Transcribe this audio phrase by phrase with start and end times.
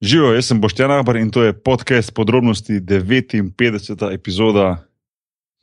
[0.00, 4.14] Živijo, jaz sem Boštjan Abar in to je podcast podrobnosti 59.
[4.14, 4.86] epizoda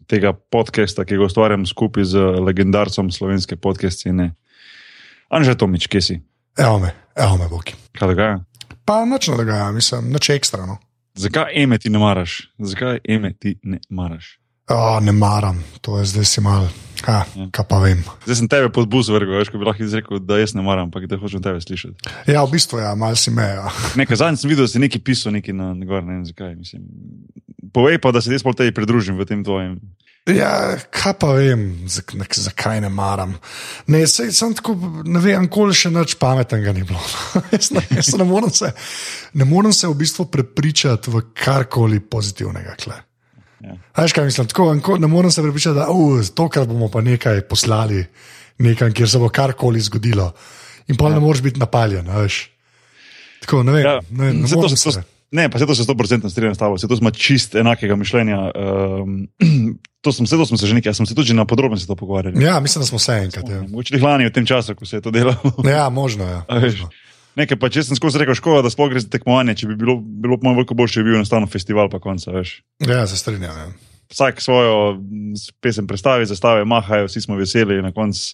[0.07, 4.35] tega podcasta, ki ga ustvarjam skupaj z legendarcem slovenske podcastine.
[5.29, 6.19] Anže Tomič, kje si?
[6.57, 7.73] Evo me, evo me, Boki.
[7.97, 8.37] Kaj dogaja?
[8.85, 10.69] Pa nič ne dogaja, mislim, nič ekstra.
[10.69, 10.77] No.
[11.17, 12.53] Zakaj eme ti ne maraš?
[12.61, 14.37] Zakaj eme ti ne maraš?
[14.69, 16.69] O, ne maram, to je zdaj si mal.
[17.05, 17.19] Ha,
[17.53, 18.01] kaj pa vem.
[18.25, 20.89] Zdaj sem tebe pod bus vrgel, veš, ko bi lahko izrekel, da jaz ne maram,
[20.89, 22.15] ampak da hočem tebe slišati.
[22.31, 23.45] Ja, v bistvu ja, mal si me.
[23.45, 23.69] Ja.
[23.99, 26.55] Nekaj zadnjič sem videl, da si nekaj pisal, nekaj na gor, ne vem zakaj.
[26.57, 26.87] Mislim.
[27.73, 29.77] Povej pa, da se jaz pol tebi pridružim v tem tvojem.
[30.27, 33.37] Ja, kaj pa vem, nek, zakaj ne maram.
[33.87, 34.75] Ne, sej, sem tako,
[35.07, 36.99] ne vem, koli še nič pametnega ni bilo.
[37.55, 38.73] jaz ne, jaz ne, morem se,
[39.39, 42.75] ne morem se v bistvu prepričati v karkoli pozitivnega.
[42.83, 42.99] Kle.
[43.59, 43.73] Ja.
[43.97, 48.05] Veš, kaj mislim, tako, ne morem se prepričati, da uh, tokrat bomo pa nekaj poslali
[48.57, 50.33] nekam, kjer se bo karkoli zgodilo.
[50.87, 51.13] In pa ja.
[51.13, 52.49] ne moreš biti napaljen, veš.
[53.41, 56.29] Tako, ne vem, Ja, ne, ne morem se- to- Ne, pa se to se 100%
[56.29, 58.51] strinjam s tabo, se to smo čist enakega mišljenja.
[58.55, 59.27] Um,
[60.01, 62.43] to, sem, se, to smo se že nekaj, sem se tudi na podrobnosti to pogovarjali.
[62.43, 63.49] Ja, mislim, da smo se enkrat.
[63.49, 65.35] Ja, Mogoče lani v tem času, ko se je to delalo.
[65.67, 66.31] ja možno je.
[66.31, 66.89] Ja, možno.
[67.37, 69.99] Nekaj pa če sem skozi rekel, škoda, da sploh gre za tekmovanje, če bi bilo,
[70.01, 72.55] bilo po mojem veliko boljše, bi bil enostavno festival pa konca, veš.
[72.81, 73.53] ja se strinjam.
[73.53, 73.67] Ja.
[74.09, 74.97] Vsak svojo
[75.61, 78.33] pesem predstavi, zastave mahajo, vsi smo veseli, na koncu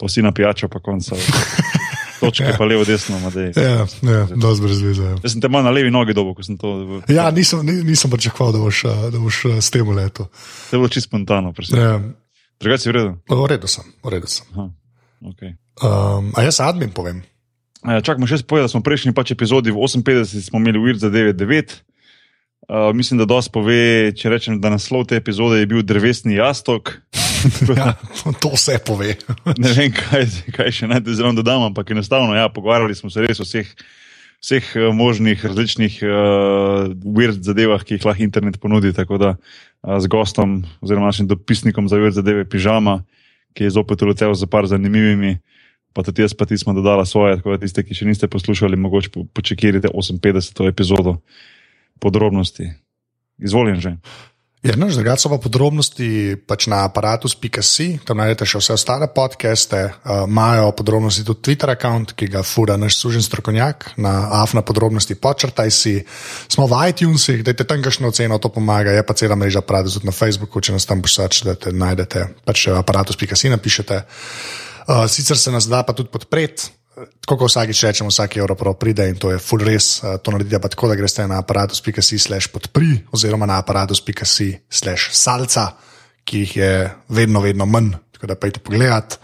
[0.00, 1.16] pa vsi na pijačo pa konca.
[2.20, 3.52] Točke pa levo, desno, madej.
[3.56, 5.02] Ja, ja, dosti brez veze.
[5.02, 5.16] Ja.
[5.24, 7.00] Jaz sem te malo na levi nogi dobo, ko sem to.
[7.08, 10.28] Ja, nisem, ni- nisem pričakoval, da boš, da boš s tem letel.
[10.28, 11.52] To je bilo čisto spontano.
[11.72, 11.94] Ja,
[12.60, 13.14] Drugače si vreden.
[13.28, 14.44] v redu sem, v redu sem.
[14.52, 14.68] Aha,
[15.32, 15.56] okay.
[15.80, 17.22] Um, a jaz admin povem.
[17.80, 21.00] Uh, Čakaj, še povedati, da smo v prejšnji pač epizodi v 58 smo imeli Weird
[21.00, 21.80] za 9.9.
[22.70, 26.92] Uh, mislim, da dosti pove, če rečem, da naslov te epizode je bil drevesni jastok.
[27.72, 27.96] Ja,
[28.36, 29.14] to vse pove.
[29.64, 33.40] ne vem, kaj, kaj še naj zelo dodam, ampak enostavno, ja, pogovarjali smo se res
[33.40, 33.70] o vseh,
[34.44, 38.92] vseh eh, možnih različnih uh, weird zadevah, ki jih lahko internet ponudi.
[38.92, 42.98] Tako da uh, z gostom, oziroma našim dopisnikom za weird zadeve, pižama,
[43.56, 45.38] ki je zopet uletel za par zanimivimi.
[45.92, 48.78] Pa tudi jaz, pa ti smo dodala svoje, tako da tiste, ki še niste poslušali,
[48.78, 50.68] mogoče po- počekirite 58.
[50.68, 51.18] epizodo
[51.98, 52.70] podrobnosti.
[53.38, 53.96] Izvolim že.
[54.60, 59.78] Ja, no, drugače so pa podrobnosti pač na aparatus.si, tam najdete še vse ostale podcaste,
[59.88, 64.12] uh, imajo podrobnosti tudi Twitter račun, ki ga fura naš sužen strokovnjak, na
[64.42, 65.94] afna podrobnosti počrtaj si.
[66.44, 70.12] Smo v iTunesih, dajte tam kakšno oceno, to pomaga, je pa cela mreža aparatus tudi
[70.12, 74.04] na Facebooku, če nas tam pošač, da te najdete, pač aparatus.si napišete.
[74.04, 74.69] Uh,
[75.08, 76.70] sicer se nas da pa tudi podpreti.
[77.20, 80.02] Tako kot vsakič rečemo, vsak evro prav pride in to je full res.
[80.02, 85.14] Uh, to naredite pa tako, da greste na aparatus.si slash podpri oziroma na aparatus.si slash
[85.16, 85.70] salca,
[86.24, 86.72] ki jih je
[87.08, 89.16] vedno, vedno manj, tako da pejte pogledat.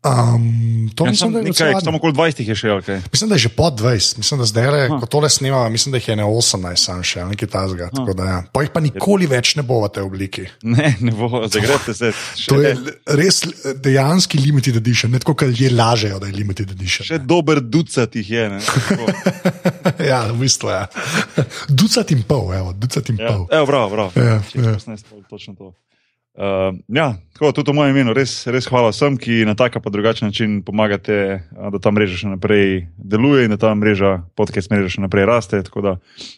[0.00, 3.00] Um, to Ja, mislim, da je nekaj, decimo- samo okoli 20 jih je še, okay.
[3.12, 6.08] Mislim, da je že pod 20, mislim, da zdaj, ko tole snemamo, mislim, da jih
[6.08, 7.90] je ne 18, sam še nekaj tazga.
[8.18, 8.44] Ja.
[8.52, 10.44] Pa jih pa nikoli več ne bo v tej obliki.
[10.62, 12.12] Ne, ne bo, zagrete se.
[12.36, 12.76] Še, To je
[13.06, 13.42] res
[13.76, 17.02] dejanski limited edition, ne tako, kot ljudje lažejo, da je limited edition.
[17.04, 18.44] še dober ducat jih je.
[19.98, 20.86] Ja, v bistvu je.
[21.68, 23.48] Ducat in pol, evo, ducat in ja, pol.
[23.50, 24.10] evo, bravo, bravo.
[24.14, 24.74] Ja, ja.
[24.78, 25.74] 16, pol, točno to.
[26.38, 29.90] Uh, ja, tako tudi v mojem imenu, res, res hvala vsem, ki na tak pa
[29.90, 34.92] drugačen način pomagate, da ta mreža še naprej deluje in da ta mreža, podcast mreža
[34.94, 35.58] še naprej raste.
[35.66, 35.92] Tako da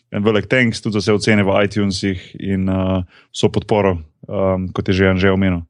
[0.08, 4.88] en velik thanks tudi za vse ocene v iTunesih in uh, vso podporo, um, kot
[4.88, 5.66] je že Anže omenil.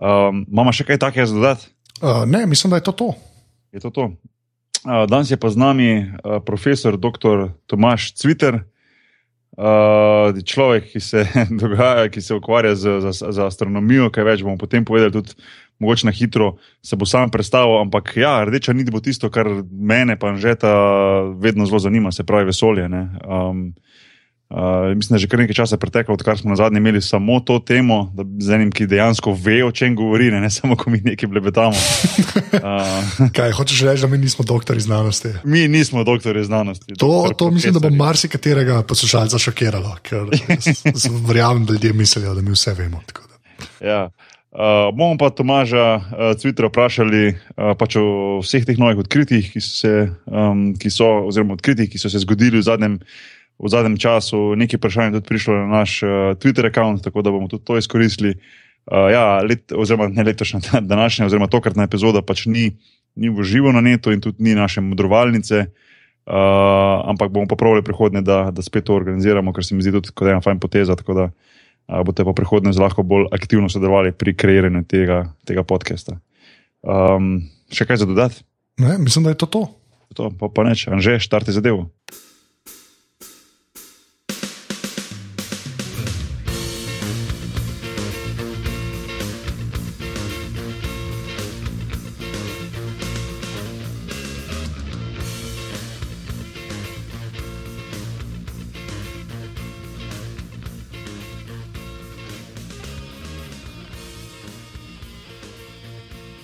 [0.00, 1.68] Um, Mama še kaj takega za dodati?
[2.00, 3.12] Uh, ne, mislim, da je to to.
[3.76, 4.16] Je to to.
[4.80, 7.52] Uh, danes je pa z nami uh, profesor dr.
[7.68, 8.64] Tomaš Cviter,
[9.58, 11.24] uh, človek, ki se,
[11.62, 15.34] dogaja, ki se ukvarja z, z, z astronomijo, kaj več bomo potem povedali, tudi
[15.78, 17.78] mogoče na hitro se bo sam predstavil.
[17.82, 20.74] Ampak ja, rdeča nit bo tisto, kar mene pa že ta
[21.38, 22.88] vedno zelo zanima, se pravi vesolje.
[22.88, 23.74] Um,
[24.48, 27.40] Uh, mislim, da je že kar nekaj časa preteklo, odkar smo na zadnje imeli samo
[27.40, 30.90] to temo, da z enim, ki dejansko ve, o čem govori, ne, ne samo, ko
[30.90, 31.76] mi nekaj blebetamo.
[32.56, 35.28] Uh, Kaj hočeš reči, da mi nismo doktori znanosti?
[35.44, 36.94] Mi nismo doktori znanosti.
[36.98, 40.24] To, to mislim, da bo marsikaterega poslušalca šokiralo, ker
[41.28, 43.02] verjamem, da ljudje mislijo, da mi vse vemo.
[43.84, 44.08] Ja.
[44.48, 49.60] Uh, bomo pa Tomaža uh, Cvitra vprašali uh, pač o vseh teh novih odkritjih, ki
[49.60, 49.90] so, se,
[50.24, 52.96] um, ki so, oziroma odkritjih, ki so se zgodili v zadnjem,
[53.58, 54.54] v zadnjem času.
[54.54, 57.78] Nekaj vprašanj je tudi prišlo na naš uh, Twitter račun, tako da bomo tudi to
[57.78, 58.38] izkoristili.
[58.88, 60.60] Uh, ja, let, oziroma ne letošnja,
[60.92, 62.72] današnja, oziroma tokratna epizoda pač ni,
[63.16, 65.66] ni v živo na netu in tudi ni naše modrovalnice.
[66.28, 66.34] Uh,
[67.08, 70.12] ampak bomo pa pravili prihodnje, da, da spet to organiziramo, ker se mi zdi tudi
[70.12, 70.96] kot ena fajn poteza.
[70.96, 76.20] Tako da uh, boste pa prihodnje lahko bolj aktivno sodelovali pri kreiranju tega, tega podcasta.
[76.84, 78.44] Um, še kaj za dodati?
[78.78, 79.66] Ne, mislim, da je to to.
[80.14, 81.88] To, pa, pa neč, Anže, štarte zadevo.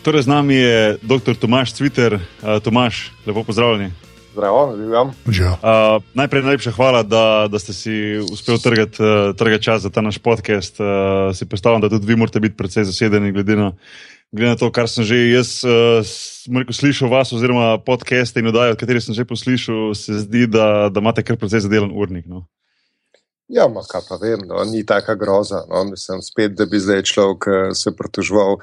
[0.05, 1.33] Torej, z nami je dr.
[1.33, 2.21] Tomaš Cviter.
[2.21, 3.89] Uh, Tomaš, lepo pozdravljeni.
[4.37, 5.09] Zdravo, živim.
[5.09, 10.05] Uh, najprej najlepša hvala, da, da ste si uspeli trgati uh, trgat čas za ta
[10.05, 10.77] naš podcast.
[10.77, 13.73] Uh, si predstavljam, da tudi vi morate biti precej zasedeni, glede na,
[14.33, 16.05] glede na to, kar sem že jaz uh,
[16.53, 20.93] rekel, slišal vas, oziroma podcaste in oddaje, od katerih sem že poslušal, se zdi, da,
[20.93, 22.29] da imate kar precej zadelen urnik.
[22.29, 22.45] No?
[23.49, 25.65] Ja, ma, kaj pa vem, no, ni taka groza.
[25.65, 28.61] No, mislim, spet, da bi zdaj človek se pritoževal.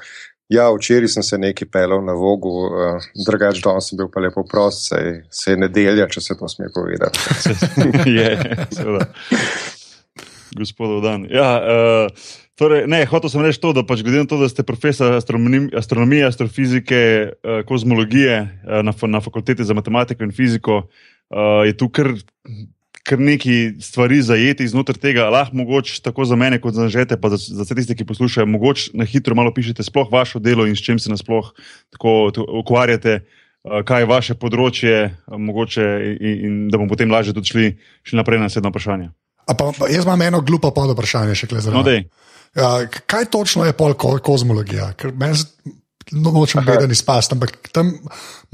[0.52, 4.44] Ja, včeraj sem se nekaj pelal na vogu, uh, drugač danes sem bil pa lepo
[4.44, 7.18] prost, se je nedelja, če se to sme povedati.
[8.18, 8.28] je,
[8.74, 9.06] seveda.
[10.58, 11.24] Gospodov dan.
[11.32, 12.28] Ja, uh,
[12.60, 16.26] torej, ne, hotel sem reči to, da pač glede na to, da ste profesor astronomije,
[16.28, 17.00] astrofizike,
[17.32, 22.12] uh, kozmologije uh, na, na fakulteti za matematiko in fiziko, uh, je tu kar
[23.02, 27.32] kar nekaj stvari zajeti znotraj tega, lahko mogoče tako za mene, kot za žete, pa
[27.34, 30.76] za, za vse tiste, ki poslušajo, mogoče na hitro malo pišete sploh vaše delo in
[30.76, 31.50] s čim se nasploh
[31.90, 32.30] tako
[32.62, 33.18] ukvarjate,
[33.64, 37.66] uh, kaj je vaše področje, uh, mogoče in, in da bomo potem lažje tudi šli,
[38.06, 39.10] šli naprej na naslednjo vprašanje.
[39.46, 41.82] Pa, pa, jaz imam eno glupo pod vprašanje, še za no,
[42.54, 44.92] ja, Kaj točno je pol ko, kozmologija?
[44.94, 45.34] Ker meni
[46.12, 47.90] no, nočem gledati spast, ampak tam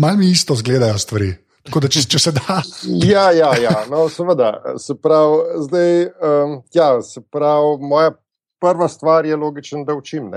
[0.00, 1.34] malo mi isto zgledajo stvari.
[1.69, 2.62] Tako da, če, če se da.
[3.05, 4.55] ja, ja, ja, no, seveda.
[4.81, 5.91] Se pravi, zdaj,
[6.25, 8.15] um, ja, se pravi, moja
[8.61, 10.31] prva stvar je logičen, da učim.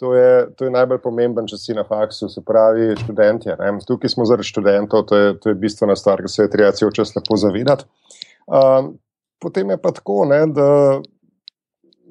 [0.00, 3.58] To je, to je najbolj pomemben, če si na faksu, se pravi, študentje.
[3.60, 3.74] Ne?
[3.84, 6.92] Tukaj smo zaradi študentov, to je, to je bistvena stvar, ki se je treba cel
[6.96, 7.84] čas lepo zavedati.
[8.48, 8.94] Um,
[9.40, 10.68] potem je pa tako, ne, da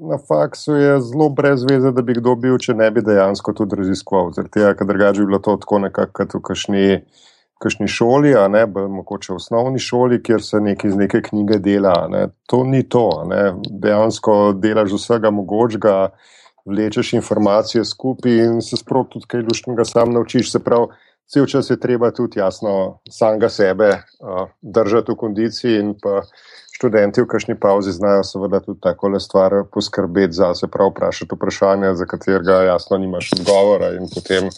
[0.06, 3.82] na faksu je zelo brez veze, da bi kdo bil, če ne bi dejansko tudi
[3.82, 4.34] raziskoval.
[4.38, 6.88] Zaradi tega, ker drugače bi bilo to tako nekako v kašni
[7.62, 11.96] kakšni šoli, ne mogoče v osnovni šoli, kjer se nekaj iz neke knjige dela.
[12.12, 12.28] Ne.
[12.52, 13.08] To ni to.
[13.70, 15.96] Dejansko delaš vsega mogočega,
[16.66, 20.52] vlečeš informacije skupaj in se sproti tudi kaj luštnega sam naučiš.
[20.52, 20.92] Se pravi,
[21.32, 26.22] cel čas je treba tudi jasno samega sebe uh, držati v kondiciji in pa.
[26.76, 31.36] Študenti v kažni pauzi znajo seveda tudi tako le stvar poskrbeti za se, prav vprašati
[31.36, 34.50] vprašanja, za katerega jasno nimaš odgovora in potem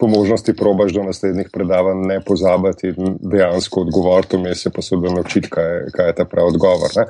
[0.00, 5.12] po možnosti probaš do naslednjih predavanj ne pozabiti dejansko odgovoriti, vmes se pa se da
[5.14, 6.90] naučiti, kaj, kaj je ta pravi odgovor.
[6.96, 7.06] Ne?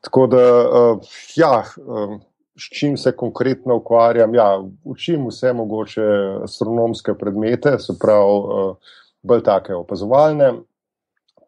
[0.00, 0.98] Tako da, uh,
[1.36, 2.20] ja, um,
[2.58, 4.34] s čim se konkretno ukvarjam?
[4.34, 6.02] Ja, učim vse mogoče
[6.42, 8.76] astronomske predmete, se pravi, uh,
[9.22, 10.52] bolj take opazovalne,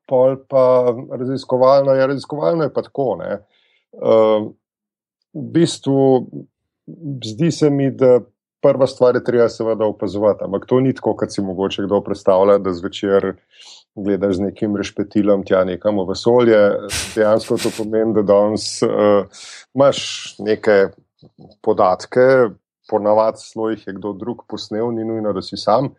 [0.08, 1.94] pol pa raziskovalno.
[1.94, 3.18] Ja, raziskovalno je pa tako.
[3.92, 4.50] Uh,
[5.34, 6.26] v bistvu,
[7.24, 8.20] zdi se mi, da
[8.62, 10.44] prva stvar je treba seveda opazovati.
[10.44, 13.32] Ampak to ni tako, kot si mogoče kdo predstavlja, da zvečer
[13.94, 16.60] gledaš z nekim rešpetilom tja nekam v vesolje.
[17.14, 19.26] Dejansko to pomeni, da danes uh,
[19.74, 20.02] imaš
[20.38, 20.92] neke
[21.62, 22.26] podatke,
[22.90, 25.92] ponavadi zelo jih je kdo drug posnel, ni nujno, da si sam.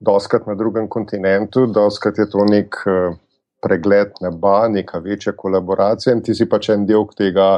[0.00, 3.16] Doskrat na drugem kontinentu, doskrat je to nek uh,
[3.62, 7.48] pregled neba, neka večja kolaboracija in ti si pač en del tega,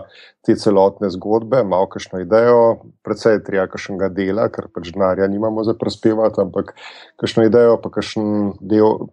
[0.47, 2.63] te celotne zgodbe, malo kakšno idejo,
[3.05, 6.73] predvsej treba kakšnega dela, ker pač denarja nimamo za prispevati, ampak
[7.21, 9.11] kakšno idejo, pa kakšen del,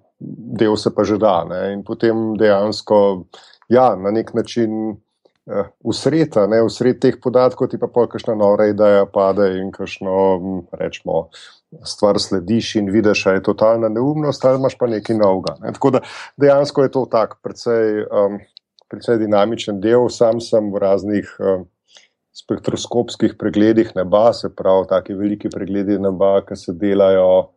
[0.61, 1.41] del se pa že da.
[1.49, 1.61] Ne?
[1.75, 3.01] In potem dejansko,
[3.73, 4.97] ja, na nek način.
[5.87, 10.15] Usreta, eh, ne, usred teh podatkov ti pa pol kakšna nora ideja pade in kakšno,
[10.75, 11.29] rečemo,
[11.85, 15.55] stvar slediš in vidiš, da je totalna neumnost, ali imaš pa nekaj novega.
[15.61, 15.73] Ne.
[15.73, 16.01] Tako da
[16.37, 18.39] dejansko je to tak, precej, um,
[18.89, 20.09] precej dinamičen del.
[20.09, 21.67] Sam sem v raznih um,
[22.37, 27.51] spektroskopskih pregledih neba, se pravi, taki veliki pregledi neba, ki se delajo.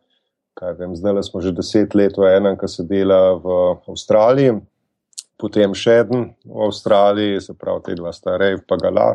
[0.77, 3.53] Vem, zdaj smo že deset let v enem, ki se dela v
[3.89, 4.59] Avstraliji,
[5.39, 9.07] potem še en v Avstraliji, se pravi, te dva starej, pa gala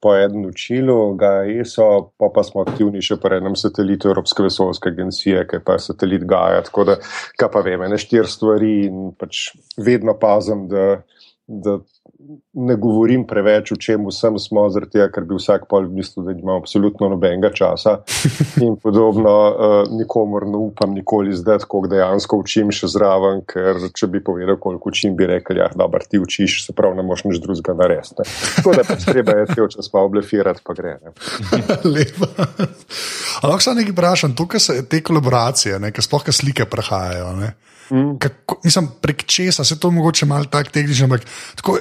[0.00, 1.88] po enem učilu, ga ESO,
[2.18, 6.26] pa, pa smo aktivni še pri enem satelitu Evropske vesoljske agencije, ki pa je satelit
[6.28, 6.62] Gaja.
[6.68, 6.98] Tako da,
[7.40, 11.00] kaj pa vem, ne štiri stvari in pač vedno pazem, da,
[11.48, 11.78] da
[12.52, 16.34] ne govorim preveč o čem vsem smo, tega, ker bi vsak pol v bistvu, da
[16.36, 18.02] ima absolutno nobenega časa
[18.66, 19.32] in podobno.
[19.48, 24.58] Uh, nikomor ne upam nikoli zdaj, koliko dejansko učim še zraven, ker če bi povedal,
[24.60, 28.28] koliko učim, bi rekel, ja, da ti učiš, se pravi, ne moš nič drugega narediti.
[28.58, 30.98] Tako da pač treba je te včas pa oblefirati, pa gre.
[31.94, 32.28] Lepo.
[33.40, 37.32] Ampak se nekaj vprašam, tukaj se te kolaboracije, nekaj sploh slike prehajajo.
[37.40, 37.54] Ne?
[37.90, 38.18] Mm.
[38.18, 41.20] Kako, mislim, prek česa se to mogoče malo tako tehnično, ampak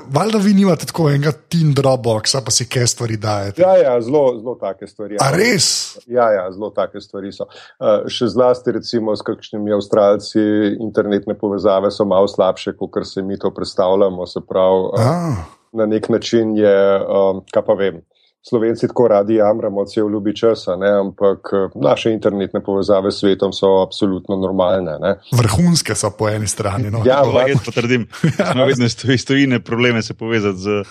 [0.08, 3.62] valjda vi nimate tako enega tin Dropboxa, pa si kaj stvari dajete.
[3.62, 5.18] Ja, ja, zelo, zelo take stvari.
[5.20, 5.98] A res?
[6.08, 7.48] Ja, ja, zelo take stvari so.
[7.80, 10.42] Uh, še zlasti, recimo, s kakšnimi avstralci,
[10.80, 14.26] internetne povezave so malo slabše, kot se mi to predstavljamo.
[14.26, 18.02] Se pravi, uh, na nek način je, um, kaj pa vem
[18.50, 20.90] Slovenci tako radi jamramo, cel ljubi časa, ne?
[21.00, 24.98] ampak eh, naše internetne povezave s svetom so absolutno normalne.
[25.02, 25.16] Ne?
[25.36, 26.92] Vrhunske so po eni strani.
[26.92, 27.02] No.
[27.06, 30.84] Ja, pa jaz potrdim, da smo vedno stojine probleme se povezati z,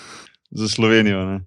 [0.51, 1.25] z Slovenijo.
[1.25, 1.39] Ne?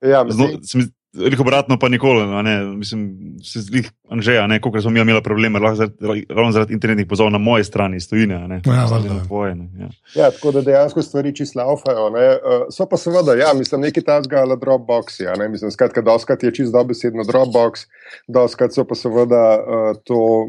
[0.00, 0.80] Ja, Zno, mislim, sem,
[1.14, 2.26] Veliko obratno pa nikoli.
[2.26, 2.64] no, Ne?
[2.64, 7.38] Mislim, se zdi, Anžeja, koliko smo mi imeli probleme, zaradi, ravno zaradi internetnih pozorov na
[7.38, 8.34] moje strani stojine.
[8.34, 8.60] a ne.
[8.66, 9.88] Ja, na tvoje, ne, ja.
[10.14, 12.10] ja, tako da dejansko stvari čisto laufajo.
[12.10, 12.20] ne.
[12.20, 12.38] Eh,
[12.70, 15.26] So pa seveda, ja, mislim, neki tazga ali Dropboxi.
[15.26, 15.48] a ne.
[15.48, 17.86] Mislim, skratka, doskrat je čisto dobesedno Dropbox,
[18.28, 20.48] doskrat so pa seveda uh, to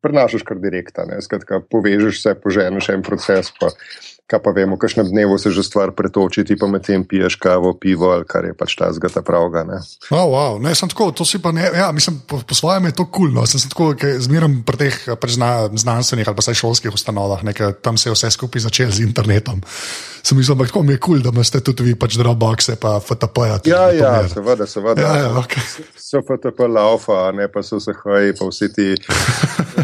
[0.00, 1.04] prenašaš kar direktno.
[1.20, 3.52] Skratka, povežeš se, poženeš en proces.
[3.60, 3.68] Pa,
[4.28, 8.10] Kaj pa vemo, kakšnem dnevu se že stvar pretoči, ti pa medtem piješ kavo, pivo
[8.12, 9.64] ali kar je pač ta zgata pravga.
[9.64, 9.78] Ne?
[10.12, 10.58] Oh, wow.
[10.60, 13.28] ne, sem tako, to si pa ne, ja, mislim, po, po svojem je to kul.
[13.28, 13.46] Cool, no.
[13.48, 17.42] Sem se tako, ker zmeram pri teh pač zna, znanstvenih ali pa saj šolskih ustanovah,
[17.44, 19.64] nekaj, tam se je vse skupaj začelo z internetom.
[20.22, 23.60] Sem mislil, tako mi je kul, cool, da imate tudi vi pač Dropboxe, pa FTP-ja.
[23.64, 24.32] Ja, ja, primer.
[24.32, 25.02] seveda, seveda.
[25.02, 25.64] Ja, ja, okay.
[25.96, 28.88] So FTP laufa, ne pa so se haj, pa vsi ti,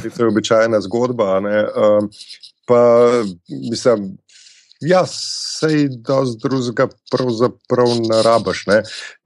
[0.04, 1.40] to je običajna zgodba.
[1.44, 2.10] Ne, um,
[2.68, 2.80] pa
[3.48, 4.14] mislim,
[4.88, 8.64] ja, sej dosti drugega pravzaprav ne rabaš.
[8.66, 8.80] Ne.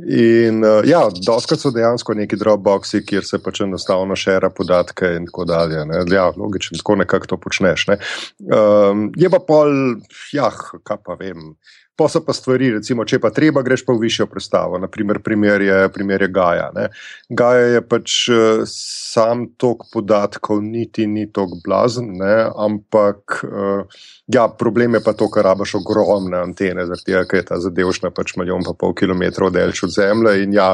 [0.08, 5.26] In uh, ja, doskrat so dejansko neki dropboxi, kjer se pač enostavno šera podatke in
[5.30, 5.84] tako dalje.
[5.88, 6.04] Ne.
[6.12, 7.86] Ja, logično, tako nekako to počneš.
[7.92, 7.98] Ne.
[8.46, 9.98] Um, je pa pol,
[10.32, 10.52] ja,
[10.84, 11.52] kaj pa vem.
[11.98, 14.78] Pa so pa stvari, recimo, če pa treba, greš pa v višjo predstavo.
[14.78, 16.68] Naprimer, primer je, primer je Gaja.
[16.76, 16.84] Ne.
[17.26, 18.62] Gaja je pač eh,
[19.18, 23.98] sam tok podatkov, niti ni tok blazen, ne, ampak uh,
[24.30, 28.12] ja, problem je pa to, ker rabaš ogromne antene, zaradi tega, ker je ta zadevšna
[28.14, 30.34] pač milijon pa pol kilometrov daljš od zemlje.
[30.44, 30.68] In ja,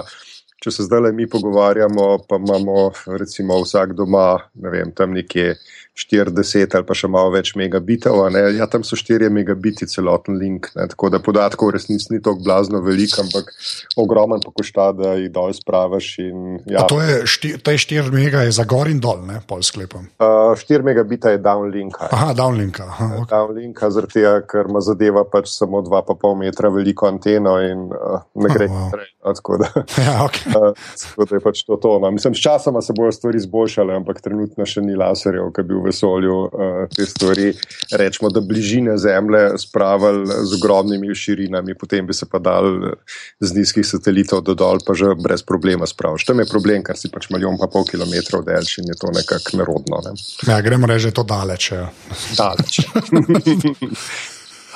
[0.65, 2.91] če se zdaj le mi pogovarjamo, pa imamo
[3.21, 4.29] recimo vsak doma,
[4.61, 5.55] ne vem, tam nekje.
[5.95, 8.41] 40 ali pa še malo več megabitov, a ne?
[8.57, 10.89] ja, tam so 4 megabiti celoten link, ne?
[10.91, 13.53] tako da podatkov resnici ni tako blazno veliko, ampak
[13.97, 16.19] ogromen pa košta, da jih dol spravaš.
[16.19, 19.23] In, ja, A To je, šti, to je 4 mega, je za gor in dol,
[19.23, 20.09] ne, pol sklepam.
[20.19, 21.95] uh, 4 megabita je downlink.
[22.01, 22.85] Aha, downlinka.
[22.85, 23.31] Aha, okay.
[23.31, 28.51] Downlinka, zaradi tega, ker ima zadeva pač samo 2,5 metra veliko anteno in uh, ne
[28.51, 28.85] gre Oh, wow.
[28.87, 29.09] naprej.
[29.21, 29.73] no, tako da-
[30.05, 30.49] Ja, okay.
[30.51, 31.77] Uh, Tako da je pač to.
[31.77, 32.11] to no.
[32.11, 36.37] Mislim, sčasoma se bodo stvari izboljšale, ampak trenutno še ni laserjev, ki bi v vesolju
[36.45, 36.51] uh,
[36.97, 37.53] te stvari,
[37.93, 42.95] rečemo, da bližine Zemlje spravili z ogromnimi širinami, potem bi se pa dal eh,
[43.41, 46.27] z nizkih satelitov do dol, pa že brez problema spraviš.
[46.29, 49.59] Tam je problem, ker si pač milijon pa pol kilometrov daljši in je to nekako
[49.61, 50.01] nerodno.
[50.07, 50.15] Ne.
[50.49, 51.71] Ja, gremo reči, da je to daleč.
[51.73, 51.91] Ja.
[52.39, 52.81] Daleč.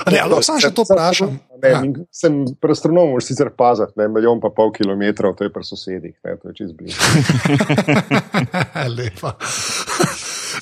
[0.06, 1.38] Ne, ali sam še to vprašam.
[1.58, 1.80] Ne, ja.
[2.14, 6.14] Sem pri astronomu, moraš sicer paziti, ne, milijon pa pol kilometrov, to je pri sosedih,
[6.22, 7.02] ne, to je čez blizu.
[8.98, 9.34] Lepa.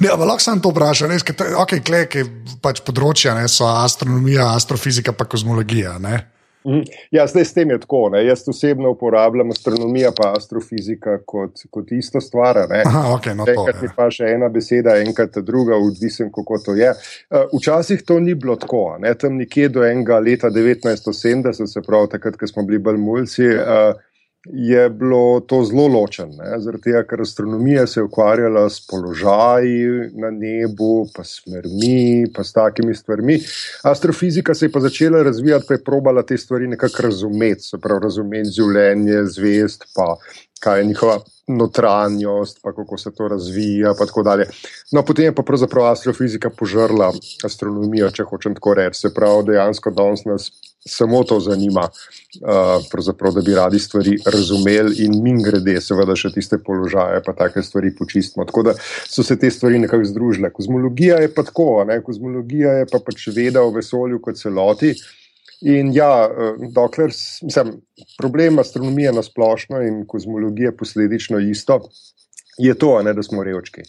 [0.00, 1.08] Ne, ampak lahko sem to vprašal.
[1.08, 2.24] Res, ker to- okay, kle, ki
[2.62, 5.98] pač področja ne, so astronomija, astrofizika, pa kozmologija.
[6.00, 6.24] Ne?
[6.66, 6.80] Mhm.
[7.14, 8.08] Ja, zdaj s tem je tako.
[8.10, 8.24] Ne.
[8.26, 12.58] Jaz osebno uporabljam astronomijo in astrofizika kot, kot isto stvar.
[12.58, 13.92] Aha, okay, no to, Enkrat mi ja.
[13.96, 16.90] pa še ena beseda, enkrat druga, odvisen, kako to je.
[16.90, 19.14] Eh, Včasih to ni bilo tako, ne?
[19.14, 23.46] tam nekje do enega leta 1970, se pravi takrat, ko smo bili bolj mulci.
[23.46, 23.92] eh,
[24.52, 30.30] Je bilo to zelo ločeno, zaradi tega, ker astronomija se je ukvarjala s položaji na
[30.30, 33.38] nebu, pa s smermi, pa s takimi stvarmi.
[33.82, 38.02] Astrofizika se je pa začela razvijati, pa je probala te stvari nekako razumeti, se pravi,
[38.02, 40.14] razumeti življenje, zvest, pa
[40.60, 43.94] kaj je njihova notranjost, pa kako se to razvija.
[43.98, 44.46] pa tako dalje.
[44.92, 47.12] No, potem je pa pravzaprav astrofizika požrla
[47.44, 49.00] astronomijo, če hočem tako reči.
[49.00, 50.50] Se pravi, dejansko danes nas
[50.88, 51.88] samo to zanima,
[52.42, 57.62] uh, da bi radi stvari razumeli in min grede, seveda še tiste položaje, pa take
[57.62, 58.44] stvari počistimo.
[58.46, 58.74] Tako da
[59.08, 60.52] so se te stvari nekako združile.
[60.52, 62.02] Kozmologija je pa tako, ne?
[62.02, 64.94] kozmologija je pa pač veda o vesolju kot celoti.
[65.62, 67.80] In ja, eh, dokler, s- mislim,
[68.18, 71.80] problem astronomije na splošno in kozmologije posledično isto,
[72.58, 73.82] je to, ne, da smo revčki.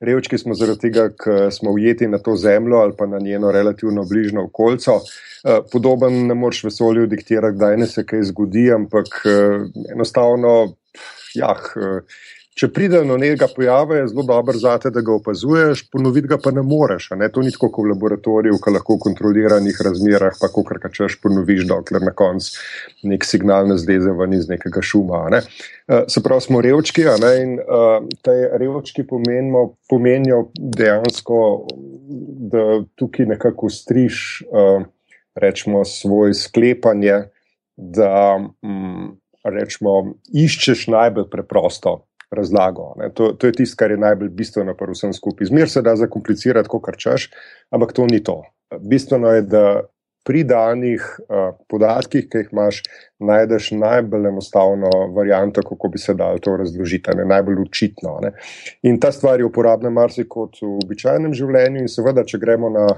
[0.00, 4.04] Revčki smo zaradi tega, ker smo ujeti na to zemljo ali pa na njeno relativno
[4.04, 5.00] bližnjo okolico.
[5.44, 10.74] Eh, Podoben ne moreš vesolju diktirati, kdaj ne se kaj zgodi, ampak eh, enostavno,
[11.34, 12.00] jah, eh,
[12.54, 16.52] če pride do nekega pojava, je zelo dobro zate, da ga opazuješ, ponoviti ga pa
[16.54, 17.08] ne moreš.
[17.18, 17.28] Ne?
[17.34, 21.66] To ni tako kot v laboratoriju, ki lahko v kontroliranih razmerah, pa kar kačeš, ponoviš,
[21.70, 22.54] dokler na koncu
[23.10, 25.24] nek signal ne zleze ven iz nekega šuma.
[25.34, 25.42] Ne?
[25.88, 27.32] Eh, Se pravi, smo revčki ne?
[27.42, 31.40] in uh, te revčki pomenimo, pomenijo dejansko,
[32.54, 34.86] da tukaj nekako striž, uh,
[35.34, 37.24] rečemo, svoj sklepanje,
[37.74, 42.04] da um, rečemo, iščeš najbolj preprosto
[42.34, 42.92] razlago.
[43.14, 45.50] To, to je tisto, kar je najbolj bistveno pri vsem skupaj.
[45.52, 47.30] Zmer se da zakomplicirati, kot kar češ,
[47.70, 48.42] ampak to ni to.
[48.80, 49.64] Bistveno je, da
[50.24, 51.04] pri danih
[51.68, 52.80] podatkih, ki jih imaš,
[53.20, 58.18] najdeš najbolj enostavno varianto, kako bi se dal to razložiti, ne najbolj učitno.
[58.24, 58.32] Ne.
[58.88, 62.88] In ta stvar je uporabna marsikot v običajnem življenju, in seveda, če gremo na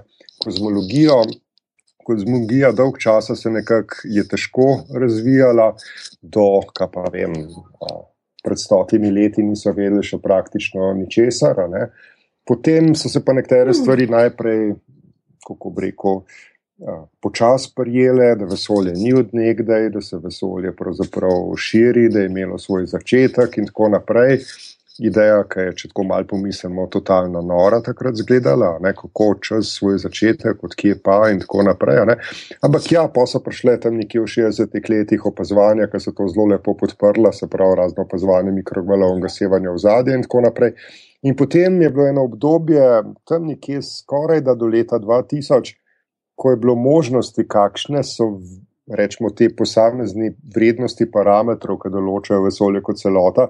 [0.44, 1.24] kozmologijo.
[2.06, 5.72] Kozmologija dolg časa se nekako je težko razvijala,
[6.22, 6.44] do,
[6.78, 7.34] kaj pa vem,
[8.46, 11.58] pred stotimi leti niso vedeli še praktično ničesar.
[12.46, 14.76] Potem so se pa nekatere stvari najprej,
[15.46, 16.22] kako bi rekel,
[17.24, 22.86] počasi prijele, da vesolje ni odnegdaj, da se vesolje pravzaprav širi, da je imelo svoj
[22.86, 24.42] začetek in tako naprej.
[25.04, 30.62] Ideja, ki je, če tako malo pomislimo, totalno nora takrat izgledala, kako čez svoj začetek,
[30.64, 32.00] odkje pa in tako naprej.
[32.08, 32.16] Ne?
[32.64, 36.48] Ampak ja, pa so prišle tam nekje v 60-ih letih opazovanja, ki so to zelo
[36.54, 40.72] lepo podprla, se pravi razno opazovanje mikrovalovnega sevanja v zadje in tako naprej.
[41.28, 42.86] In potem je bilo eno obdobje,
[43.28, 45.76] tam nekje skoraj do leta 2000,
[46.36, 48.32] ko je bilo možnosti, kakšne so
[48.86, 53.48] rečemo, te posamezne vrednosti parametrov, ki določajo vesolje kot celota.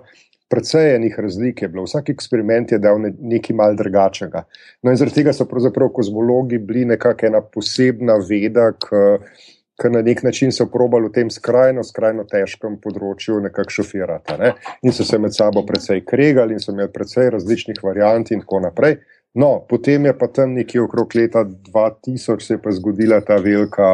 [0.49, 4.45] Predvsej enih razlik je bilo, vsak eksperiment je dal nekaj mal drugačnega.
[4.83, 10.23] No, in zaradi tega so pravzaprav kozmologi bili nekakšna ena posebna veda, ki na nek
[10.23, 14.39] način so probali v tem skrajno, skrajno težkem področju nekako šofirati.
[14.41, 14.53] Ne?
[14.87, 18.63] In so se med sabo precej kregali in so imeli precej različnih variant in tako
[18.69, 19.01] naprej.
[19.37, 23.91] No, potem je pa tam nekje okrog leta 2000 se je pa zgodila ta velika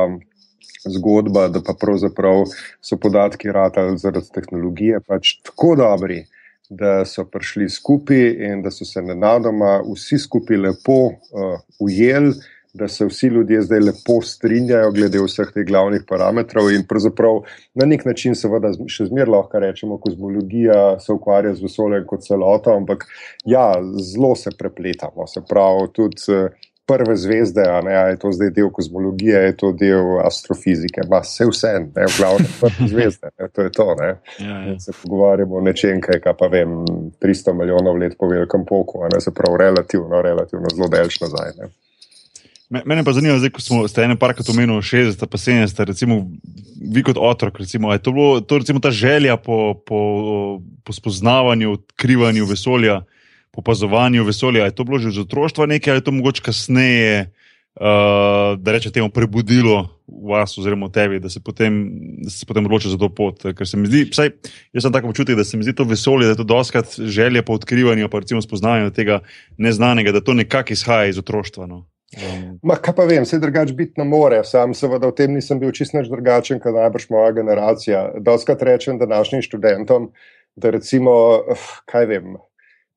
[0.87, 2.45] zgodba, da pa pravzaprav
[2.81, 6.23] so podatki ratali zaradi tehnologije pač tako dobri,
[6.71, 12.35] da so prišli skupaj in da so se nenadoma vsi skupaj lepo uh, ujeli
[12.75, 17.43] da se vsi ljudje zdaj lepo strinjajo glede vseh teh glavnih parametrov in pravzaprav
[17.75, 22.73] na nek način, seveda, še zmeraj lahko rečemo, kozmologija se ukvarja z vesoljem kot celoto,
[22.73, 23.05] ampak
[23.45, 23.67] ja,
[24.01, 25.27] zelo se prepletamo.
[25.29, 26.49] Se pravi, tudi eh,
[26.87, 31.23] prve zvezde, a ne, a je to zdaj del kozmologije, je to del astrofizike, pa
[31.23, 33.87] vse vse, ne, v glavnem, prve zvezde, ne, to je to.
[34.01, 34.11] Ne.
[34.39, 34.79] Ja, ja.
[34.81, 36.83] Se pogovarjamo o nečem, kaj pa vem,
[37.23, 41.55] 300 milijonov let po velikem poku, a ne se pravi, relativno, relativno zelo delč nazaj.
[41.61, 41.71] Ne.
[42.73, 46.23] Mene pa zanima, zdaj, ko smo ene parkrat omenili, 60, pa 70, recimo,
[46.95, 49.99] vi kot otrok, recimo, je to, bilo, to recimo, ta želja po, po,
[50.85, 53.03] po spoznavanju, odkrivanju vesolja,
[53.53, 54.65] po opazovanju vesolja.
[54.65, 57.31] Je to bilo že iz otroštva nekaj ali je to mogoče kasneje,
[57.77, 61.85] uh, da reče temu, prebudilo v vas oziroma v tebi, da se potem,
[62.49, 63.45] potem odloči za to pot.
[63.57, 64.33] Ker se mi zdi, vsaj
[64.73, 67.43] jaz sem tako občutek, da se mi zdi to vesolje, da je to doskrat želja
[67.43, 69.21] po odkrivanju, pa recimo spoznavanju tega
[69.59, 71.67] neznanega, da to nekako izhaja iz otroštva.
[71.67, 71.87] No.
[72.13, 72.59] Um.
[72.63, 74.43] Ma, kaj pa vem, vse drugače biti ne more.
[74.45, 78.11] Sam seveda v tem nisem bil čisto drugačen, kot najbrž moja generacija.
[78.21, 80.11] Doskrat rečem današnjim študentom,
[80.57, 81.13] da recimo,
[81.89, 82.37] kaj vem,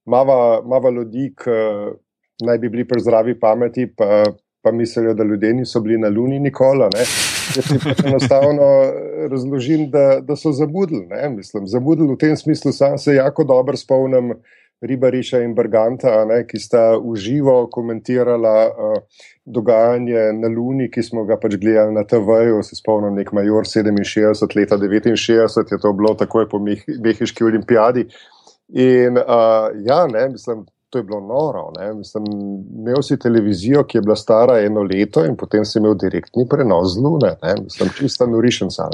[0.06, 4.24] mava ljudi, ki naj bi bili pri zdravi pameti, pa,
[4.62, 6.90] pa mislijo, da ljudje niso bili na Luni nikoli.
[7.56, 8.68] Jaz ti pač enostavno
[9.32, 11.08] razložim, da, da so zamudili.
[11.66, 14.34] Zamudili v tem smislu, sam se jako dobro spomnim.
[14.82, 18.98] Ribariša in Brganta, ne, ki sta uživo komentirala uh,
[19.46, 22.60] dogajanje na Luni, ki smo ga pač gledali na TV-ju.
[22.64, 28.06] Se spomnim, nek major 67, leta 69 je to bilo takoj po Mehiški olimpijadi.
[28.70, 31.72] In uh, ja, ne, mislim, to je bilo noro.
[31.96, 32.24] Mislim,
[32.78, 36.94] imel si televizijo, ki je bila stara eno leto, in potem si imel direktni prenos
[36.94, 37.56] z Lune, ne?
[37.64, 38.88] mislim, čista norišenca.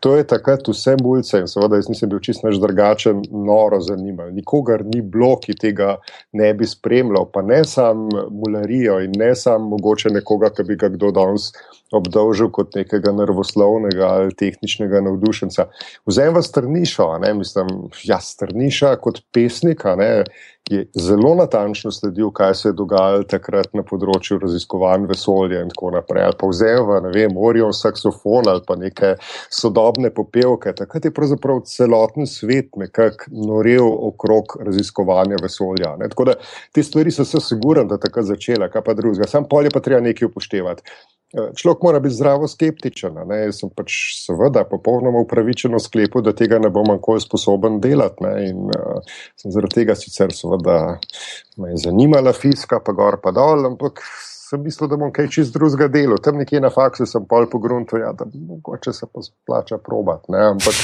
[0.00, 4.32] To je takrat vse mulce in seveda jaz nisem bil čist naš drugačen, noro zanimal.
[4.34, 5.96] Nikogar ni bilo, ki tega
[6.32, 10.90] ne bi spremljal, pa ne samo mularijo in ne samo mogoče nekoga, ki bi ga
[10.94, 11.52] kdo danes
[11.94, 15.66] obdolžil kot nekega nervoslovnega ali tehničnega navdušenca.
[16.06, 17.70] Vzem vas strnišo, ne, mislim,
[18.04, 20.24] ja, strniša kot pesnika, ne,
[20.70, 25.92] je zelo natančno sledil, kaj se je dogajalo takrat na področju raziskovanj vesolja in tako
[25.96, 26.26] naprej.
[26.28, 29.14] Ali pa vzem v, ne vem, Orion saksofon ali pa neke
[29.50, 30.74] sodobne popevke.
[30.76, 35.94] Takrat je pravzaprav celoten svet nekako norel okrog raziskovanja vesolja.
[36.00, 36.10] Ne.
[36.12, 36.38] Tako da
[36.74, 39.28] te stvari so se sigurno, da takrat začela, kaj pa drugega.
[39.28, 40.98] Sam polje pa treba nekaj upoštevati.
[41.28, 43.18] Eh, človek mora biti zdravo skeptičen.
[43.28, 43.42] Ne?
[43.42, 48.24] Jaz sem pač seveda popolnoma upravičen v sklepu, da tega ne bom nikoli sposoben delati.
[48.24, 48.30] Ne?
[48.48, 49.02] In uh,
[49.36, 54.02] sem zaradi tega sicer seveda me je zanimala fiska, pa gor pa dol, ampak
[54.48, 56.16] sem mislil, da bom kaj čist drugega dela.
[56.24, 60.24] Tam nekje na faksu sem pol pogrunto, ja, da mogoče se pa splača probat.
[60.32, 60.40] Ne?
[60.54, 60.78] Ampak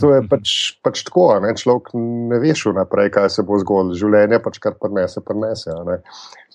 [0.00, 1.54] to je pač, pač tako, ne?
[1.58, 3.98] človek ne veš vnaprej, kaj se bo zgodilo.
[3.98, 5.76] Življenje pač kar prenese, prenese.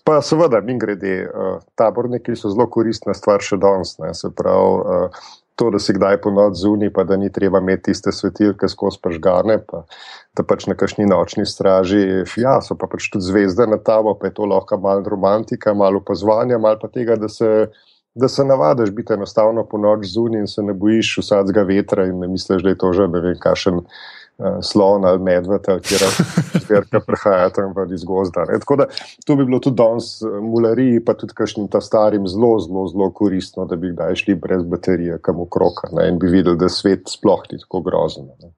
[0.03, 3.95] Pa seveda, mi grede, uh, taborniki so zelo koristna stvar še danes.
[4.19, 8.11] Se pravi, uh, to, da si kdaj ponovadi zunaj, pa da ni treba imeti tiste
[8.11, 9.83] svetilke skozi pažgane, pa
[10.37, 12.03] da pač na kakšni nočni straži,
[12.41, 16.01] ja, so pa pač tudi zvezde na tabo, pa je to lahko malo romantika, malo
[16.01, 17.69] opazovanja, malo pa tega, da se
[18.15, 22.19] da se navadiš biti enostavno po noč zunaj in se ne bojiš vsakega vetra in
[22.19, 23.81] ne misliš, da je to že ne vem, kakšen
[24.61, 26.03] slon ali medved, kjer
[26.65, 28.45] zverka prihaja tam iz gozda.
[28.49, 28.59] Ne.
[28.59, 28.87] Tako da
[29.25, 33.11] to bi bilo tudi danes uh, mulariji, pa tudi kakšnim ta starim zelo, zelo, zelo
[33.11, 37.45] koristno, da bi kdaj šli brez baterije kam okroka in bi videli, da svet sploh
[37.51, 38.29] ni tako grozen.
[38.41, 38.53] Ne.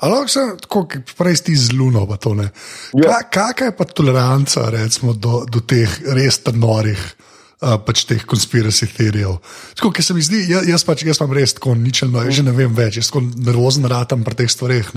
[0.00, 0.86] Ali se tako
[1.18, 2.48] prej ti zluno, pa to ne.
[2.92, 3.20] Ja.
[3.30, 7.02] Kakšna je pa toleranca recimo, do, do teh res norih?
[7.64, 9.38] Uh, pač teh konspiracijskih teorijev.
[9.78, 12.74] Tako se mi zdi, jaz, jaz pač jaz imam res tako ničelno, že ne vem
[12.76, 14.90] več, jaz tako nervozen ratam pri teh stvareh.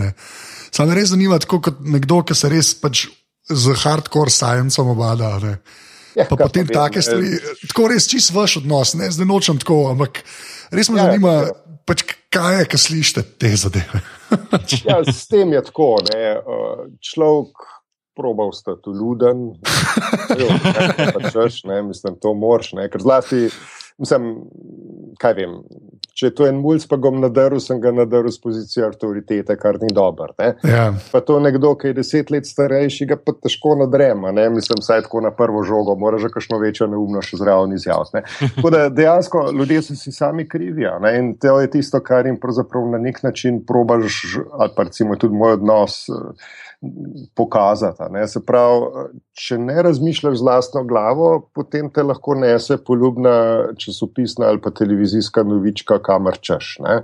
[0.75, 3.05] Sam me res zanima, tako kot nekdo, ki se res pač
[3.47, 5.37] z hardcore sciencem obada.
[6.17, 7.37] Ja, pa potem take stvari,
[7.69, 10.23] tako res čist vaš odnos, ne zdaj nočem tako, ampak
[10.73, 11.55] res me ja, zanima, ja.
[11.87, 12.03] Pač
[12.35, 14.01] kaj je, ki slišite te zadeve.
[14.83, 16.01] ja, s tem je tako.
[16.03, 16.33] Ne.
[16.99, 17.63] Človek
[18.17, 19.51] probal sta tu luden,
[21.13, 23.47] da češ, ne, mislim, to moraš, ne, ker zlasti,
[24.01, 24.31] mislim,
[25.21, 25.59] kaj vem,
[26.17, 29.77] če je to en mulj, pa ga nadaril, sem ga nadaril z pozicije avtoritete, kar
[29.81, 30.31] ni dobro.
[30.65, 30.87] Ja.
[31.11, 35.05] Pa to nekdo, ki je deset let starejši, ga pa težko nadrema, ne, mislim, saj
[35.05, 38.23] tako na prvo žogo, mora že kakšno večjo neumnost zraven izjaviti.
[38.55, 42.39] Tako da dejansko ljudje so si sami krivi ne, in to je tisto, kar jim
[42.41, 46.05] pravzaprav na nek način probaš, ali pa recimo tudi moj odnos
[47.35, 48.03] pokazati.
[48.13, 48.27] Ne.
[48.27, 53.33] Se pravi, če ne razmišljaš z vlastno glavo, potem te lahko nese poljubna
[53.81, 56.75] časopisna ali pa televizijska novička, kamor češ.
[56.85, 56.99] Ne.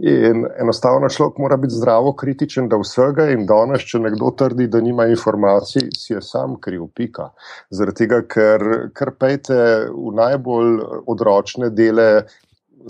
[0.00, 4.80] In enostavno človek mora biti zdravo kritičen do vsega in danes, če nekdo trdi, da
[4.80, 7.30] nima informacij, si je sam kriv, pika.
[7.70, 9.58] Zaradi tega, ker, ker pejte
[9.92, 10.78] v najbolj
[11.10, 12.24] odročne dele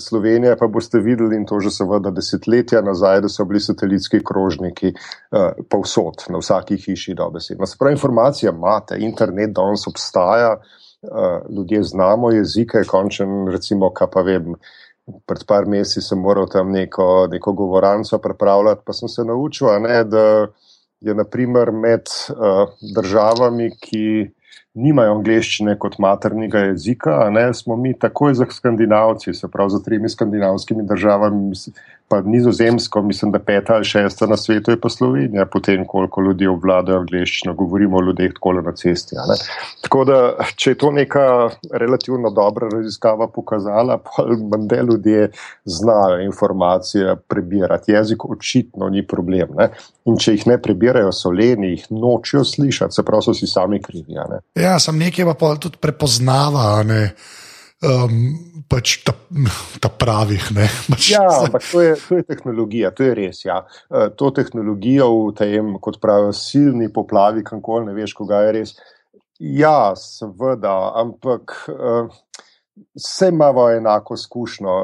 [0.00, 4.92] Slovenija pa boste videli, in to že seveda desetletja nazaj, da so bili satelitski krožniki
[4.94, 7.66] uh, povsod, na vsaki hiši, da besedno.
[7.66, 14.24] Se pravi, informacija imate, internet danes obstaja, uh, ljudje znamo jezike, končen, recimo, kaj pa
[14.26, 14.54] vem.
[15.26, 20.04] Pred par meseci sem moral tam neko, neko govoranco prepravljati, pa sem se naučil, ne,
[20.04, 20.26] da
[21.00, 21.14] je
[21.72, 24.30] med uh, državami, ki
[24.74, 30.08] nimajo angleščine kot maternega jezika, ne, smo mi takoj za skandinavci, se pravi za tremi
[30.08, 31.54] skandinavskimi državami,
[32.10, 36.46] pa nizozemsko, mislim, da peta ali šesta na svetu je pa Slovenija, potem koliko ljudi
[36.46, 39.16] obvladajo angliščino, govorimo o ljudeh tako na cesti.
[39.82, 40.16] Tako da,
[40.56, 41.26] če je to neka
[41.70, 45.30] relativno dobra raziskava pokazala, pa mende ljudje
[45.64, 47.92] znajo informacije prebirati.
[47.92, 49.54] Jezik očitno ni problem.
[49.58, 49.68] Ne?
[50.10, 53.78] In če jih ne prebirajo, so leni, jih nočijo slišati, se pravi, so si sami
[53.82, 54.18] krivi.
[54.58, 56.82] Ja, sem nekaj pa tudi prepoznava.
[56.82, 57.04] Ne?
[57.86, 58.14] Um,
[58.70, 59.14] pač ta,
[59.80, 60.50] ta pravih.
[60.90, 63.42] Pač, ja, ampak to je, to je tehnologija, to je res.
[63.44, 63.62] Ja.
[63.88, 68.74] Uh, to tehnologijo v tem, kot pravijo, silni poplavi, kako ne veš, koga je res.
[69.40, 72.10] Ja, seveda, ampak uh,
[72.98, 74.76] vse imamo enako izkušnjo.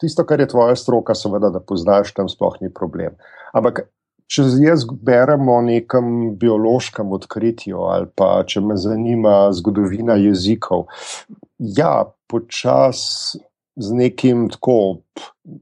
[0.00, 3.18] Tisto, kar je tvoja stroka, seveda, da poznaš, tam sploh ni problem.
[3.54, 3.88] Ampak.
[4.30, 10.86] Če jaz berem o nekem biološkem odkritju, ali pa če me zanima zgodovina jezikov,
[11.58, 13.42] ja, počasi
[13.76, 15.04] z nekim tako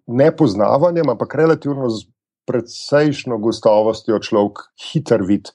[0.07, 2.07] nepoznavanjem, ampak relativno z
[2.49, 5.53] precejšno gostovostjo človek hiter vid,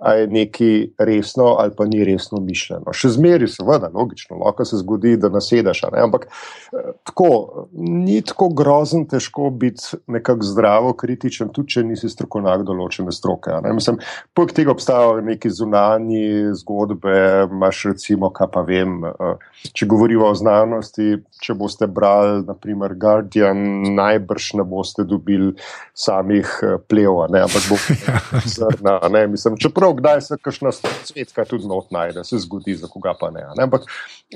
[0.00, 2.92] a je nekaj resno ali pa ni resno mišljeno.
[2.92, 5.82] Še zmeri, seveda, logično, lahko se zgodi, da nasedeš.
[5.90, 12.64] Ampak eh, tako, ni tako grozen, težko biti nekako zdravo, kritičen, tudi če nisi strokovnjak
[12.68, 13.52] določene stroke.
[13.74, 14.00] Mislim,
[14.34, 16.24] poleg tega obstajajo neki zunani
[16.62, 17.16] zgodbe,
[17.50, 19.02] imaš recimo, kaj pa vem.
[19.04, 23.60] Eh, če govorimo o znanosti, če boste brali, naprimer, Guardian,
[23.96, 25.52] najbrž ne boste dobili
[25.92, 27.78] samih eh, plev, ampak bo
[28.56, 28.98] zrna.
[29.28, 33.30] Mislim, čeprav prav, kdaj se kakšna svetka tudi not najde, se zgodi, za koga pa
[33.30, 33.42] ne.
[33.56, 33.62] ne?
[33.62, 33.82] Ampak,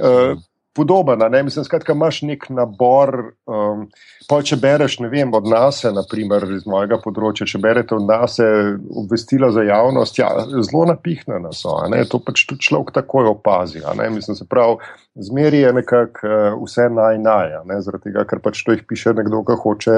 [0.01, 0.39] uh,
[0.75, 1.19] podoben.
[1.31, 1.43] Ne?
[1.43, 3.35] Mislim, skratka, imaš nek nabor.
[3.47, 3.89] Um,
[4.29, 8.39] pa, če bereš, ne vem, od nas, naprimer iz mojega področja, če bereš od nas
[8.41, 11.79] obvestila za javnost, ja, zelo napihnjena so.
[12.11, 13.85] To pač tudi človek takoj opazi.
[14.11, 14.81] Mislim, se pravi,
[15.15, 17.81] zmeri je nekako uh, vse naj naj, ne?
[17.81, 19.97] zaradi tega, ker pač to jih piše nekdo, ki hoče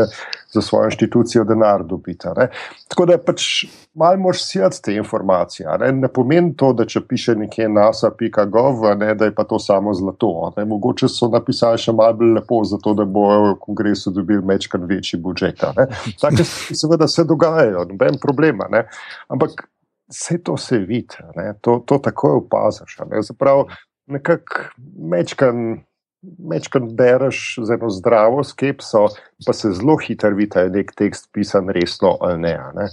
[0.53, 2.29] za svojo inštitucijo denar dobiti.
[2.89, 5.69] Tako da pač malo moš sjeti te informacije.
[5.81, 5.93] Ne?
[5.93, 10.53] ne pomeni to, da če piše nekje nasa.gov, da je pa to samo zlato.
[10.57, 10.65] Ne?
[10.65, 15.21] mogoče so napisali še malo bolj lepo, zato da bo v kongresu dobil večkrat večji
[15.21, 15.65] budžet.
[16.21, 18.61] Tako se seveda se dogajajo, noben problem.
[19.33, 19.65] Ampak
[20.09, 21.17] vse to se vidi,
[21.61, 22.99] to, to takoj opaziš.
[23.21, 23.65] Zaprav
[24.07, 25.83] nekako mečkan.
[26.97, 29.05] Bereš z eno zdravo skepso,
[29.47, 32.55] pa se zelo hitro vidi, da je nek tekst pisan resno ali ne.
[32.75, 32.87] ne.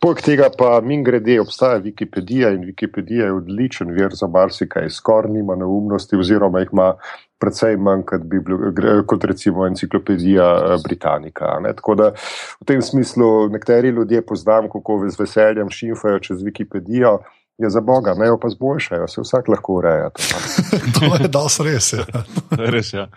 [0.00, 5.32] Poleg tega pa min grede obstaja Wikipedija in Wikipedija je odličen vir za marsikaj, skoraj
[5.32, 6.94] nima neumnosti oziroma jih ima
[7.38, 8.72] precej manj kot, bil,
[9.06, 11.58] kot recimo enciklopedija eh, Britannika.
[11.62, 11.74] Ne.
[11.76, 12.12] Tako da
[12.60, 17.18] v tem smislu nekateri ljudje poznam, kako z veseljem šimfajo čez Wikipedijo.
[17.58, 20.10] Je za Boga, ne jo pa zboljšajo, se vsak lahko ureja.
[20.94, 21.92] to je dosti res.
[21.92, 22.04] Ja.
[22.74, 23.08] res ja.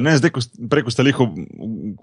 [0.00, 1.26] Ne, zdaj, ko preko staliho,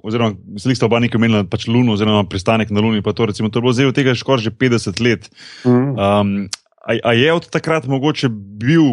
[0.03, 3.61] oziroma staliho oba nekaj omenila, pač Luno, oziroma pristanek na Luni, pa to, recimo, to
[3.61, 5.29] je bilo zdaj od tega skoraj že 50 let.
[5.65, 5.93] Mm.
[5.95, 6.33] Um,
[6.83, 8.91] a, a je od takrat mogoče bil,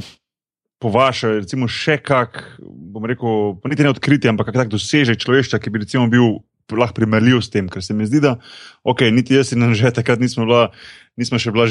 [0.81, 5.21] po vaše, recimo, še kak, bom rekel, pa niti ne odkriti, ampak kak tak dosežek
[5.21, 8.39] človeštva, ki bi recimo bil lahko primerljiv s tem, ker se mi zdi, da,
[8.85, 10.71] ok, niti jaz in že takrat nismo bila
[11.19, 11.67] nismo še bila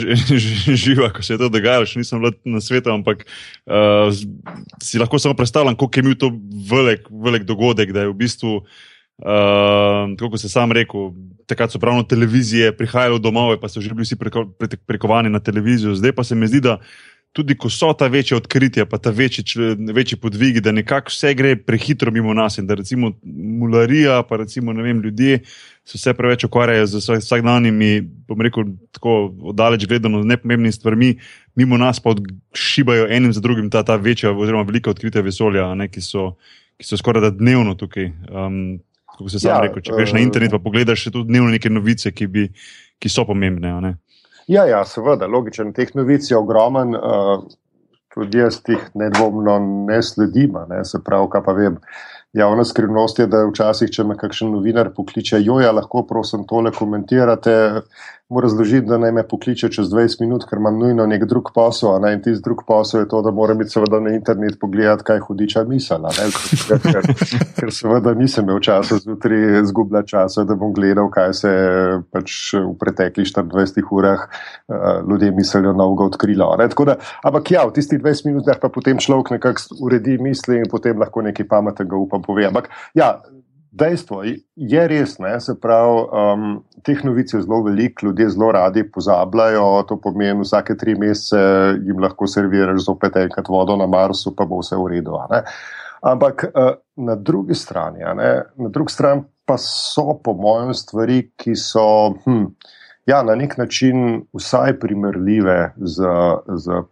[0.86, 4.08] živa, ko se je to dogajalo, še nisem bila na svetu, ampak uh,
[4.84, 6.32] si lahko samo predstavljam, kako je bil to
[6.72, 11.12] velik, velik dogodek, da je v bistvu, uh, kako se sam rekel,
[11.50, 14.48] takrat so pravno televizije prihajale domov, pa so že bili vsi preko,
[14.88, 16.80] prekovani na televizijo, zdaj pa se mi zdi, da.
[17.34, 19.44] Tudi ko so ta večja odkritja, pa ta večji,
[19.94, 23.10] večji podvigi, da nekako vse gre prehitro mimo nas in da recimo
[23.60, 25.40] mularija, pa recimo vem, ljudje,
[25.84, 31.16] se vse preveč ukvarjajo z vsakdanjimi, bom rekel, tako oddaleč gledano, nepomembnimi stvarmi,
[31.56, 32.14] mimo nas pa
[32.54, 36.36] šibajo enim za drugim ta, ta večja, oziroma velika odkritja vesolja, ne, ki, so,
[36.78, 38.12] ki so skoraj da dnevno tukaj.
[38.30, 38.80] Um,
[39.14, 42.10] Kako se sam ja, rekel, če greš na internet, pa pogledaš tudi dnevno neke novice,
[42.12, 42.48] ki, bi,
[42.98, 43.70] ki so pomembne.
[44.48, 45.74] Ja, ja, seveda, logičen.
[45.74, 47.46] Teh novic je ogromen, uh,
[48.14, 50.58] tudi jaz jih nedvomno ne sledim.
[50.70, 51.78] Ne, se pravi, kaj pa vem.
[52.34, 56.72] Javna skrivnost je, da včasih, če me kakšen novinar pokliče, jo ja, lahko prosim tole
[56.74, 57.54] komentirate,
[58.30, 62.06] mu razložiti, da naj me pokliče čez 20 minut, ker imam nujno nek drug posel.
[62.08, 65.64] In tisti drug posel je to, da moram biti seveda na internet pogledati, kaj hudiča
[65.68, 66.12] misela.
[66.16, 67.10] Ker, ker,
[67.60, 71.54] ker seveda nisem imel časa zjutraj zgubljati časa, da bom gledal, kaj se
[72.16, 76.50] pač v preteklih 24 urah uh, ljudje mislijo novega odkrilo.
[76.58, 81.00] Da, ampak ja, v tistih 20 minutah pa potem človek nekako uredi misli in potem
[81.00, 82.48] lahko nekaj pametnega upam pove.
[82.48, 83.18] Ampak ja,
[83.74, 84.22] Dejstvo
[84.56, 86.50] je res, ne, se pravi, um,
[86.86, 91.40] teh novic je zelo veliko, ljudje zelo radi pozabljajo, to pomeni, vsake tri mesece
[91.82, 95.18] jim lahko serviraš zopet enkrat vodo na Marsu, pa bo vse v redu.
[96.06, 96.70] Ampak uh,
[97.02, 98.30] na drugi strani, ne,
[98.62, 101.88] na drugi strani pa so, po mojem, stvari, ki so
[102.28, 102.46] hm,
[103.10, 106.14] ja, na nek način vsaj primerljive z.
[106.62, 106.84] z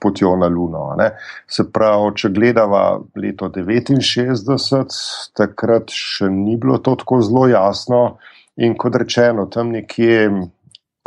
[0.00, 0.94] potjo na Luno.
[0.98, 1.10] Ne.
[1.50, 2.84] Se pravi, če gledava
[3.16, 5.00] leto 69,
[5.36, 8.18] takrat še ni bilo to tako zelo jasno
[8.56, 10.30] in kot rečeno, tam nekje.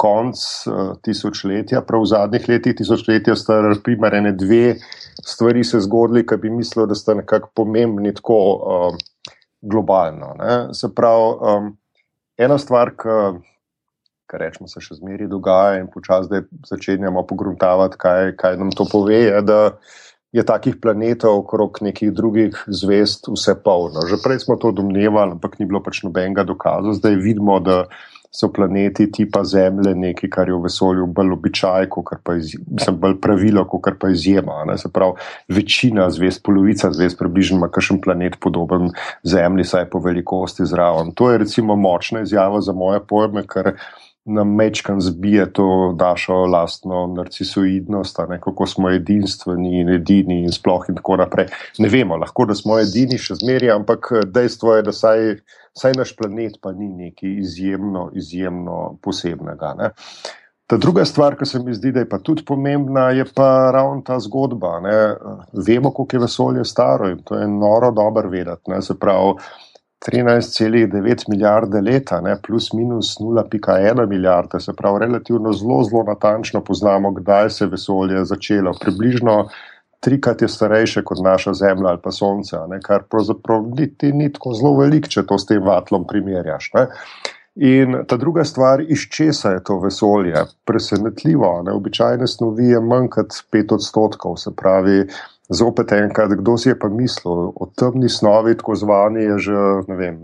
[0.04, 4.74] Konc uh, tisočletja, prav v zadnjih letih tisočletja, sta primarjene dve
[5.22, 8.98] stvari se zgodili, ki bi mislili, da sta nekako pomembni tako uh,
[9.62, 10.34] globalno.
[10.40, 10.74] Ne.
[10.74, 11.70] Se pravi, um,
[12.38, 13.20] ena stvar, ki
[14.34, 18.88] kar rečemo, se še zmeraj dogaja in počasi zdaj začenjamo pogruntavati, kaj, kaj nam to
[18.90, 19.20] pove.
[19.22, 19.60] Je, da
[20.34, 24.08] je takih planetov okrog nekih drugih zvest vse polno.
[24.10, 26.96] Že prej smo to domnevali, ampak ni bilo pač nobenega dokaza.
[26.98, 27.84] Zdaj vidimo, da
[28.34, 31.86] so planeti tipa Zemlje nekaj, kar je v vesolju bolj običaj,
[32.26, 34.64] pa izjema, bolj pravilo, kot pa izjema.
[34.66, 34.80] Ne?
[34.82, 35.22] Se pravi,
[35.54, 38.90] večina zvest, polovica zvest, približno ima kakšen planet podoben
[39.22, 41.14] Zemlji, saj po velikosti zraven.
[41.14, 43.76] To je recimo močna izjava za moje pojme, ker
[44.26, 50.86] nam mečkam zbije to našo lastno narcisoidnost, ne, kako smo edinstveni in edini in sploh
[50.90, 51.48] in tako naprej.
[51.78, 55.36] Ne vemo, lahko da smo edini še zmeraj, ampak dejstvo je, da saj,
[55.76, 59.74] saj naš planet pa ni nekaj izjemno, izjemno posebnega.
[59.80, 59.92] Ne.
[60.72, 64.02] Ta druga stvar, ki se mi zdi, da je pa tudi pomembna, je pa ravno
[64.08, 64.80] ta zgodba.
[64.80, 64.96] Ne.
[65.68, 68.72] Vemo, koliko je vesolje staro in to je noro dobro vedeti.
[68.72, 68.82] Ne.
[68.82, 69.36] Se pravi,
[70.12, 77.12] 13,9 milijarde leta, ne, plus minus 0,1 milijarde, se pravi, relativno zelo, zelo natančno poznamo,
[77.12, 78.74] kdaj se je vesolje začelo.
[78.82, 79.48] Približno
[80.04, 84.54] trikrat je starejše kot naša Zemlja ali pa Sonce, ne, kar pravzaprav niti ni tako
[84.54, 86.72] zelo velik, če to s tem vatlom primerjaš.
[86.74, 86.88] Ne.
[87.56, 90.46] In ta druga stvar, iz česa je to vesolje?
[90.66, 95.06] Presenetljivo, ne, običajne snovi je manj kot 5 odstotkov, se pravi,
[95.50, 99.96] Zopet enkrat, kdo si je pa mislil o temni snovi, tako zvani je že, ne
[99.96, 100.18] vem,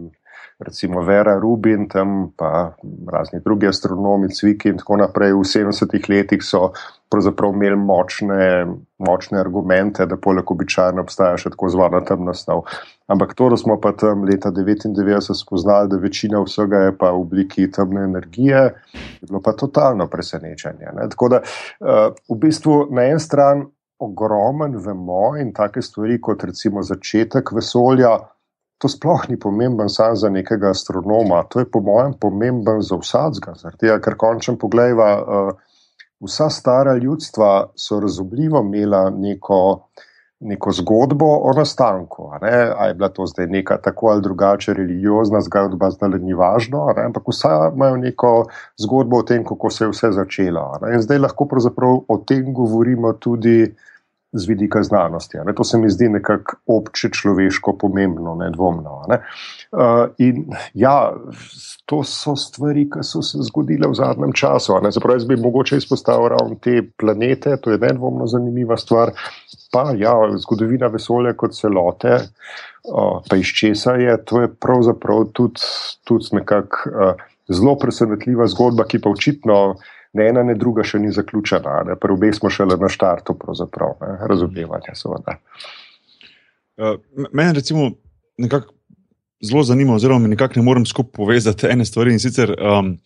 [0.60, 2.74] recimo Vera Rubin, tam pa
[3.08, 5.34] razni drugi astronomi, Cviki in tako naprej.
[5.34, 6.72] V 70-ih letih so
[7.10, 8.68] pravzaprav imeli močne,
[8.98, 12.68] močne argumente, da poleg običajno obstaja še tako zvana temna snov.
[13.10, 17.24] Ampak to, da smo pa tam leta 99 spoznali, da večina vsega je pa v
[17.24, 18.62] obliki temne energije,
[18.94, 20.94] je bilo pa totalno presenečenje.
[20.96, 21.10] Ne?
[21.10, 23.66] Tako da uh, v bistvu na en stran
[24.00, 28.14] ogromen vemo in take stvari, kot recimo začetek vesolja,
[28.80, 33.58] to sploh ni pomemben samo za nekega astronoma, to je po mojem pomemben za vsadzga,
[33.82, 35.52] ker končem pogledaj, uh,
[36.26, 39.90] vsa stara ljudstva so razubljivo imela neko
[40.40, 42.30] neko zgodbo o nastanku.
[42.32, 42.38] A,
[42.78, 47.28] a je bila to zdaj neka tako ali drugače religiozna zgodba, zdaj ni važno, ampak
[47.28, 48.46] vsa imajo neko
[48.78, 50.80] zgodbo o tem, kako se je vse začelo.
[50.94, 53.76] In zdaj lahko pravzaprav o tem govorimo tudi.
[54.32, 55.38] Z vidika znanosti.
[55.46, 55.54] Ne?
[55.58, 59.00] To se mi zdi nekako obče človeško pomembno, nedvomno.
[59.10, 59.18] Ne?
[59.72, 61.14] Uh, in ja,
[61.90, 64.78] to so stvari, ki so se zgodile v zadnjem času.
[64.92, 69.16] Zaprav, jaz bi mogoče izpostavil ravno te planete, to je nedvomno zanimiva stvar.
[69.74, 70.14] Pa ja,
[70.46, 72.20] zgodovina vesolja kot celote,
[72.86, 75.62] uh, pa iz česa je, to je pravzaprav tudi,
[76.06, 79.76] tudi nekako uh, zelo presenetljiva zgodba, ki pa očitno
[80.14, 81.96] ne ena, ne druga še ni zaključena.
[82.02, 83.98] Prvi obe smo šele na štartu, pravzaprav,
[84.30, 84.96] razumevanja.
[86.80, 86.96] Uh,
[87.34, 87.92] mene, recimo,
[88.38, 88.74] nekako
[89.44, 92.14] zelo zanima, oziroma nekako ne morem skupaj povezati ene stvari.
[92.14, 92.98] In sicer, um,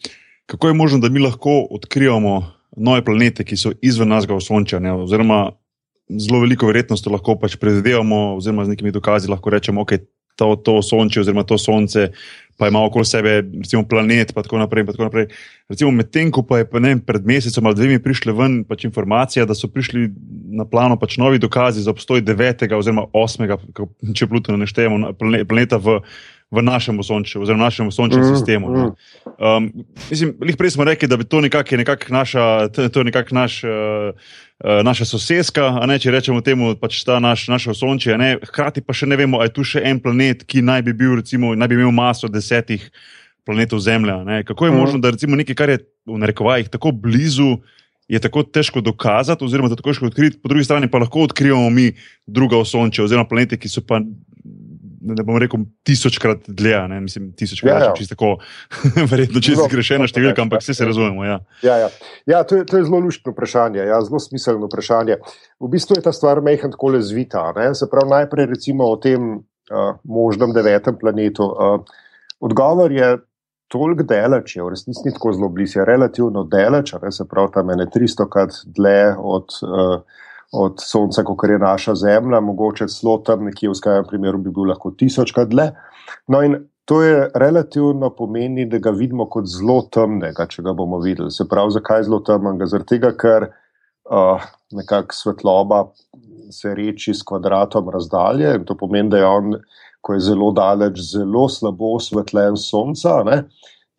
[0.46, 2.42] kako je možno, da mi lahko odkrijemo
[2.78, 4.94] nove planete, ki so izven našega osončja, ne?
[4.94, 5.52] oziroma
[6.10, 10.06] zelo veliko verjetnost lahko pač predvidevamo, oziroma z nekimi dokazi lahko rečemo, da okay,
[10.36, 12.10] to, to sonče, oziroma to sonce
[12.58, 14.86] pa ima okoli sebe, recimo, planet, in tako naprej.
[14.86, 15.28] tako naprej.
[15.70, 19.46] Recimo, medtem ko pa je pa, ne, pred mesecem ali dvemi prišle ven pač informacije,
[19.46, 20.10] da so prišli
[20.54, 23.58] na plano pač novi dokazi za obstoj devetega oziroma osmega,
[24.14, 25.14] če Pluton ne štejemo,
[25.50, 26.00] planeta v
[26.54, 28.68] v našem sončju, oziroma našem sončnem mm, sistemu.
[28.70, 28.92] Mm.
[29.42, 29.70] Um,
[30.10, 33.64] mislim, prej smo rekli, da bi to nekako nekak naša, to je nekako naš.
[33.64, 34.16] Uh,
[34.64, 38.16] Naša sosedska, a ne če rečemo temu, pač ta naš, naše sončje.
[38.48, 41.18] Hkrati pa še ne vemo, ali je tu še en planet, ki naj bi, bil,
[41.20, 42.86] recimo, naj bi imel maso desetih
[43.44, 44.14] planetov Zemlje.
[44.48, 44.78] Kako je mm.
[44.80, 47.58] možno, da recimo nekaj, kar je v narekovajih tako blizu,
[48.08, 51.70] je tako težko dokazati, oziroma da tako težko odkriti, po drugi strani pa lahko odkrijemo
[51.70, 51.92] mi
[52.28, 54.00] druga sončja, oziroma planete, ki so pa
[55.04, 57.94] ne bom rekel tisočkrat dlje, ne mislim, tisočkrat ja, ja.
[57.98, 58.38] čisto tako,
[59.12, 61.26] verjetno čisto zgrešena številka, ampak vse se razumemo.
[61.28, 61.90] Ja, ja, ja.
[62.30, 65.20] ja to, je, to je zelo luštno vprašanje, ja, zelo smiselno vprašanje.
[65.60, 67.50] V bistvu je ta stvar mehko tako le zvita.
[67.58, 67.74] Ne?
[67.78, 71.52] Se pravi, najprej recimo o tem uh, možnem devetem planetu.
[71.52, 73.16] Uh, odgovor je.
[73.74, 77.72] Toliko daleč je, v resnici ni tako zelo blizu, je relativno daleč, se pravi, tam
[77.74, 80.22] je 300 krat dlje od uh,
[80.54, 84.70] od Sonca, kot je naša Zemlja, mogoče celo tam nekje v skrajnem primeru bi bil
[84.70, 85.72] lahko tisočkrat dlje.
[86.30, 91.00] No, in to je relativno pomeni, da ga vidimo kot zelo temnega, če ga bomo
[91.02, 91.32] videli.
[91.32, 92.68] Se pravi, zakaj zelo temnega?
[92.70, 94.46] Zaradi tega, ker uh,
[94.78, 95.84] nekako svetloba
[96.52, 99.56] se reči s kvadratom razdalje in to pomeni, da je on,
[100.04, 103.22] ko je zelo daleč, zelo slabo osvetljen Sonca.
[103.26, 103.44] Ne?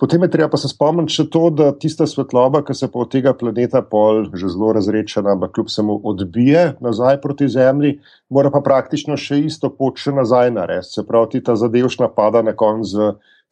[0.04, 3.32] Potem je treba pa se spomniti še to, da tista svetloba, ki se po tega
[3.32, 7.94] planeta pol, že zelo razrečena, ampak kljub samo odbije nazaj proti Zemlji,
[8.28, 10.90] mora pa praktično še isto pot še nazaj narediti.
[10.98, 13.06] Se pravi, ta zadevšna pada na koncu z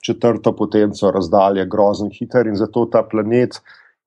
[0.04, 3.56] četrto potenco razdalje, grozen hiter in zato ta planet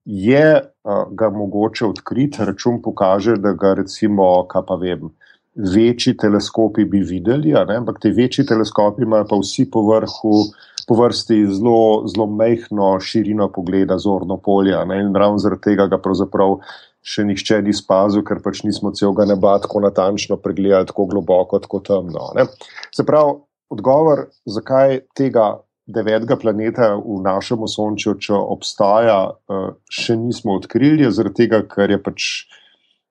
[0.06, 2.46] je uh, ga mogoče odkriti.
[2.46, 5.10] Račun pokaže, da ga recimo, kaj pa vem.
[5.56, 10.46] Večji teleskopi bi videli, ampak ti večji teleskopi imajo pa vsi po vrhu
[10.88, 14.78] po vrsti zelo, zelo mehko širino pogleda, zorno polje.
[14.86, 15.02] Ne?
[15.02, 16.60] In ravno zaradi tega ga pravzaprav
[17.06, 21.82] še nihče ni spazil, ker pač nismo celega neba tako natančno pregledali, tako globoko, tako
[21.86, 22.32] temno.
[22.38, 22.48] Ne?
[22.96, 23.38] Se pravi,
[23.74, 29.20] odgovor, zakaj tega devetega planeta v našem osončju, če obstaja,
[29.50, 32.30] eh, še nismo odkrili, je zaradi tega, ker je pač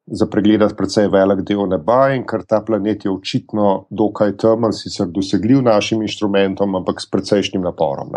[0.06, 5.08] za pregledati precej velik del neba in ker ta planet je očitno dokaj temen, sicer
[5.08, 8.12] dosegljiv našim inštrumentom, ampak s precejšnjim naporom.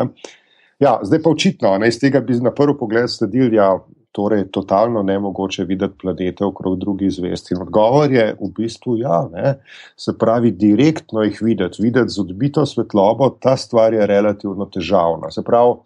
[0.79, 3.69] Ja, zdaj pa očitno, ne, iz tega bi na prvi pogled sledili, da ja,
[4.11, 7.51] torej je totalno nemogoče videti planete okrog drugih zvest.
[7.51, 9.55] In odgovor je v bistvu ja, ne,
[9.97, 15.31] se pravi, direktno jih videti, videti z odbito svetlobo, ta stvar je relativno težavna.
[15.31, 15.79] Se pravi,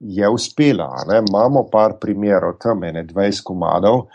[0.00, 1.04] je uspela.
[1.08, 1.20] Ne.
[1.28, 4.06] Imamo par primerov, tam je 20 komadov.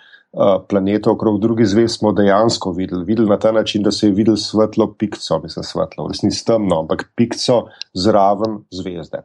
[0.69, 3.05] Planetov okrog drugih zvezd smo dejansko videli.
[3.05, 6.79] Videli na ta način, da se je videl svetlo pikco, mislim, svetlo, v resnici temno,
[6.79, 9.23] ampak pikco zraven zvezde.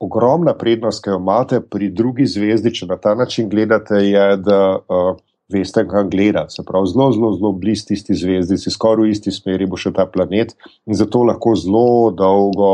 [0.00, 4.60] Ogromna prednost, ki jo imate pri drugi zvezdi, če na ta način gledate, je, da
[4.78, 5.18] uh,
[5.52, 6.54] veste, kam gledati.
[6.56, 9.92] Se pravi, zelo, zelo, zelo blizu tisti zvezdi, si skoraj v isti smeri bo še
[9.92, 10.56] ta planet
[10.86, 12.72] in zato lahko zelo dolgo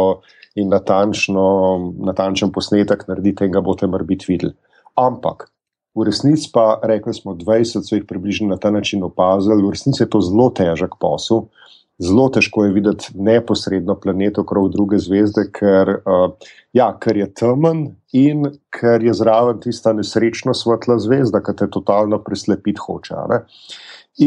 [0.57, 1.49] in natančno,
[2.07, 4.55] natančen posnetek naredite in ga boste morbiti videli.
[4.97, 5.49] Ampak
[5.97, 10.03] V resnici pa, rekli smo, 20 so jih približno na ta način opazili, v resnici
[10.03, 11.47] je to zelo težek posel.
[11.99, 17.87] Zelo težko je videti neposredno planet okrog druge zvezde, ker, uh, ja, ker je temen
[18.13, 23.23] in ker je zraven tista nesrečna svetla zvezda, ki te totalno preslepiti hoče.
[23.33, 23.41] Ne?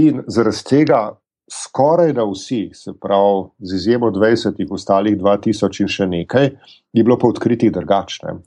[0.01, 1.03] In zaradi tega
[1.49, 6.49] skoraj da vsi, se pravi, z izjemo 20, ostalih 2000 in še nekaj,
[6.93, 8.39] je bilo pa odkritih drugačne.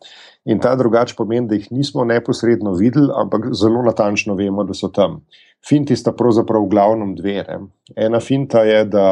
[0.45, 4.91] In ta drugač pomeni, da jih nismo neposredno videli, ampak zelo natančno vemo, da so
[4.91, 5.21] tam.
[5.63, 7.45] Finti sta pravzaprav v glavnem dve.
[7.47, 7.59] Ne?
[7.95, 9.05] Ena finta je, da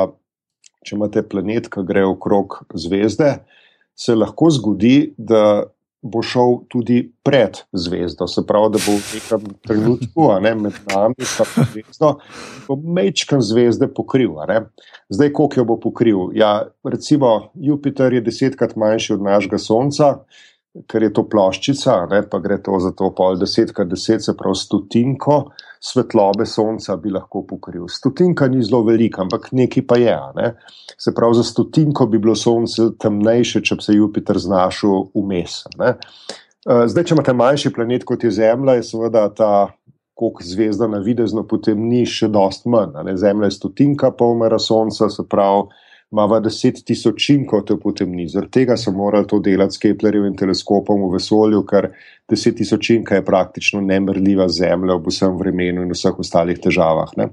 [0.86, 3.36] če imate planet, ki gre okrog zvezde,
[3.94, 5.68] se lahko zgodi, da
[6.00, 11.14] bo šel tudi pred zvezdo, se pravi, da bo v nekem trenutku ne, med nami
[11.20, 12.14] in zvezdo,
[12.66, 14.38] bo mečkan zvezde pokril.
[15.12, 16.22] Zdaj, koliko jo bo pokril?
[16.34, 20.14] Ja, recimo, Jupiter je desetkrat manjši od našega Sonca.
[20.86, 24.36] Ker je to ploščica, ne, pa gre to za to pol deset, kar deset, se
[24.38, 25.40] pravi stotinko
[25.80, 27.88] svetlobe sonca bi lahko pokril.
[27.88, 30.16] Stotinka ni zelo velika, ampak nekaj pa je.
[30.36, 30.52] Ne.
[30.98, 35.62] Se pravi, za stotinko bi bilo sonce temnejše, če bi se Jupiter znašel vmes.
[35.80, 39.52] Eh, zdaj, če imate manjši planet kot je Zemlja, je seveda ta.
[40.20, 42.98] Kot zvezda na videzno, potem ni še dost manj.
[43.06, 43.14] Ne.
[43.16, 45.70] Zemlja je stotinka polmera Sonca, se pravi,
[46.12, 48.28] ima deset tisočinkov te potemni.
[48.28, 51.90] Zaradi tega so morali to delati s Keplerjevim teleskopom v vesolju, ker
[52.28, 57.14] deset tisočinka je praktično nemerljiva zemlja v vsem vremenu in vseh ostalih težavah.
[57.16, 57.30] Ne.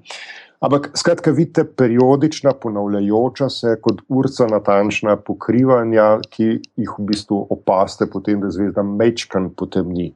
[0.57, 6.47] Ampak, skratka, vidite periodična, ponavljajoča se kot urca natančna pokrivanja, ki
[6.81, 10.07] jih v bistvu opaste, potem da zvezda mečkan potem ni.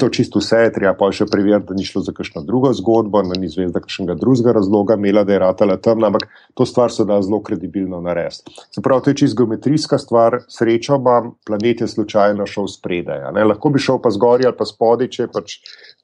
[0.00, 3.40] To čisto vse, treba pa še preveriti, da ni šlo za kakšno drugo zgodbo, da
[3.40, 7.22] ni zvezda kakšnega drugega razloga imela, da je ratala tam, ampak to stvar se da
[7.24, 8.52] zelo kredibilno narediti.
[8.76, 13.30] Se pravi, to je čisto geometrijska stvar, srečo imam, planet je slučajno šel spredaj.
[13.40, 15.62] Lahko bi šel pa zgoraj ali pa spodaj, če pač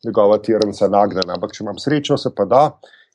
[0.08, 2.70] njegova tirnica nagnjena, ampak če imam srečo, se pa da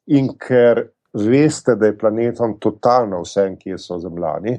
[0.08, 4.58] in ker veste, da je planetom totalno vse, ki so zemljani,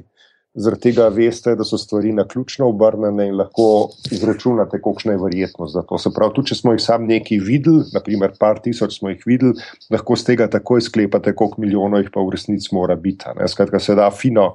[0.55, 5.73] zaradi tega veste, da so stvari na ključno obrnjene in lahko izračunate, kakšna je verjetnost
[5.73, 5.99] za to.
[5.99, 9.59] Se pravi, tudi če smo jih sam nekaj videli, naprimer par tisoč smo jih videli,
[9.91, 13.35] lahko z tega takoj sklepate, koliko milijonov jih pa v resnici mora biti.
[13.51, 14.53] Skratka, se da fino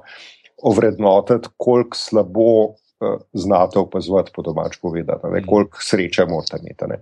[0.57, 6.97] ovrednotiti, koliko slabo uh, znate opazovati, po domač povedati, koliko sreče morate imeti.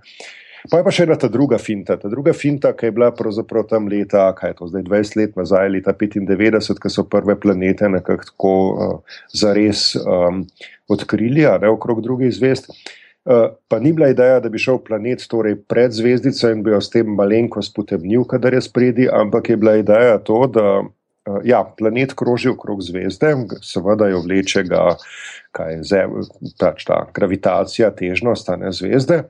[0.68, 1.96] Pa je pa še ena ta druga finta.
[2.00, 5.40] Ta druga finta, ki je bila pravzaprav tam leta, kaj je to zdaj, 20 let
[5.40, 10.44] nazaj, leta 95, ko so prve planete nekako tako uh, zares um,
[10.92, 12.74] odkrili, a ne okrog drugih zvezd.
[13.30, 16.80] Uh, pa ni bila ideja, da bi šel planet torej pred zvezdico in bi jo
[16.82, 21.64] s tem malenkost potemnil, kadar je spredi, ampak je bila ideja to, da uh, ja,
[21.78, 24.84] planet kroži okrog zvezde, seveda jo vleče ga,
[25.56, 26.16] kaj je zem,
[26.60, 29.24] pač ta gravitacija, težnost, a ne zvezde.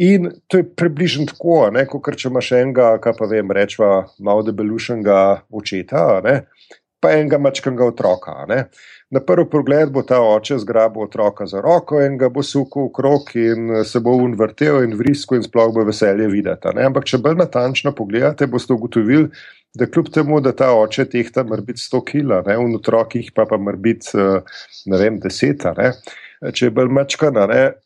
[0.00, 5.18] In to je približno tako, kot če imaš enega, kaj pa vem, rečva, malo debelušenega
[5.52, 6.36] očeta, ne?
[7.00, 8.32] pa enega mačkanga otroka.
[8.48, 8.62] Ne?
[9.12, 12.92] Na prvi pogled bo ta oče zgrabil otroka za roko in ga bo sukal v
[12.96, 16.74] krog in se bo unvrtel in vrisko in sploh bo veselje videti.
[16.76, 16.84] Ne?
[16.88, 19.30] Ampak, če bolj natančno pogledate, boste ugotovili,
[19.76, 23.60] da kljub temu, da ta oče tehta mora biti 100 kg, v otrokih pa pa
[23.60, 24.16] mora biti,
[24.88, 25.92] ne vem, 10 kg
[26.40, 27.36] če je bolj mečkan,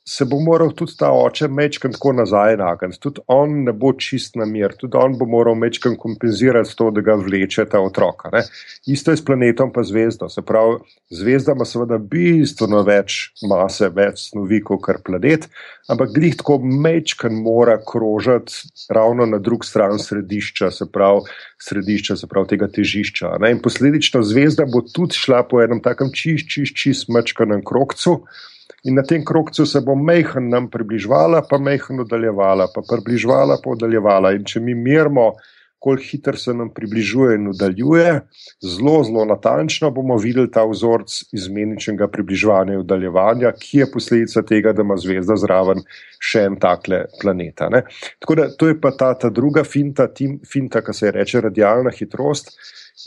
[0.07, 3.01] se bo moral tudi ta oče mečkan tako nazaj nagniti.
[3.03, 7.03] Tudi on ne bo čist na mir, tudi on bo moral mečkan kompenzirati to, da
[7.03, 8.31] ga vleče ta otroka.
[8.33, 8.45] Ne?
[8.87, 10.29] Isto je s planetom pa zvezdo.
[10.31, 10.79] Se pravi,
[11.11, 15.49] zvezda ima seveda bistveno več mase, več snovi kot planet,
[15.91, 21.27] ampak glih tako mečkan mora krožiti ravno na drug stran središča, se pravi,
[21.65, 23.37] središča, se pravi tega težišča.
[23.43, 23.55] Ne?
[23.55, 28.21] In posledično zvezda bo tudi šla po enem takem čist, čist, čist mečkanem krokcu.
[28.85, 33.73] In na tem krokcu se bo mehen nam približvala, pa mehen oddaljevala, pa približvala, pa
[33.73, 34.35] oddaljevala.
[34.37, 35.33] In če mi merimo,
[35.85, 38.21] koliko hitro se nam približuje in oddaljuje,
[38.63, 44.73] zelo, zelo natančno bomo videli ta vzorec izmeničnega približevanja in oddaljevanja, ki je posledica tega,
[44.73, 45.85] da ima zvezda zraven
[46.25, 47.69] še en takle planeta.
[47.69, 47.83] Ne?
[48.25, 51.93] Tako da to je pa ta, ta druga finta, tim, finta, ki se reče radijalna
[51.93, 52.55] hitrost.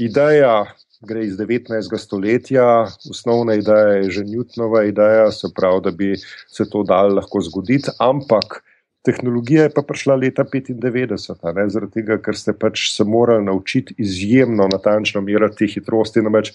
[0.04, 0.60] Ideja
[1.02, 1.98] gre iz 19.
[1.98, 2.70] stoletja,
[3.10, 6.14] osnovna ideja je že Newtonova ideja, se pravi, da bi
[6.54, 8.62] se to dal lahko zgoditi, ampak
[9.08, 13.96] tehnologija je pa prišla leta 95, ne, zaradi tega, ker ste pač se morali naučiti
[14.04, 16.24] izjemno natančno meriti hitrosti.
[16.26, 16.52] Namreč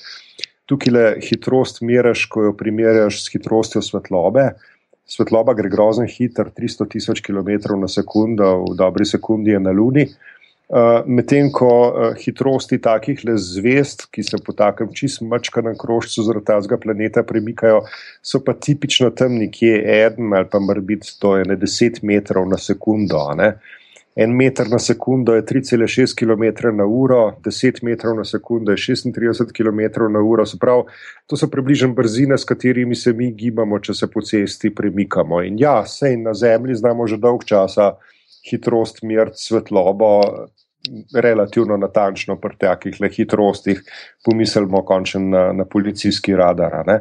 [0.71, 4.53] tukaj le hitrost meriš, ko jo primerjaš s hitrostjo svetlobe.
[5.13, 10.07] Svetloba gre grozno hitro, 300 tisoč km na sekundo, v dobri sekundi je na Luni.
[10.07, 10.41] Uh,
[11.07, 16.49] Medtem ko uh, hitrosti takih le zvest, ki se po takem čist mačkanem krožcu zaradi
[16.49, 17.83] tega planeta premikajo,
[18.25, 22.57] so pa tipično tam nekje en ali pa mora biti to ene 10 metrov na
[22.57, 23.21] sekundo.
[23.37, 23.53] Ne?
[24.17, 29.53] En meter na sekundo je 3,6 km na uro, 10 metrov na sekundo je 36
[29.53, 30.45] km na uro.
[30.61, 30.85] Prav,
[31.27, 35.43] to so približno brzine, s katerimi se mi gibamo, če se po cesti premikamo.
[35.43, 37.95] In ja, sej na Zemlji znamo že dolg časa
[38.51, 40.12] hitrost meriti svetlobo
[41.14, 43.82] relativno natančno pri takih le hitrostih
[44.24, 46.86] pomislimo končno na, na policijski radar.
[46.86, 47.01] Ne?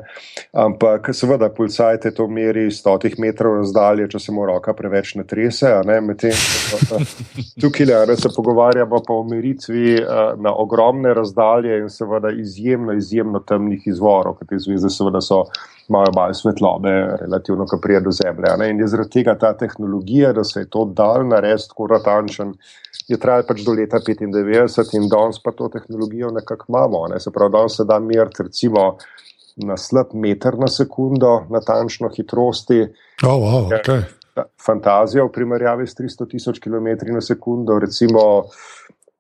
[0.53, 5.73] Ampak seveda, policajte to meri stotih metrov razdalje, če se mu roka preveč ne trese.
[6.01, 6.37] Medtem,
[7.61, 9.97] tukaj le, ne, se pogovarjamo pa o meritvi
[10.37, 15.45] na ogromne razdalje in seveda izjemno, izjemno temnih izvorov, ker te zvezde seveda so
[15.91, 18.55] imajo malo svetlobe, relativno, ko prije do Zemlje.
[18.59, 18.69] Ne?
[18.71, 22.53] In je zaradi tega ta tehnologija, da se je to dal narediti tako natančen,
[23.07, 27.07] je trajalo pač do leta 95 in danes pa to tehnologijo nekako imamo.
[27.11, 27.19] Ne?
[27.19, 28.95] Se pravi, danes se da meriti recimo
[29.55, 32.81] na slab meter na sekundo, natančno hitrosti.
[33.27, 34.05] Oh, wow, okay.
[34.65, 38.45] Fantazija v primerjavi s 300 tisoč km na sekundo, recimo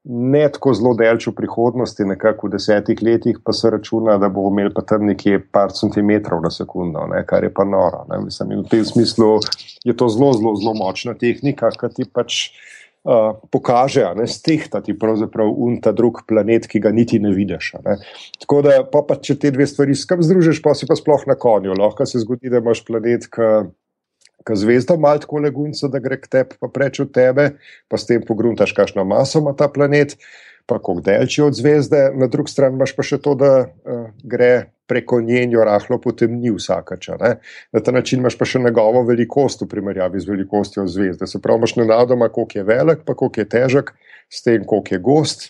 [0.03, 4.47] ne tako zelo delč v prihodnosti, nekako v desetih letih, pa se računa, da bo
[4.49, 8.05] imel pa tam nekje par centimetrov na sekundo, ne, kar je pa noro.
[8.23, 9.37] Mislim, v tem smislu
[9.85, 12.39] je to zelo, zelo, zelo močna tehnika, ki ti pač
[13.05, 17.75] uh, pokaže, da stehtati pravzaprav un ta drug planet, ki ga niti ne vidiš.
[17.85, 17.99] Ne.
[18.41, 21.37] Tako da, pa, pa če te dve stvari skam združiš, pa si pa sploh na
[21.37, 21.77] konju.
[21.77, 23.51] Lahko se zgodi, da imaš planet, ki
[24.47, 27.51] ki zvezda malo tako legunca, da gre k tebi, pa preč od tebe,
[27.87, 30.17] pa s tem pogruntaš, kakšno maso ima ta planet,
[30.65, 34.71] pa kako delči od zvezde, na drugi strani imaš pa še to, da uh, gre
[34.91, 37.15] preko njenjo rahlo potemni vsakača.
[37.21, 37.31] Ne?
[37.71, 41.27] Na ta način imaš pa še njegovo velikost v primerjavi z velikostjo zvezde.
[41.27, 43.93] Se pravi, imaš nenadoma, koliko je velik, pa koliko je težek,
[44.31, 45.49] s tem, koliko je gost.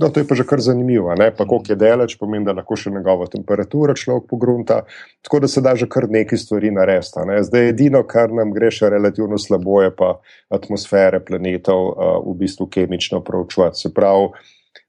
[0.00, 1.12] No, to je pa že kar zanimivo.
[1.14, 1.28] Ne?
[1.36, 4.78] Pa koliko je daleč, pomeni, da lahko še njegova temperatura človek pogrunta.
[5.20, 7.26] Tako da se da že kar nekaj stvari narediti.
[7.28, 7.42] Ne?
[7.44, 10.14] Zdaj, edino, kar nam gre še relativno slabo, je pa
[10.48, 13.84] atmosfere planetov uh, v bistvu kemično proučevati.
[13.84, 14.32] Se pravi,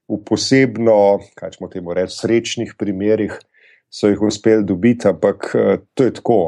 [0.08, 3.36] v posebno, kaj smo temu reči, srečnih primerih
[3.94, 6.38] so jih uspeli dobiti, ampak eh, to je tako.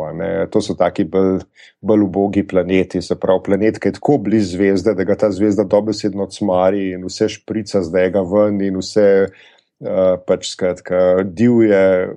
[0.51, 1.45] To so taki bolj,
[1.81, 3.03] bolj ubogi planeti.
[3.03, 7.07] Se pravi, planet, ki je tako blizu zvezde, da ga ta zvezda dobesedno cmari in
[7.07, 9.07] vse šprica zdaj ga ven in vse.
[9.77, 12.09] Uh, pač skratka, divje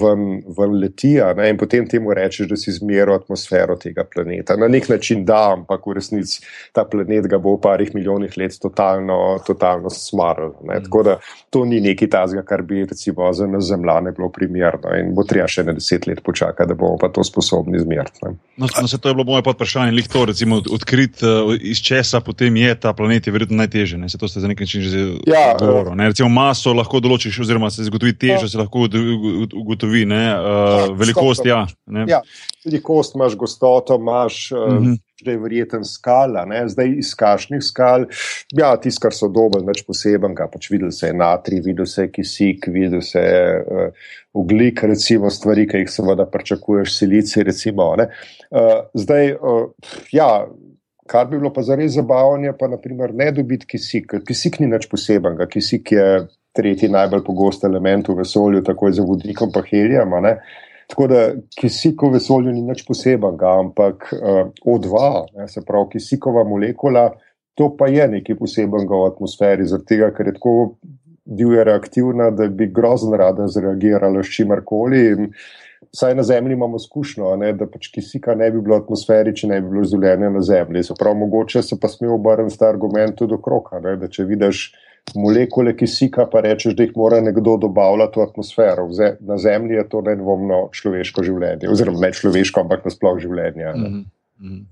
[0.00, 0.22] ven,
[0.56, 1.44] ven leti, ne?
[1.46, 4.56] in potem temu rečeš, da si zmeril atmosfero tega planeta.
[4.58, 6.42] Na nek način da, ampak v resnici
[6.74, 10.56] ta planet ga bo v parih milijonih let totalno, totalno smrl.
[10.58, 10.80] Mm.
[10.88, 11.14] Tako da
[11.54, 15.46] to ni nekaj tazga, kar bi recimo za nas zemljane bilo primerno in bo treba
[15.46, 18.26] še ne deset let počakati, da bomo pa to sposobni zmeriti.
[18.26, 22.20] No, no, se to je bilo moje podprašanje, lih to recimo odkrit, uh, iz česa
[22.26, 24.02] potem je ta planet, je verjetno najtežje.
[24.02, 24.10] Ne?
[24.10, 25.94] Se to ste za nek način že ja, govorili.
[25.94, 28.48] Uh, recimo maso lahko lahko določiš, oziroma se zagotovi težo, ja.
[28.48, 28.86] se lahko
[29.54, 31.44] ugotovi uh, ja, velikost.
[31.46, 31.66] Ja,
[32.08, 32.22] ja,
[32.64, 34.52] velikost imaš, gostoto imaš.
[34.52, 34.96] Uh, uh -huh.
[35.20, 36.68] Zdaj je verjeten skala, ne?
[36.68, 38.04] zdaj iz kašnih skal.
[38.54, 42.02] Ja, tisti, kar so dobri, več poseben, ga pač videl se je natri, videl se
[42.02, 43.90] je kisik, videl se je uh,
[44.32, 47.42] ugljik, recimo stvari, ki jih seveda pričakuješ, silici.
[47.42, 49.66] Recimo, uh, zdaj, uh,
[50.12, 50.46] ja,
[51.08, 54.14] kar bi bilo pa zares zabavno, pa naprimer ne dobiti kisik.
[54.26, 56.08] Kisik ni nič posebenega, kisik je
[56.58, 60.16] tretji najbolj pogost element v vesolju, tako za vodikom, pa helijem.
[60.88, 61.22] Tako da
[61.60, 65.00] kisik v vesolju ni nič posebenega, ampak uh, O2,
[65.36, 67.10] ne, se pravi kisikova molekula,
[67.58, 70.54] to pa je nekaj posebenega v atmosferi, zaradi tega, ker je tako
[71.28, 75.28] divja reaktivna, da bi grozno rada zreagirala s čimarkoli.
[75.92, 79.60] Vsaj na Zemlji imamo izkušnjo, da pač kisika ne bi bilo v atmosferi, če ne
[79.60, 80.86] bi bilo življenja na Zemlji.
[80.88, 84.24] Se pravi, mogoče se pa smemo obrniti ta argument tudi do kroka, ne, da če
[84.28, 84.64] vidiš
[85.14, 88.88] molekule kisika, pa rečeš, da jih mora nekdo dobavljati v atmosfero.
[89.20, 93.72] Na Zemlji je to nedvomno človeško življenje, oziroma ne človeško, ampak nasplošno življenje.
[93.76, 94.04] Mm
[94.40, 94.66] -hmm.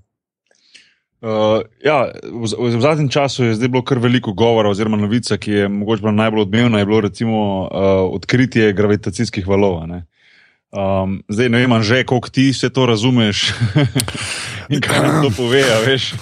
[1.17, 5.37] Uh, ja, v, v, v zadnjem času je zdaj bilo kar veliko govora, oziroma novica,
[5.37, 7.69] ki je morda bila najbolj odmevna, je bilo recimo uh,
[8.13, 9.81] odkritje gravitacijskih valov.
[9.81, 13.49] Um, zdaj ne vem, že koliko ti se to razumeš
[14.73, 16.13] in kaj nam to pove, veš.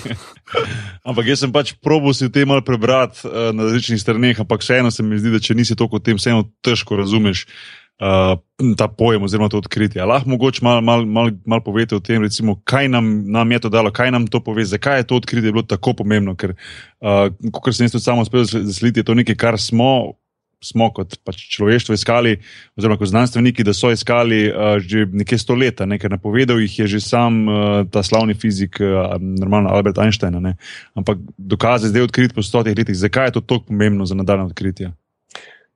[1.04, 4.92] Ampak jaz sem pač probo si te malo prebrati uh, na različnih straneh, ampak vseeno
[4.92, 8.36] se mi zdi, da če nisi toliko o tem, vseeno težko razumeš uh,
[8.78, 10.06] ta pojem oziroma to odkritje.
[10.06, 13.74] Lahko mogoče malo mal, mal, mal povete o tem, recimo, kaj nam, nam je to
[13.74, 16.56] dalo, kaj nam to pove, zakaj je to odkritje bilo tako pomembno, ker,
[17.02, 20.16] uh, kot sem jaz tudi samo uspel zaslediti, je to nekaj, kar smo
[20.64, 22.36] smo kot pač človeštvo iskali,
[22.78, 27.02] oziroma kot znanstveniki, da so iskali uh, že nekaj stoletja, nekaj napovedal jih je že
[27.04, 27.56] sam uh,
[27.92, 30.38] ta slavni fizik, uh, normalno Albert Einstein.
[30.42, 30.56] Ne?
[30.96, 34.92] Ampak dokaze zdaj odkriti po stotih letih, zakaj je to tako pomembno za nadaljne odkritje?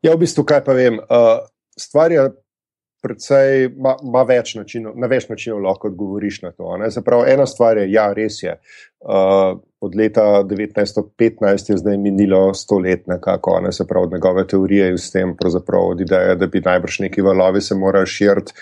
[0.02, 1.00] Ja, v bistvu, kaj pa vem.
[1.00, 1.44] Uh,
[1.76, 2.30] stvar je
[3.04, 3.70] predvsej,
[4.04, 6.72] ima več načinov, na več načinov lahko odgovoriš na to.
[6.92, 8.58] Zaprav, ena stvar je, ja, res je.
[9.00, 14.44] Uh, od leta 1915 je zdaj minilo sto let, nekako, ne se pravi, od njegove
[14.48, 15.36] teorije in s tem,
[15.72, 18.54] od ideje, da bi najbrž neki valovi se morali širiti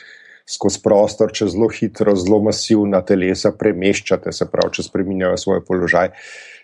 [0.48, 6.14] skozi prostor, če zelo hitro, zelo masivna telesa premeščate, se pravi, če spremenjajo svoj položaj.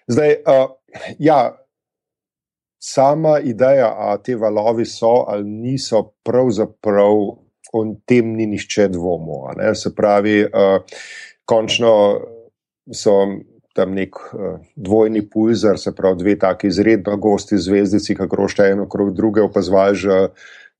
[0.07, 0.69] Zdaj, uh,
[1.19, 1.39] ja,
[2.83, 7.42] sama ideja, da te valovi so ali niso, pravzaprav
[7.73, 9.49] o tem ni nihče dvomil.
[9.75, 10.77] Se pravi, uh,
[11.49, 11.93] končno
[12.93, 13.15] so
[13.73, 18.85] tam nek uh, dvojni pulzar, se pravi, dve taki izredno gosti zvezdici, kako rošte eno
[18.85, 20.19] okrog druge, opazovali že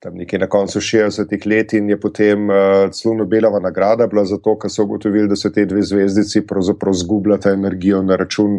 [0.04, 4.36] tam nekje na koncu 60-ih let in je potem uh, celo Nobelova nagrada bila za
[4.36, 8.58] to, ker so ugotovili, da se te dve zvezdici pravzaprav zgubljata energijo na račun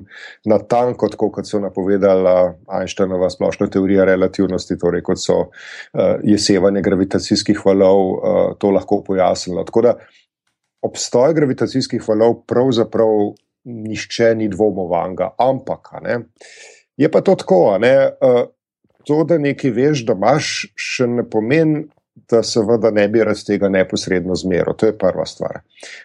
[0.49, 6.81] na tanko, tako kot so napovedala Einsteinova splošna teorija relativnosti, torej kot so uh, jesevanje
[6.81, 9.67] gravitacijskih valov uh, to lahko pojasnilo.
[9.69, 9.95] Tako da
[10.81, 13.35] obstoj gravitacijskih valov pravzaprav
[13.65, 16.19] nišče ni dvomovanega, ampak ne,
[16.97, 18.45] je pa to tako, ne, uh,
[19.05, 21.85] to, da nekaj veš, da imaš, še ne pomeni,
[22.31, 24.73] da seveda ne bi raz tega neposredno zmero.
[24.79, 25.59] To je prva stvar.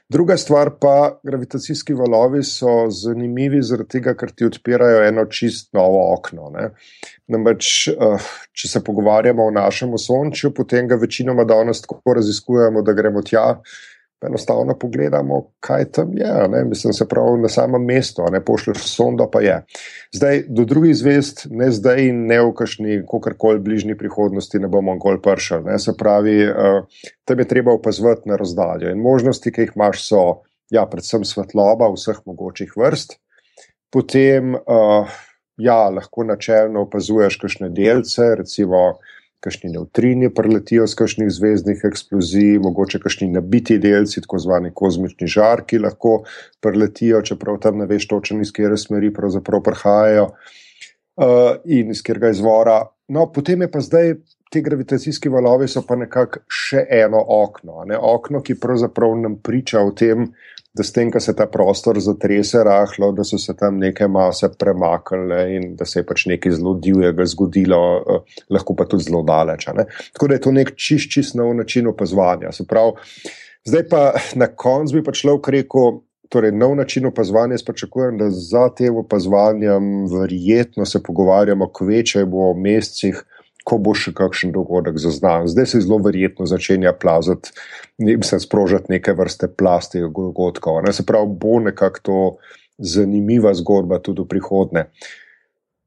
[0.09, 6.03] Druga stvar pa, gravitacijski valovi so zanimivi zaradi tega, ker ti odpirajo eno čist novo
[6.17, 6.51] okno.
[7.31, 12.93] Namreč, uh, če se pogovarjamo o našem osončju, potem ga večinoma danes tako raziskujemo, da
[12.93, 13.47] gremo tja
[14.27, 16.49] enostavno pogledamo, kaj tam je.
[16.49, 16.65] Ne?
[16.65, 19.65] Mislim, se pravi na samem mestu, ne pošlješ sondo, pa je.
[20.13, 24.95] Zdaj, do drugih zvest, ne zdaj in ne v kakšni, kakorkoli bližnji prihodnosti, ne bomo
[24.95, 25.79] nikoli pršali.
[25.79, 26.85] Se pravi, uh,
[27.25, 28.91] tam je treba opazovati na razdaljo.
[28.91, 30.25] In možnosti, ki jih imaš, so
[30.71, 33.17] ja, predvsem svetloba vseh mogočih vrst.
[33.91, 35.09] Potem, uh,
[35.57, 39.01] ja, lahko načelno opazuješ kakšne delce, recimo
[39.41, 45.65] kakšni neutrini preletijo z kakšnih zvezdnih eksplozij, mogoče kakšni nabiti delci, tako zvani kozmični žar,
[45.67, 46.21] ki lahko
[46.61, 52.35] preletijo, čeprav tam ne veš točno iz kere smeri pravzaprav prihajajo uh, in iz kjerega
[52.37, 52.83] izvora.
[53.09, 54.15] No, potem je pa zdaj.
[54.51, 57.95] Ti gravitacijski valovi so pa nekako še eno okno, ne?
[57.95, 60.25] okno, ki pravzaprav nam priča o tem,
[60.75, 64.49] da s tem, ko se ta prostor zatrese rahlo, da so se tam neke mase
[64.59, 69.23] premaknile in da se je pač nekaj zelo divjega zgodilo, eh, lahko pa tudi zelo
[69.27, 69.67] daleč.
[70.13, 72.53] Tako da je to nek čist, čist nov način opazovanja.
[73.67, 76.01] Zdaj pa na koncu bi pa človek rekel.
[76.31, 82.53] Torej, nov način opazovanja, jaz pričakujem, da za tem opazovanjem verjetno se pogovarjamo, kveče bo
[82.53, 83.19] v mesecih,
[83.71, 85.47] ko bo še kakšen dogodek zaznan.
[85.51, 87.55] Zdaj se zelo verjetno začenja plazati,
[88.03, 90.83] bi se sprožati neke vrste plasti dogodkov.
[90.87, 90.95] Ne?
[90.97, 92.21] Se pravi, bo nekako to
[92.81, 94.87] zanimiva zgodba tudi v prihodnje.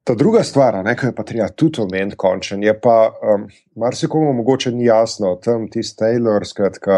[0.03, 3.45] Ta druga stvar, ki je pa treba tudi omeniti, končen, je pa, um,
[3.79, 6.97] marsikomu mogoče ni jasno, tam tisti Taylor, skratka,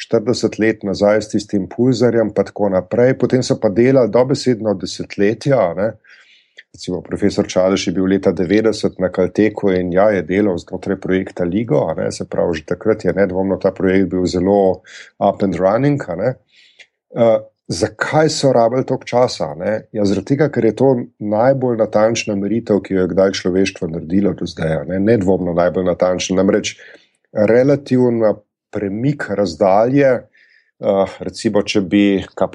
[0.00, 5.60] 40 let nazaj s tistim pulzarjem, pa tako naprej, potem so pa delali dobesedno desetletja.
[5.76, 5.90] Ne?
[6.78, 11.44] Recimo profesor Čadež je bil leta 90 na Kalteku in ja, je delal znotraj projekta
[11.44, 14.86] Ligo, se pravi, že takrat je nedvomno ta projekt bil zelo
[15.18, 15.98] up and running.
[15.98, 19.50] Uh, zakaj so rabili toliko časa?
[19.92, 24.32] Ja, zaradi tega, ker je to najbolj natančna meritev, ki jo je kdaj človeštvo naredilo
[24.38, 24.86] do zdaj.
[24.86, 25.02] Ne?
[25.02, 26.38] Nedvomno najbolj natančna.
[26.38, 26.76] Namreč
[27.34, 28.36] relativna
[28.70, 30.30] premik razdalje.
[30.78, 32.00] Uh, recimo, če bi,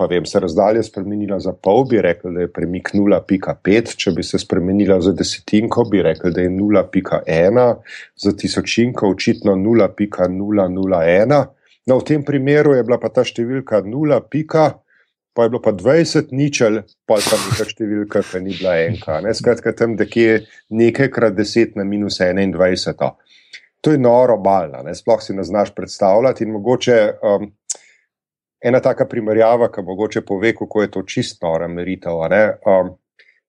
[0.08, 4.40] vem, se razdalja spremenila za pol, bi rekel, da je premik 0,5, če bi se
[4.40, 7.60] spremenila za desetinko, bi rekel, da je 0,1,
[8.24, 11.42] za tisočinko očitno 0,001.
[11.84, 16.32] No, v tem primeru je bila pa ta številka 0, pa je bilo pa 20
[16.32, 19.18] ničel, pa pa neka številka, ki ni bila enka.
[19.26, 19.34] Ne?
[19.36, 23.20] Skratka, tam nekje nekajkrat 10 na minus 21.
[23.84, 27.00] To je noro balno, sploh si ne znaš predstavljati in mogoče.
[27.20, 27.52] Um,
[28.64, 32.20] ena taka primerjava, ki mogoče pove, kako je to čisto nora meritev.
[32.24, 32.93] Um,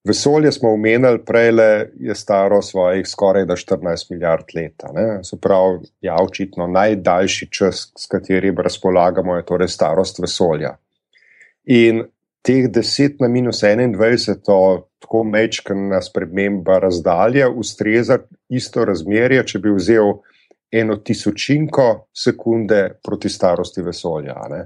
[0.05, 1.69] vesolje smo omenili, prej le
[2.01, 4.83] je staro svojih skoraj 14 milijard let.
[5.23, 10.77] Se pravi, ja, očitno najdaljši čas, s katerim razpolagamo, je torej starost vesolja.
[11.65, 12.05] In
[12.45, 19.73] teh 10 na minus 21, to tako mečkana sprememba razdalje, ustreza isto razmerje, če bi
[19.73, 20.13] vzel
[20.75, 24.35] eno tisočinko sekunde proti starosti vesolja.
[24.51, 24.63] Ne?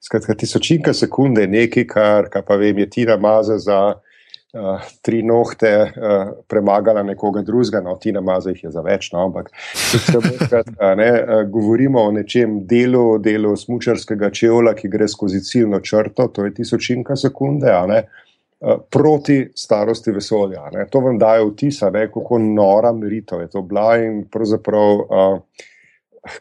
[0.00, 5.20] Skratka, tisočinka sekunde je nekaj, kar, kar pa vem, je Tina Maza za uh, tri
[5.22, 10.94] nohte uh, premagala nekoga drugega, no, Tina Maza jih je za več, no, ampak skratka,
[10.96, 16.48] ne, uh, govorimo o nečem delu, delu smučarskega čevla, ki gre skozi ciljno črto, to
[16.48, 18.02] je tisočinka sekunde, a ne.
[18.92, 20.66] Proti starosti vesolja.
[20.74, 20.82] Ne.
[20.92, 25.38] To vam daje vtis, kako nora meritev je to bila in pravzaprav uh,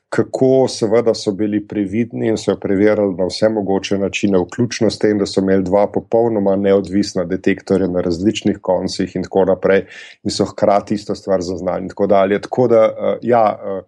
[0.09, 4.99] kako seveda so bili previdni in so jo preverjali na vse mogoče načine, vključno s
[4.99, 9.85] tem, da so imeli dva popolnoma neodvisna detektorja na različnih koncih in tako naprej,
[10.23, 11.87] in so hkrati isto stvar zaznali.
[11.87, 12.07] Tako,
[12.41, 13.83] tako da, uh, ja, uh,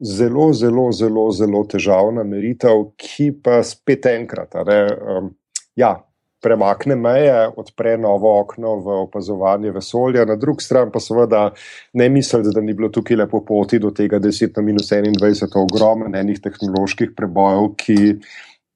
[0.00, 4.54] zelo, zelo, zelo, zelo težavna meritev, ki pa spet enkrat.
[4.54, 5.32] Um,
[5.76, 5.96] ja,
[6.42, 11.50] premakne meje, odpre novo okno v opazovanje vesolja, na drugi strani pa seveda
[11.92, 16.42] ne misliti, da ni bilo tukaj lepo poti do tega 10 na minus 21 ogromnih
[16.42, 17.96] tehnoloških prebojev, ki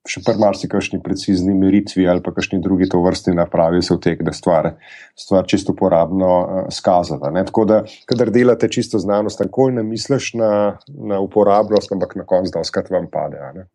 [0.09, 4.73] še pri marsikajšni precizni meritvi ali pa kakšni drugi to vrsti napravi, se vtegne stvar,
[5.19, 7.33] stvar čisto uporabno uh, skazati.
[7.51, 10.53] Tako da, kadar delate čisto znanost, nikoli ne misliš na,
[10.89, 13.69] na uporabnost, ampak na koncu da skrat vam pade.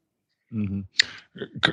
[0.53, 0.81] Mhm.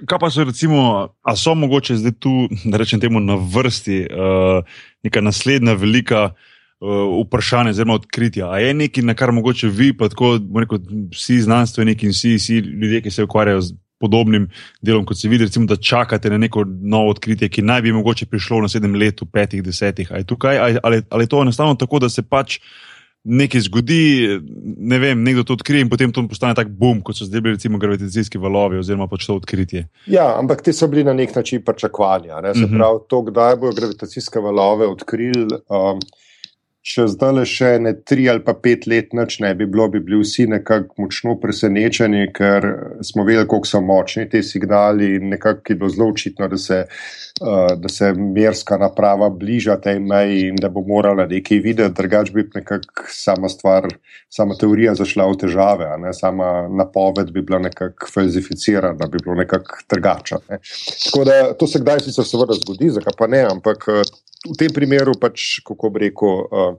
[0.06, 4.64] Kaj pa so, recimo, a so mogoče zdaj tu, da rečem temu, na vrsti uh,
[5.06, 8.50] neka naslednja velika uh, vprašanja, zelo odkritja?
[8.50, 10.82] A je nekaj, na kar mogoče vi, pa tako rekel,
[11.14, 14.48] vsi znanstveniki in vsi, vsi ljudje, ki se ukvarjajo z podobnim
[14.82, 18.26] delom, kot se vidi, recimo, da čakate na neko novo odkritje, ki naj bi mogoče
[18.26, 22.02] prišlo v naslednjem letu, petih, desetih, ali, tukaj, ali, ali, ali je to enostavno tako,
[22.02, 22.58] da se pač
[23.24, 24.38] nekaj zgodi,
[24.76, 27.54] ne vem, nekdo to odkrije in potem to postane tak bum, kot so zdaj bili
[27.54, 29.84] recimo gravitacijski valovi oziroma pač to odkritje.
[30.10, 32.42] Ja, ampak ti so bili na nek način pričakovanja.
[32.42, 32.76] Se uh mhm.
[32.76, 35.60] pravi, to, kdaj bodo gravitacijske valove odkrili.
[35.68, 36.02] Um,
[36.82, 40.00] če zdaj le še ne tri ali pa pet let noč ne bi bilo, bi
[40.02, 42.66] bili vsi nekako močno presenečeni, ker
[43.06, 46.80] smo vedeli, koliko so močni ti signali in nekako je bilo zelo očitno, da se,
[46.82, 52.32] uh, da se merska naprava bliža tej meji in da bo morala nekaj videti, drugač
[52.34, 53.86] bi nekako sama stvar,
[54.32, 60.42] sama teorija zašla v težave, sama napoved bi bila nekako falsificirana, bi bilo nekako drugače.
[60.50, 60.58] Ne.
[61.06, 63.86] Tako da to se kdaj sicer seveda zgodi, zakaj pa ne, ampak
[64.48, 66.72] v tem primeru pač, kako bi rekel, uh,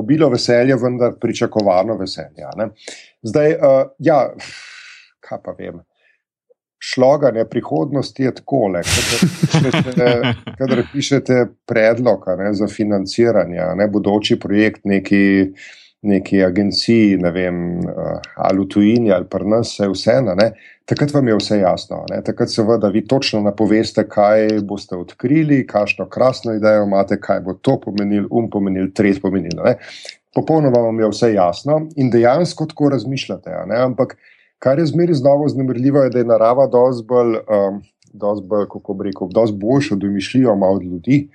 [0.00, 2.48] obilo veselja, vendar pričakovano veselje.
[2.56, 2.70] Ne?
[3.26, 4.22] Zdaj, uh, ja,
[5.24, 5.80] kaj pa vem.
[6.80, 8.80] Šloganje prihodnosti je tako, da
[10.94, 15.52] pišete predlog ne, za financiranje, ne bodoči projekt neki
[16.02, 20.36] neki agenciji, ne vem, uh, ali v tujini ali pri nas, vse vseeno,
[20.88, 22.04] takrat vam je vse jasno.
[22.10, 22.22] Ne?
[22.24, 27.76] Takrat seveda vi točno napoveste, kaj boste odkrili, kakšno krasno idejo imate, kaj bo to
[27.84, 29.60] pomenil, um pomenil, tret pomenil.
[29.64, 29.76] Ne?
[30.34, 33.52] Popolnoma vam je vse jasno in dejansko tako razmišljate.
[33.84, 34.16] Ampak
[34.58, 37.40] kar je zmeri znova znemrljivo, je, da je narava dosti bolj.
[37.46, 37.82] Um,
[38.12, 41.28] Dosti bolj, kako bi rekel, dosti boljša domišljija od ljudi.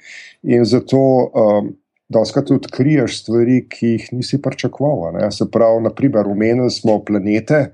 [0.44, 1.70] In zato um,
[2.10, 5.18] Doskrat odkriješ stvari, ki jih nisi pričakoval.
[5.34, 7.72] Se pravi, naprimer, umenili smo planete,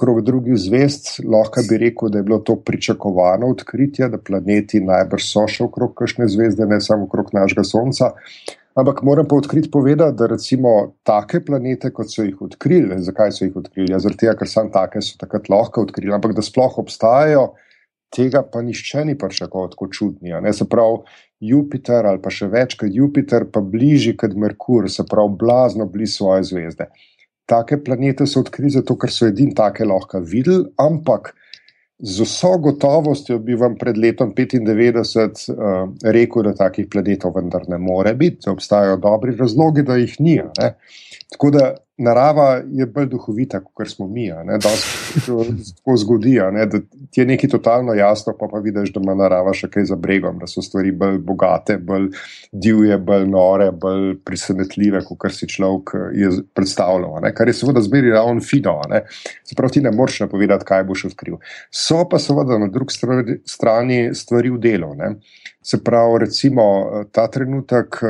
[0.00, 5.26] krog drugih zvest, lahko bi rekel, da je bilo to pričakovano odkritje, da planeti najbrž
[5.26, 8.12] so še okrog kakšne zvezde, ne samo okrog našega Sonca.
[8.80, 13.44] Ampak moram pa odkriti povedati, da recimo take planete, kot so jih odkrili, zakaj so
[13.44, 13.90] jih odkrili?
[13.92, 17.50] Ja, zaradi tega, ker samo take so takrat lahko odkrili, ampak da sploh obstajajo,
[18.14, 20.36] tega pa nišče ni pričakoval tako čudni.
[20.56, 21.02] Se pravi,
[21.40, 26.20] Jupiter ali pa še več kot Jupiter, pa bližji kot Merkur, se pravi, blazno blizu
[26.20, 26.90] svoje zvezde.
[27.48, 31.32] Take planete so odkrili zato, ker so edini take lahko videli, ampak
[32.00, 37.80] z vso gotovostjo bi vam pred letom 95 uh, rekel, da takih planetov vendar ne
[37.80, 40.38] more biti, da obstajajo dobri razlogi, da jih ni.
[40.60, 40.70] Ne?
[41.30, 44.28] Tako da narava je bolj duhovita, kot smo mi.
[44.62, 45.20] Da se
[45.84, 49.68] to zgodi, da ti je nekaj totalno jasno, pa pa vidiš, da ima narava še
[49.70, 52.08] kaj za bregom, da so stvari bolj bogate, bolj
[52.52, 57.20] divje, bolj nore, bolj presenetljive, kot si človek je predstavljal.
[57.22, 57.34] Ne?
[57.36, 58.78] Kar je seveda zmeri ravno fino.
[58.90, 59.04] Ne?
[59.44, 61.38] Se pravi, ti ne moreš napovedati, kaj boš odkril.
[61.70, 62.96] So pa seveda na drugi
[63.46, 64.94] strani stvari v delu.
[64.98, 65.14] Ne?
[65.62, 66.64] Se pravi, recimo
[67.12, 68.00] ta trenutek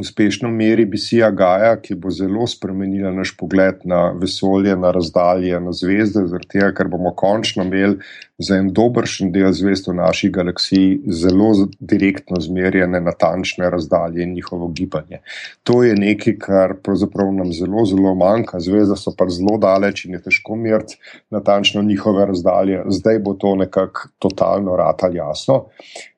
[0.00, 5.72] uspešno meri misija Gaja, ki bo zelo spremenila naš pogled na vesolje, na razdalje, na
[5.72, 7.96] zvezde, zaradi tega, ker bomo končno imeli
[8.38, 11.48] za en dobršen del zvezd v naši galaksiji zelo
[11.80, 15.22] direktno zmerjene, natančne razdalje in njihovo gibanje.
[15.64, 18.60] To je nekaj, kar pravzaprav nam zelo, zelo manjka.
[18.60, 20.98] Zvezde so pa zelo daleč in je težko meriti
[21.30, 22.82] natančno njihove razdalje.
[22.98, 25.64] Zdaj bo to nekako totalno rata jasno.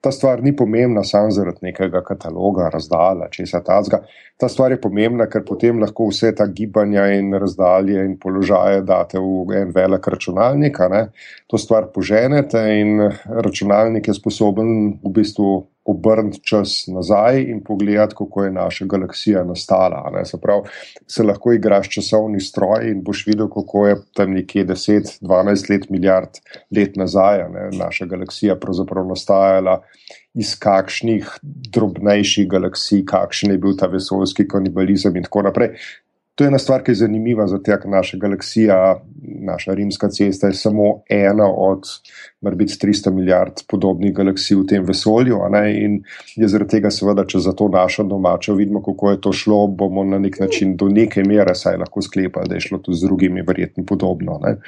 [0.01, 4.03] Ta stvar ni pomembna samo zaradi nekega kataloga razdalja, če se tazga.
[4.39, 9.19] Ta stvar je pomembna, ker potem lahko vse ta gibanja in razdalje in položaje date
[9.19, 10.79] v en velik računalnik.
[11.51, 13.01] To stvar poženete in
[13.45, 20.25] računalnik je sposoben v bistvu obrniti čas nazaj in pogledati, kako je naša galaksija nastala.
[20.25, 20.69] Se pravi,
[21.07, 26.41] se lahko igraš časovni stroj in boš videl, kako je tam nekje 10-12 let, milijard
[26.77, 27.71] let nazaj ne?
[27.79, 29.81] naša galaksija pravzaprav nastajala
[30.35, 31.29] iz kakšnih
[31.73, 35.77] drobnejših galaksij, kakšen je bil ta vesoljski kanibalizem in tako naprej.
[36.39, 38.77] To je ena stvar, ki je zanimiva, zato ker naša galaksija,
[39.43, 41.89] naša rimska cesta, je samo ena od,
[42.47, 45.41] morda 300 milijard podobnih galaksij v tem vesolju.
[45.67, 45.97] In
[46.37, 50.05] je zaradi tega, seveda, če za to našo domačo vidimo, kako je to šlo, bomo
[50.07, 53.43] na nek način do neke mere saj lahko sklepali, da je šlo tudi z drugimi,
[53.43, 54.39] verjetno podobno.
[54.45, 54.61] Ne?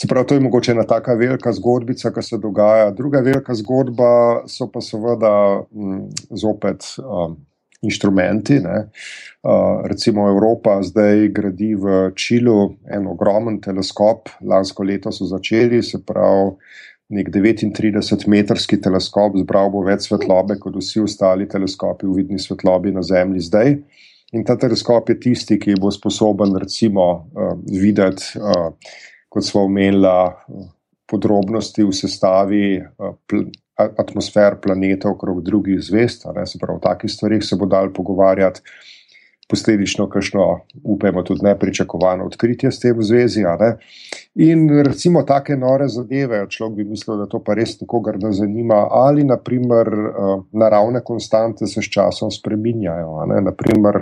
[0.00, 2.90] Se pravi, to je mogoče ena taka velika zgodbica, ki se dogaja.
[2.90, 4.08] Druga velika zgodba
[4.48, 6.08] so pa seveda m, mm,
[6.40, 7.36] zopet um,
[7.82, 8.58] inštrumenti.
[8.58, 16.02] Uh, recimo Evropa zdaj gradi v Čilu en ogromen teleskop, lansko leto so začeli, se
[16.04, 16.56] pravi.
[17.06, 23.04] Nek 39-metrski teleskop zbral bo več svetlobe kot vsi ostali teleskopi v vidni svetlobi na
[23.06, 23.76] Zemlji zdaj.
[24.34, 28.72] In ta teleskop je tisti, ki bo sposoben, recimo, uh, videti uh,
[29.30, 30.16] kot smo omenili,
[31.06, 32.64] podrobnosti v sestavi
[33.30, 33.46] pl
[33.76, 36.26] atmosfer planeta okrog drugih zvest.
[36.44, 38.60] Se pravi, o takih stvarih se bo dal pogovarjati.
[39.46, 40.44] Posledično, kakšno,
[40.82, 43.44] upajmo, tudi nepričakovano odkritje s tem v zvezi.
[44.42, 48.88] In recimo take nore zadeve, človek bi mislil, da to pa res nikogar ne zanima,
[48.90, 49.86] ali naprimer
[50.50, 53.22] naravne konstante se s časom spreminjajo.
[53.46, 54.00] Naprimer,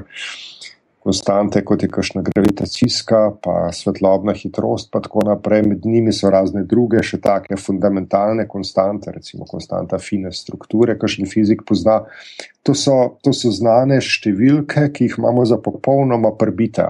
[1.05, 5.63] konstante, kot je kakšna gravitacijska, pa svetlobna hitrost, pa tako naprej.
[5.69, 11.67] Med njimi so razne druge, še take fundamentalne konstante, recimo konstanta fine strukture, kakšen fizik
[11.69, 12.01] pozna.
[12.65, 16.89] To so, to so znane številke, ki jih imamo za popolnoma prbite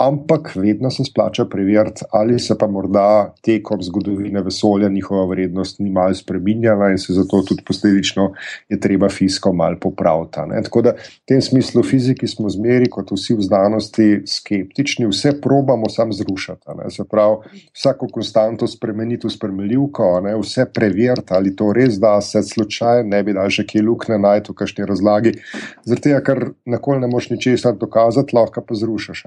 [0.00, 5.90] ampak vedno se splača preveriti, ali se pa morda tekom zgodovine vesolja njihova vrednost ni
[5.90, 8.32] malo spremenjala in se zato tudi posledično
[8.68, 10.40] je treba fizično malo popraviti.
[10.64, 15.88] Tako da v tem smislu fiziki smo zmeri, kot vsi v znanosti, skeptični, vse probamo
[15.88, 16.78] sam zrušiti.
[16.90, 17.36] Se pravi,
[17.76, 20.34] vsako konstanto spremeniti v spremljivko, ne?
[20.40, 24.52] vse preveriti, ali to res da se slučaj, ne bi dal še kje lukne najti
[24.52, 25.36] v kakšni razlagi.
[25.84, 29.26] Zato, ker nikoli ne moš ničesar dokazati, lahko pa zrušiš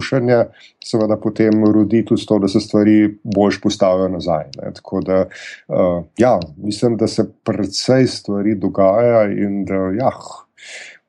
[0.00, 0.44] rušenja,
[0.84, 4.48] seveda potem rodi tudi to, da se stvari bolj postavijo nazaj.
[4.56, 4.72] Ne.
[4.80, 5.24] Tako da,
[5.68, 10.14] uh, ja, mislim, da se predvsej stvari dogaja in da ja,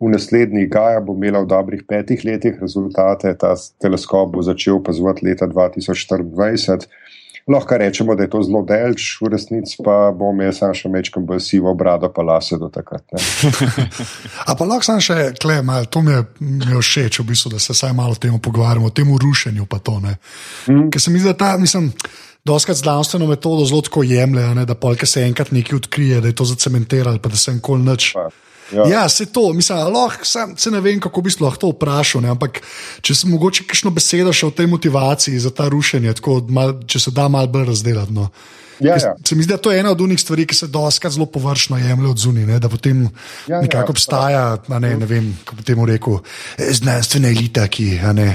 [0.02, 3.34] v naslednjih Gaja bo imela v dobrih petih letih rezultate.
[3.38, 6.90] Ta teleskop bo začel opazovati leta 2024.
[7.52, 11.26] Lahko rečemo, da je to zelo delč, v resnici pa bom jaz sam še mečkam
[11.28, 13.04] bolj sivo brado, pa lase do takrat.
[14.50, 17.60] A pa lahko sam še klem, to mi je, mi je všeč, v bistvu, da
[17.60, 20.00] se vsaj malo o tem pogovarjamo, o tem rušenju pa to.
[20.02, 20.90] Mm.
[20.94, 21.92] Ker se mi zdi, da ta, mislim.
[22.42, 26.48] Doskrat znanstveno metodo zelo tako jemlje, da polk se enkrat nekaj odkrije, da je to
[26.50, 28.16] zacementiralo, pa da se enkoli nič.
[28.18, 28.32] Pa.
[28.72, 32.22] Ja, ja se to, mislim, lahko, sam, se ne vem, kako bi lahko to vprašal.
[32.22, 32.32] Ne?
[32.32, 32.62] Ampak,
[33.02, 37.08] če se mogoče kakšno besedo še o tej motivaciji za ta rušenje, tako, mal, če
[37.08, 38.16] se da malo bolj razdeliti.
[38.16, 38.30] No?
[38.82, 39.14] Ja, ja.
[39.26, 41.78] Se mi zdi, da to je ena od unih stvari, ki se doskrat zelo površno
[41.78, 43.10] jemlje od zunaj, da potem ja,
[43.48, 46.18] ja nekako ja, obstaja, ne, ne vem, kako bi temu rekel,
[46.58, 47.86] eh, znanstvene elite, ki.
[48.18, 48.26] Ne,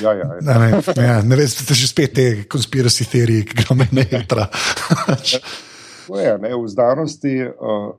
[0.00, 0.58] ja, ja, ja.
[0.58, 4.48] Ne, ja, ne veš, ste že spet te konspiracijske teorije, ki ga me ne jatra.
[6.12, 7.36] Ja, v znanosti.
[7.60, 7.92] Uh,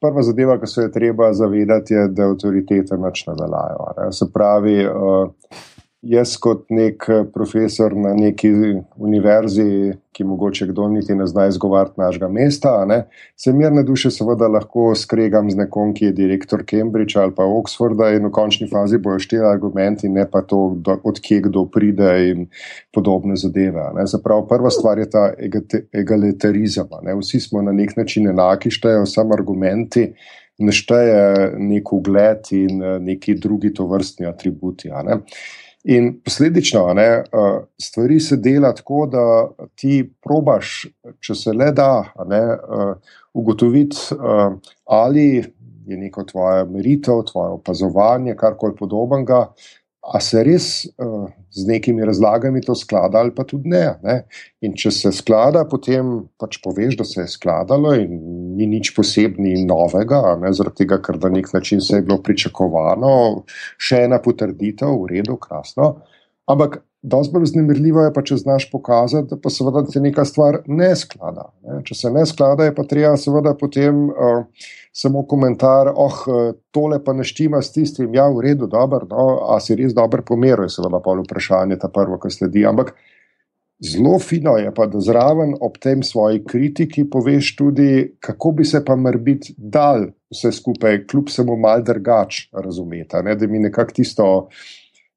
[0.00, 4.10] Prva zadeva, ki se je treba zavedati, je, da avtoritete več ne veljajo.
[4.12, 5.62] Se pravi, uh,
[6.08, 8.50] jaz kot nek eh, profesor na neki
[8.96, 13.02] univerzi, ki mogoče kdo niti ne zna izgovarjati našega mesta, ne,
[13.36, 18.08] se mirne duše seveda lahko skregam z nekom, ki je direktor Cambridgea ali pa Oxforda
[18.16, 20.62] in v končni fazi bojo štiri argumenti, ne pa to,
[20.96, 22.48] odkje kdo pride in
[22.94, 23.90] podobne zadeve.
[23.98, 24.06] Ne.
[24.08, 25.28] Zaprav prva stvar je ta
[25.92, 26.88] egalitarizem.
[27.04, 27.18] Ne.
[27.20, 30.12] Vsi smo na nek način enaki, štejejo samo argumenti.
[30.56, 34.88] Nešteje nek ugled in eh, neki drugi tovrstni atributi.
[35.86, 37.08] In posledično, ne,
[37.78, 39.22] stvari se dela tako, da
[39.78, 40.80] ti probaš,
[41.22, 41.90] če se le da,
[42.26, 42.40] ne,
[43.38, 44.16] ugotoviti,
[44.84, 45.26] ali
[45.86, 49.44] je neko tvoje meritev, tvoje opazovanje, karkoli podobnega,
[50.06, 50.66] a se res
[51.56, 53.84] z nekimi razlagami to sklada ali pa tudi ne.
[54.02, 54.16] ne.
[54.66, 58.20] In če se sklada, potem pač poveš, da se je skladalo in
[58.56, 62.20] ni nič posebnega in novega, ne, zaradi tega, ker na nek način se je bilo
[62.24, 63.12] pričakovano,
[63.78, 65.90] še ena potrditev, v redu, krasno.
[66.46, 70.62] Ampak dosti bolj vznemirljivo je pa, če znaš pokazati, da pa seveda se neka stvar
[70.66, 71.50] ne sklada.
[71.62, 71.82] Ne.
[71.86, 74.08] Če se ne sklada, je pa treba seveda potem.
[74.10, 74.44] Uh,
[74.96, 76.22] samo komentar, oh,
[76.72, 80.64] tole pa neštima s tistim, ja, v redu, dobro, no, a si res dobro pomeril,
[80.64, 82.64] je seveda pa vprašanje, ta prvo, kar sledi.
[82.64, 82.94] Ampak
[83.84, 87.90] zelo fino je pa, da zraven ob tem svoji kritiki poveš tudi,
[88.24, 93.46] kako bi se pa morbit dal vse skupaj, kljub samo mal drugač razumeti, ne, da
[93.52, 94.30] mi nekako tisto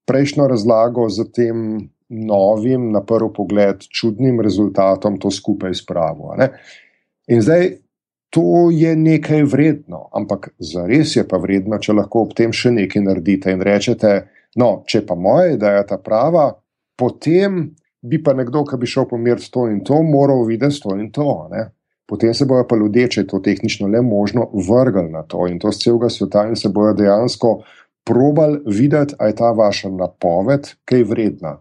[0.09, 6.33] prejšnjo razlago za tem novim, na prvi pogled, čudnim rezultatom to skupaj spravo.
[7.29, 7.69] In zdaj,
[8.33, 12.73] to je nekaj vredno, ampak za res je pa vredno, če lahko ob tem še
[12.73, 14.13] nekaj naredite in rečete,
[14.57, 16.51] no, če pa moja ideja je ta prava,
[16.97, 17.69] potem
[18.01, 21.47] bi pa nekdo, ki bi šel pomiriti to in to, moral videti to in to.
[21.51, 21.69] Ne?
[22.09, 25.59] Potem se bojo pa ljudje, če je to tehnično le možno, vrgli na to in
[25.61, 27.59] to z celega sveta in se bojo dejansko
[28.03, 31.57] probali videti, ali je ta vaša napoved kaj vredna.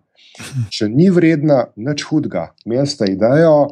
[0.70, 3.68] Če ni vredna, nič hudega, mesta idejo.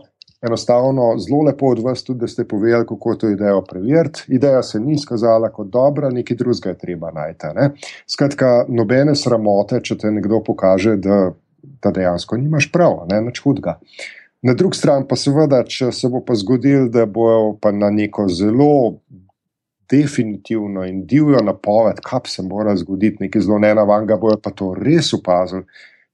[0.47, 4.27] Enostavno, zelo lepo od vas tudi, da ste povedali, kako to idejo preveriti.
[4.37, 7.55] Ideja se ni izkazala kot dobra, nekaj drugega je treba najti.
[7.57, 7.71] Ne?
[8.07, 11.33] Skratka, nobene sramote, če te nekdo pokaže, da,
[11.83, 13.79] da dejansko nimaš prav, ne nič hudega.
[14.47, 18.29] Na drugi strani pa seveda, če se bo pa zgodil, da bojo pa na neko
[18.29, 19.01] zelo
[19.91, 25.13] definitivno in divjo napoved, kaj se mora zgoditi, nekaj zelo nenavanga, bojo pa to res
[25.15, 25.65] opazili.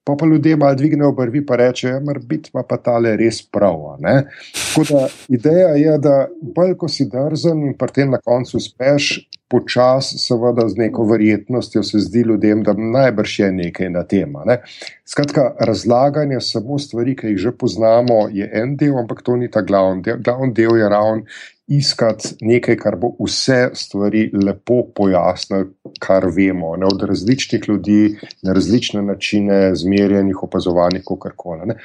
[0.05, 3.77] Pa pa ljudje malo dvignejo brvi, pa rečejo, da ja, ima pa tale res prav.
[4.03, 9.13] Tako da ideja je, da bolj ko si drzen in pri tem na koncu uspeš,
[9.53, 14.33] počasi, seveda, z neko verjetnostjo se zdi ljudem, da najbrž je nekaj na tem.
[14.49, 14.59] Ne?
[15.07, 19.63] Skratka, razlaganje samo stvari, ki jih že poznamo, je en del, ampak to ni ta
[19.63, 20.23] glavni del.
[20.25, 21.23] Glavni del je ravno
[21.67, 26.87] iskati nekaj, kar bo vse stvari lepo pojasnilo, kar vemo, ne?
[26.87, 31.79] od različnih ljudi, na različne načine, zmerjenih, opazovanih, kako koli.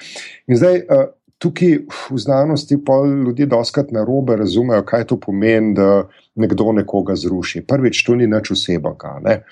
[0.48, 0.84] In zdaj.
[0.90, 1.06] Uh,
[1.38, 1.76] Tukaj
[2.10, 7.62] v znanosti pa ljudje doskrat na robe razumejo, kaj to pomeni, da nekdo nekoga zruši.
[7.62, 9.44] Prvič, to ni nič osebnega.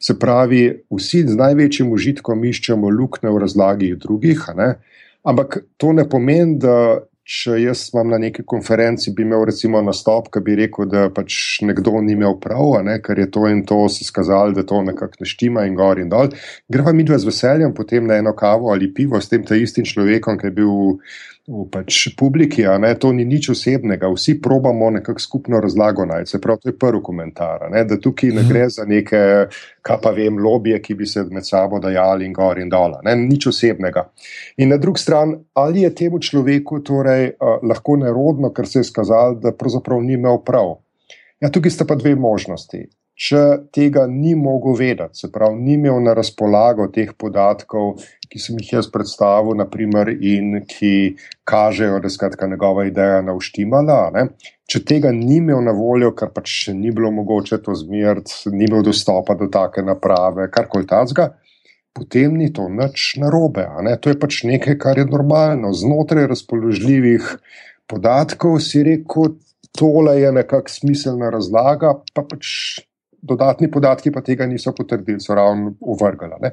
[0.00, 4.46] Se pravi, vsi z največjim užitkom iščemo luknje v razlagi drugih,
[5.22, 10.28] ampak to ne pomeni, da če jaz imam na neki konferenci, bi imel recimo nastop,
[10.32, 13.80] ki bi rekel, da pač nekdo ni imel prav, ne, ker je to in to
[13.88, 16.28] se skazalo, da to nekako ne štima in gor in dol.
[16.68, 20.36] Greva mi dva z veseljem potem na eno kavo ali pivo s tem istim človekom,
[20.40, 20.74] ki je bil
[21.44, 26.30] v pač publiki, ne, to ni nič osebnega, vsi probamo nekako skupno razlago najti.
[26.30, 29.20] Se pravi, to je prvi komentar, ne, da tukaj ne gre za neke,
[29.84, 33.16] kaj pa vem, lobije, ki bi se med sabo dajali in gor in dol, ne,
[33.26, 34.06] nič osebnega.
[34.56, 38.88] In na drugi strani, ali je temu človeku torej uh, lahko nerodno, ker se je
[38.88, 40.78] skazal, da pravzaprav ni imel prav.
[41.44, 46.00] Ja, tukaj sta pa dve možnosti če tega ni mogel vedeti, se pravi, ni imel
[46.02, 48.02] na razpolago teh podatkov,
[48.34, 51.14] ki sem jih jaz predstavil, naprimer, in ki
[51.46, 53.98] kažejo, da je njegova ideja navštimala.
[54.16, 54.24] Ne?
[54.66, 58.66] Če tega ni imel na voljo, ker pač še ni bilo mogoče to zmeriti, ni
[58.66, 61.28] imel dostopa do take naprave, karkoli tacga.
[61.94, 63.68] Potem ni to nič narobe.
[64.02, 65.70] To je pač nekaj, kar je normalno.
[65.70, 67.28] Znotraj razpoložljivih
[67.86, 69.36] podatkov si rekel,
[69.78, 72.82] tole je nekakšna smiselna razlaga, pa pač
[73.24, 76.50] dodatni podatki pa tega niso potrdili, so ravno uvrgali.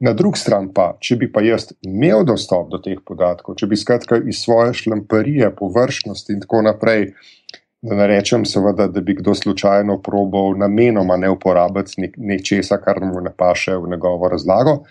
[0.00, 3.76] Na drugi strani pa, če bi pa jaz imel dostop do teh podatkov, če bi
[3.76, 7.10] skratka iz svoje šlamparije, površnosti in tako naprej,
[7.84, 13.20] da ne rečem, seveda, da bi kdo slučajno probal namenoma ne uporabiti nečesa, kar mu
[13.20, 14.82] ne paše v njegovo razlago.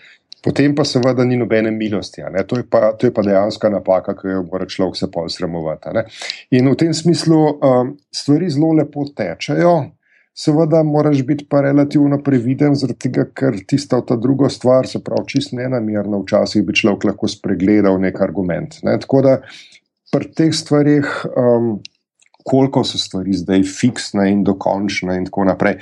[0.44, 2.22] Potem pa seveda ni nobene milosti.
[2.46, 6.06] To je, pa, to je pa dejansko napaka, ki jo mora človek se pol sramovati.
[6.56, 9.74] In v tem smislu um, stvari zelo lepo tečejo,
[10.36, 15.52] Seveda, moraš biti pa relativno previden, tega, ker tista ta druga stvar, se pravi, čist
[15.52, 18.78] nenamerno, včasih bi človek lahko spregledal nek argument.
[18.86, 18.96] Ne?
[19.02, 19.36] Tako da
[20.12, 21.74] pri teh stvarih, um,
[22.46, 25.80] koliko so stvari zdaj fiksne in dokončne, in tako naprej.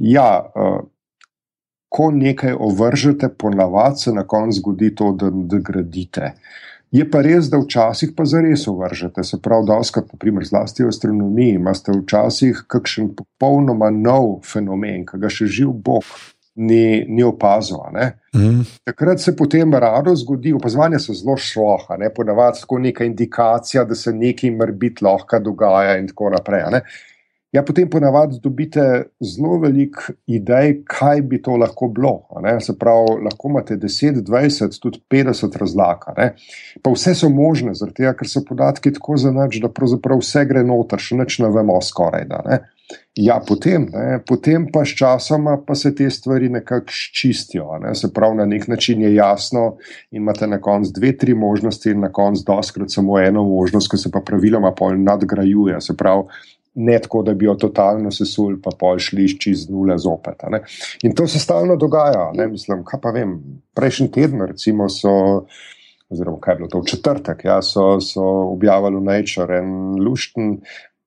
[0.00, 0.80] Ja, uh,
[1.94, 6.32] ko nekaj ovržete, ponavadi se na koncu zgodi to, da degradite.
[6.94, 9.24] Je pa res, da včasih pa zares uvržete.
[9.26, 15.18] Se pravi, da oskrat, naprimer, zlasti v astronomiji, imate včasih kakšen popolnoma nov fenomen, ki
[15.18, 16.06] ga še živ Bog
[16.54, 17.82] ni, ni opazil.
[18.36, 18.62] Mm.
[18.86, 22.12] Takrat se potem rado zgodi, opazovanje so zelo šloha, ne?
[22.14, 26.62] ponavadi tako neka indikacija, da se nekaj mrbit lahko dogaja in tako naprej.
[27.54, 28.80] Ja, potem ponavadi dobite
[29.22, 32.16] zelo veliko idej, kaj bi to lahko bilo.
[32.60, 36.02] Se pravi, lahko imate 10, 20, tudi 50 razlag.
[36.82, 40.98] Pa vse so možne, tega, ker so podatki tako zanač, da pravzaprav vse gre noter,
[40.98, 42.26] še neč ne vemo skoraj.
[42.32, 42.58] Da, ne?
[43.14, 44.18] Ja, potem, ne?
[44.26, 47.78] potem pa s časoma pa se te stvari nekako čistijo.
[47.78, 47.94] Ne?
[47.94, 49.76] Se pravi, na nek način je jasno,
[50.10, 54.02] in imate na koncu dve, tri možnosti, in na koncu doskrat samo eno možnost, ki
[54.02, 55.80] se pa praviloma nadgrajuje.
[55.80, 56.26] Se pravi,
[56.74, 60.42] ne tako, da bi jo totalno sesul, pa pol šli čez nule zopet.
[61.02, 62.30] In to se stalno dogaja.
[62.34, 62.48] Ne?
[62.50, 63.36] Mislim, kaj pa vem,
[63.74, 65.44] prejšnji teden, recimo, so,
[66.10, 69.70] oziroma kaj je bilo to v četrtek, ja, so, so objavili v Nature en
[70.02, 70.58] lušten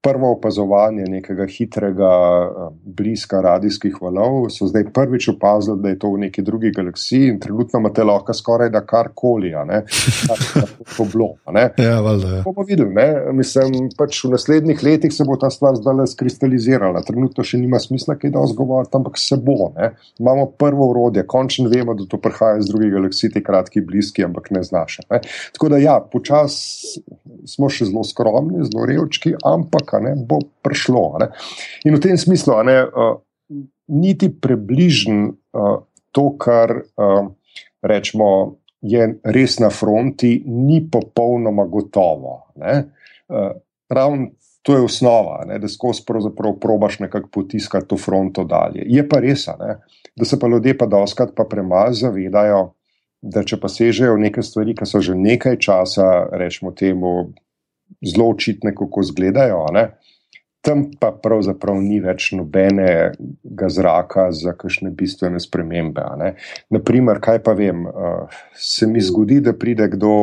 [0.01, 2.11] prvo opazovanje nekega hitrega
[2.45, 7.27] eh, bliska radijskih valov, so zdaj prvič opazili, da je to v neki drugi galaksiji
[7.33, 10.69] in trenutno imate lahko skoraj da karkoli, kar
[10.99, 11.29] je bilo.
[11.77, 12.35] Ja, valjda.
[12.35, 12.41] Ja.
[12.43, 13.07] Bomo videli, ne?
[13.33, 17.01] mislim, pač v naslednjih letih se bo ta stvar zdaj skristalizirala.
[17.07, 19.71] Trenutno še nima smisla, kaj da ozgovarjati, ampak se bo.
[19.77, 19.91] Ne?
[20.19, 24.51] Imamo prvo urodje, končno vemo, da to prihaja iz drugih galaksij, ti kratki, bliski, ampak
[24.55, 25.07] ne znaše.
[25.11, 25.21] Ne?
[25.55, 27.01] Tako da ja, počasi
[27.47, 31.03] smo še zelo skromni, zelo revčki, ampak ne, bo prišlo.
[31.23, 31.31] Ne.
[31.87, 33.17] In v tem smislu, ne, uh,
[33.87, 35.77] niti približno uh,
[36.11, 37.27] to, kar uh,
[37.81, 42.43] rečemo, je res na fronti, ni popolnoma gotovo.
[42.57, 43.55] Uh,
[43.87, 44.27] Ravno
[44.67, 45.59] to je osnova, ne?
[45.59, 48.83] da skozi pravzaprav probaš nekako potiskati to fronto dalje.
[48.85, 49.77] Je pa res, ne?
[50.15, 52.73] da se pa ljudje pa doskrat pa premalo zavedajo,
[53.21, 57.31] da če pa sežejo neke stvari, ki so že nekaj časa, rečemo temu,
[58.05, 59.65] zelo očitne, kako izgledajo.
[59.73, 59.87] Ne?
[60.65, 66.03] Tam pa pravzaprav ni več nobenega zraka za kakšne bistvene spremembe.
[66.73, 67.85] Naprimer, kaj pa vem,
[68.57, 70.13] se mi zgodi, da pride kdo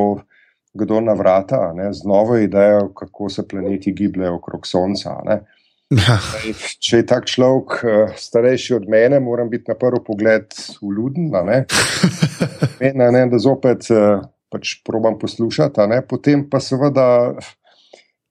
[0.75, 5.11] kdo na vrata ne, z novo idejo, kako se planeti gibljajo okrog Sonca.
[5.91, 6.19] Ja.
[6.85, 10.51] Če je tak človek uh, starejši od mene, moram biti na prvi pogled
[10.83, 11.65] uluden, ne?
[12.99, 14.25] ne, ne, da zopet uh,
[14.55, 15.91] pač probam poslušati.
[16.09, 17.35] Potem pa seveda.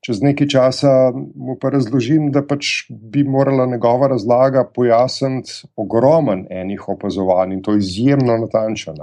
[0.03, 6.89] Čez nekaj časa mu pa razložim, da pač bi morala njegova razlaga pojasniti ogromen enih
[6.91, 8.97] opazovanj in to izjemno natančno.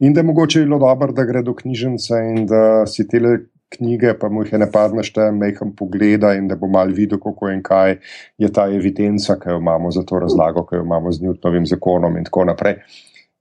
[0.00, 3.20] In da je mogoče bilo dobro, da gre do knjižnice in da si te
[3.68, 7.18] knjige, pa mu jih je ne padne, šte meham pogleda in da bo mal videl,
[7.20, 7.98] kako in kaj
[8.38, 12.16] je ta evidenca, ki jo imamo za to razlago, ki jo imamo z Newtonovim zakonom
[12.16, 12.80] in tako naprej.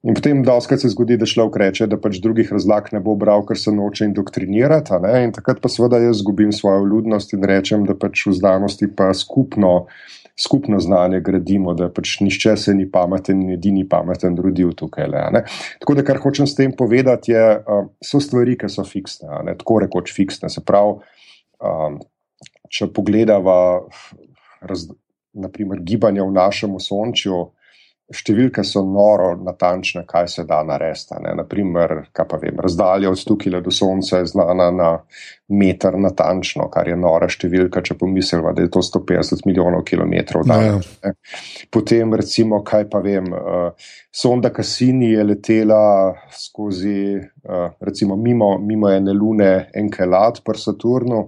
[0.05, 3.41] In potem doskrat se zgodi, da človek reče, da pač drugih razlag ne bo bral,
[3.47, 4.99] ker se noče indoktrinirati.
[5.25, 9.09] In takrat pa seveda jaz zgubim svojo ljudnost in rečem, da pač v znanosti pa
[9.17, 9.87] skupno
[10.39, 15.07] skupno znanje gradimo, da pač nišče se ni pameten in edini pameten rodil tukaj.
[15.07, 15.43] Le,
[15.79, 17.45] tako da, kar hočem s tem povedati, je,
[18.03, 20.51] so stvari, ki so fiksne, ne, tako rekoč fiksne.
[20.51, 20.99] Se pravi,
[21.63, 21.99] um,
[22.67, 23.55] če pogledamo,
[25.35, 27.39] naprimer, gibanje v našem osončju,
[28.13, 31.17] Številke so noro natančne, kaj se da narediti.
[31.39, 31.93] Naprimer,
[32.41, 34.89] vem, razdalja od tukaj do Sonca je znana na
[35.49, 40.45] meter natančno, kar je nora številka, če pomislimo, da je to 150 milijonov kilometrov.
[40.45, 41.13] Ja, ja.
[41.73, 48.93] Potem, recimo, kaj pa vem, uh, sonda Cassini je letela skozi, uh, recimo, mimo, mimo
[48.93, 51.23] ene lune Enkelat pri Saturnu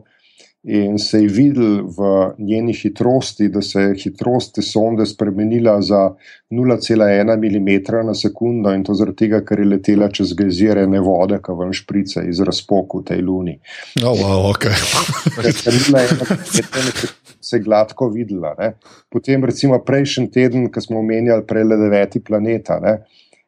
[0.68, 6.12] in se je videl v njeni hitrosti, da se je hitrost te sonde spremenila za
[6.52, 11.56] 0,1 mm na sekundo in to zaradi tega, ker je letela čez gezirane vode, ki
[11.56, 13.56] vam šprice iz razpoku tej luni.
[14.04, 14.76] Oh, wow, okay.
[17.42, 18.56] Se je gladko videla.
[18.60, 18.74] Ne?
[19.10, 22.80] Potem, recimo, prejšnji teden, ko smo omenjali prej le deveti planeta.
[22.84, 22.98] Ne?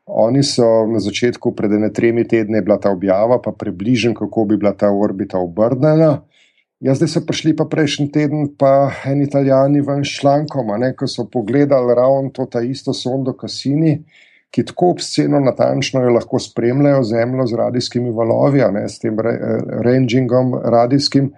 [0.05, 4.57] Oni so na začetku, pred ne tremi tedni, bila ta objava, pa približen, kako bi
[4.57, 6.21] bila ta orbita obrnjena.
[6.79, 11.25] Ja, zdaj so prišli pa prejšnji teden, pa en italijani ven s člankom, ko so
[11.27, 13.97] pogledali ravno to isto sondo Cassini,
[14.49, 19.35] ki tako obsceno natančno jo lahko spremljajo zemljo z radijskimi valovi, ne, s tem re,
[19.83, 21.33] rangingom radijskim,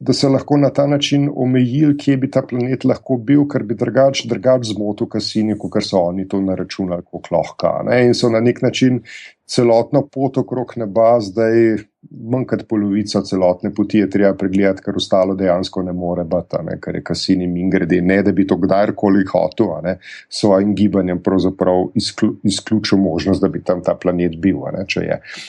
[0.00, 3.76] da so lahko na ta način omejili, kje bi ta planet lahko bil, ker bi
[3.76, 7.76] drugač, drugač zmotil Cassini, kot so oni to naračunali, kot lahko.
[7.92, 9.02] In so na nek način
[9.44, 11.76] celotno pot okrog neba zdaj
[12.10, 16.78] manj kot polovico celotne poti je treba pregledati, ker ostalo dejansko ne more biti, ne,
[16.80, 18.00] ker je kasini in grede.
[18.02, 23.62] Ne, da bi to kdajkoli hotel, ne, svojim gibanjem pravzaprav izklju, izključil možnost, da bi
[23.64, 24.62] tam ta planet bil.
[24.72, 24.86] Ne,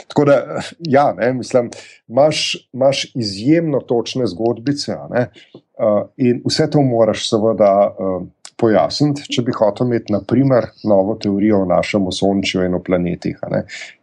[0.08, 0.40] Tako da,
[0.80, 1.70] ja, ne, mislim,
[2.10, 5.30] imaš izjemno točne zgodbice ne,
[5.78, 7.96] uh, in vse to moraš seveda.
[8.00, 8.28] Uh,
[8.60, 13.40] pojasniti, če bi hotel imeti, naprimer, novo teorijo o našem osončju in o planetih.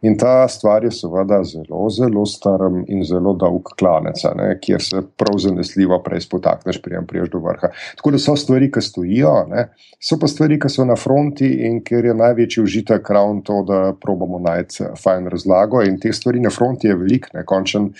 [0.07, 4.49] In ta stvar je seveda zelo, zelo star in zelo dolg klanec, ne?
[4.61, 7.71] kjer se prav zanesljivo prej spotakneš, prijem priješ do vrha.
[7.99, 9.67] Tako da so stvari, ki stojijo, ne?
[10.03, 13.81] so pa stvari, ki so na fronti in kjer je največji užitek ravno to, da
[14.01, 15.83] probamo najti fajn razlago.
[15.85, 17.91] In te stvari na fronti je veliko, ne končen.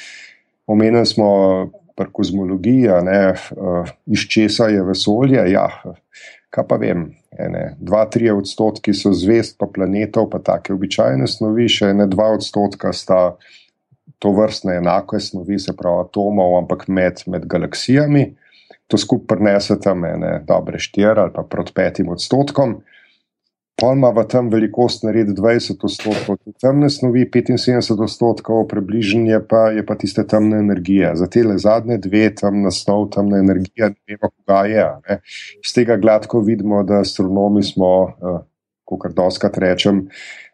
[0.68, 1.28] Omenili smo
[1.98, 5.42] pri kozmologiji, uh, iz česa je vesolje.
[5.52, 5.70] Ja,
[6.58, 7.04] kaj pa vem,
[7.38, 12.32] ene, dva, tri odstotki so zvest, pa planetov, pa take običajne snovi, še ene dva
[12.34, 13.36] odstotka sta
[14.18, 18.26] to vrstne enake snovi, se pravi atomov, ampak med, med galaksijami.
[18.90, 22.80] To skupaj prenese tam ene dobre štiri ali pa proti petim odstotkom.
[23.78, 29.86] Pa ima v tem velikost nared 20 odstotkov temne snovi, 75 odstotkov približnje pa je
[29.86, 31.12] pa tiste temne energije.
[31.16, 34.88] Za te zadnje dve temna snov, temna energija, ne vemo, kaj je.
[35.10, 35.20] Ne.
[35.62, 38.42] Iz tega gladko vidimo, da astronomi smo, uh,
[38.82, 40.08] kot doskrat rečem,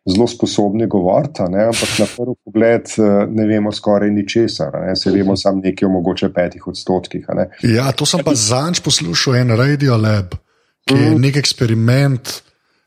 [0.03, 4.95] zelo sposobni govoriti, ampak na prvi pogled uh, ne vemo skoraj ničesar, ne.
[4.99, 7.29] se vemo samo nekaj o mogoče petih odstotkih.
[7.63, 10.35] Ja, to sem pa zanj poslušal, en Radio Lab,
[10.83, 11.21] ki je mm.
[11.23, 12.41] nek eksperiment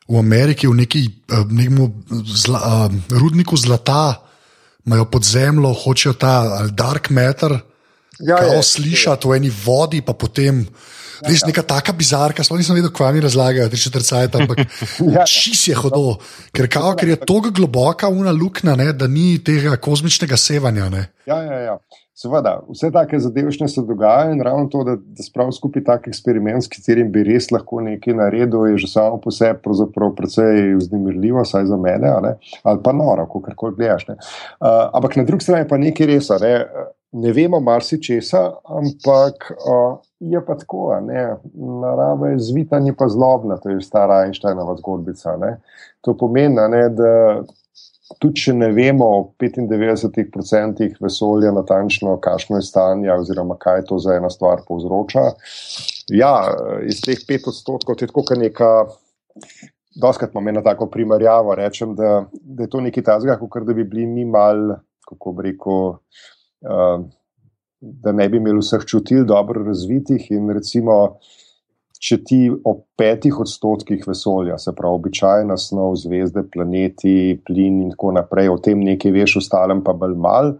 [0.07, 1.01] v Ameriki, v neki,
[1.31, 4.23] eh, nekem zla, uh, rudniku zlata,
[4.85, 7.59] imajo pod zemljo, hočejo ta dark matter
[8.19, 9.31] Ja, je, slišati je.
[9.31, 10.65] v eni vodi, pa potem.
[11.21, 11.49] Ja, res ja.
[11.49, 14.59] neka taka bizarka, sploh nisem vedel, kaj mi razlagajo, tri četrcajte, ampak
[15.15, 16.19] ja, čis je hodo,
[16.53, 20.89] ker, kao, ker je tako globoka una luknja, da ni tega kozmičnega sevanja.
[20.93, 21.07] Ne.
[21.25, 21.77] Ja, ja, ja.
[22.17, 26.63] Seveda, vse take zadevšne se dogajajo in ravno to, da, da sprav skupaj tak eksperiment,
[26.65, 29.59] s katerim bi res lahko nekaj naredil, je že samo po sebi
[30.17, 32.09] precej vznemirljivo, saj za mene,
[32.63, 34.07] ali pa noro, kako koli gledaš.
[34.09, 34.17] Uh,
[34.97, 36.55] ampak na drugi strani pa nekaj res, ne,
[37.21, 43.59] ne vemo marsičesa, ampak uh, je pa tako, ne, narava je zvita, ni pa zlobna,
[43.61, 45.37] to je stara Einsteinova zgodbica.
[45.37, 45.59] Ne.
[46.01, 47.13] To pomeni, ne, da
[48.15, 49.09] tudi če ne vemo
[49.39, 55.25] v 95% vesolja natančno, kakšno je stanje oziroma kaj to za ena stvar povzroča.
[56.15, 56.31] Ja,
[56.87, 58.71] iz teh 5 odstotkov je tako, kot neka.
[59.97, 63.83] Doskrat imamo eno tako primerjavo, rečem, da, da je to nekaj tazga, kot da bi
[63.83, 64.75] bili mi mal,
[65.09, 66.99] kako bi rekel, uh,
[67.81, 71.17] da ne bi imeli vseh čutil dobro razvitih in recimo
[72.03, 78.13] če ti o petih odstotkih vesolja, se pravi običajna snov, zvezde, planeti, plin in tako
[78.19, 80.53] naprej, o tem nekaj veš, ostalem pa bolj mal.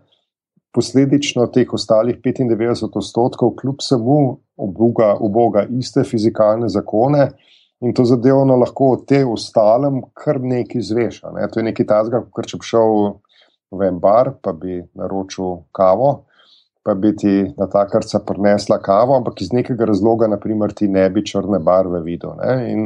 [0.74, 4.18] Posledično teh ostalih 95 odstotkov, kljub samo
[4.58, 7.30] obuga, oboga iste fizikalne zakone,
[7.82, 11.34] in to zadevno lahko o tem ostalem kar nekaj zveša.
[11.36, 11.48] Ne?
[11.54, 12.96] To je nekaj tazga, kot če bi šel
[13.78, 16.27] v en bar, pa bi naročil kavo
[16.88, 21.04] pa bi ti na ta karca prinesla kavo, ampak iz nekega razloga, naprimer, ti ne
[21.12, 22.38] bi črne barve videl.
[22.40, 22.54] Ne?
[22.72, 22.86] In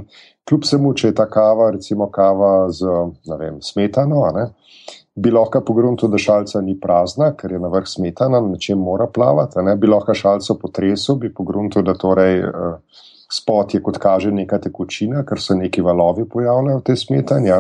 [0.50, 2.90] kljub temu, če je ta kava, recimo kava z
[3.30, 4.48] vem, smetano, ne?
[5.22, 9.06] bi lahko pogrunil, da šalca ni prazna, ker je na vrh smetana, na čem mora
[9.06, 9.78] plavati, ne?
[9.78, 12.42] bi lahko šalca potresel, bi pogrunil, da torej.
[12.50, 17.54] Uh, Spot je, kot kaže, neka tekočina, ker se neki valovi pojavljajo v tej smetani.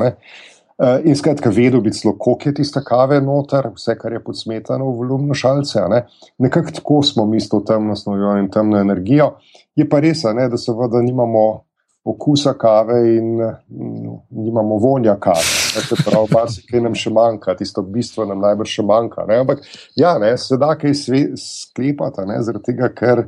[0.81, 4.87] Uh, in skratka, vedel bi celo, koliko je tiste kave noter, vse, kar je podsmetano
[4.87, 5.83] v volumno šalce.
[5.89, 5.99] Ne?
[6.41, 9.35] Nekako tako smo mi s to temno snovjo in temno energijo.
[9.77, 11.43] Je pa res, ne, da seveda nimamo
[12.03, 15.45] okusa kave in mm, nimamo vonja kave.
[15.85, 19.27] Se pravi, marsikaj nam še manjka, tisto bistvo nam najbrž še manjka.
[19.29, 19.37] Ne?
[19.45, 19.61] Ampak
[19.95, 20.97] ja, ne, se da kaj
[22.65, 23.27] tega, ker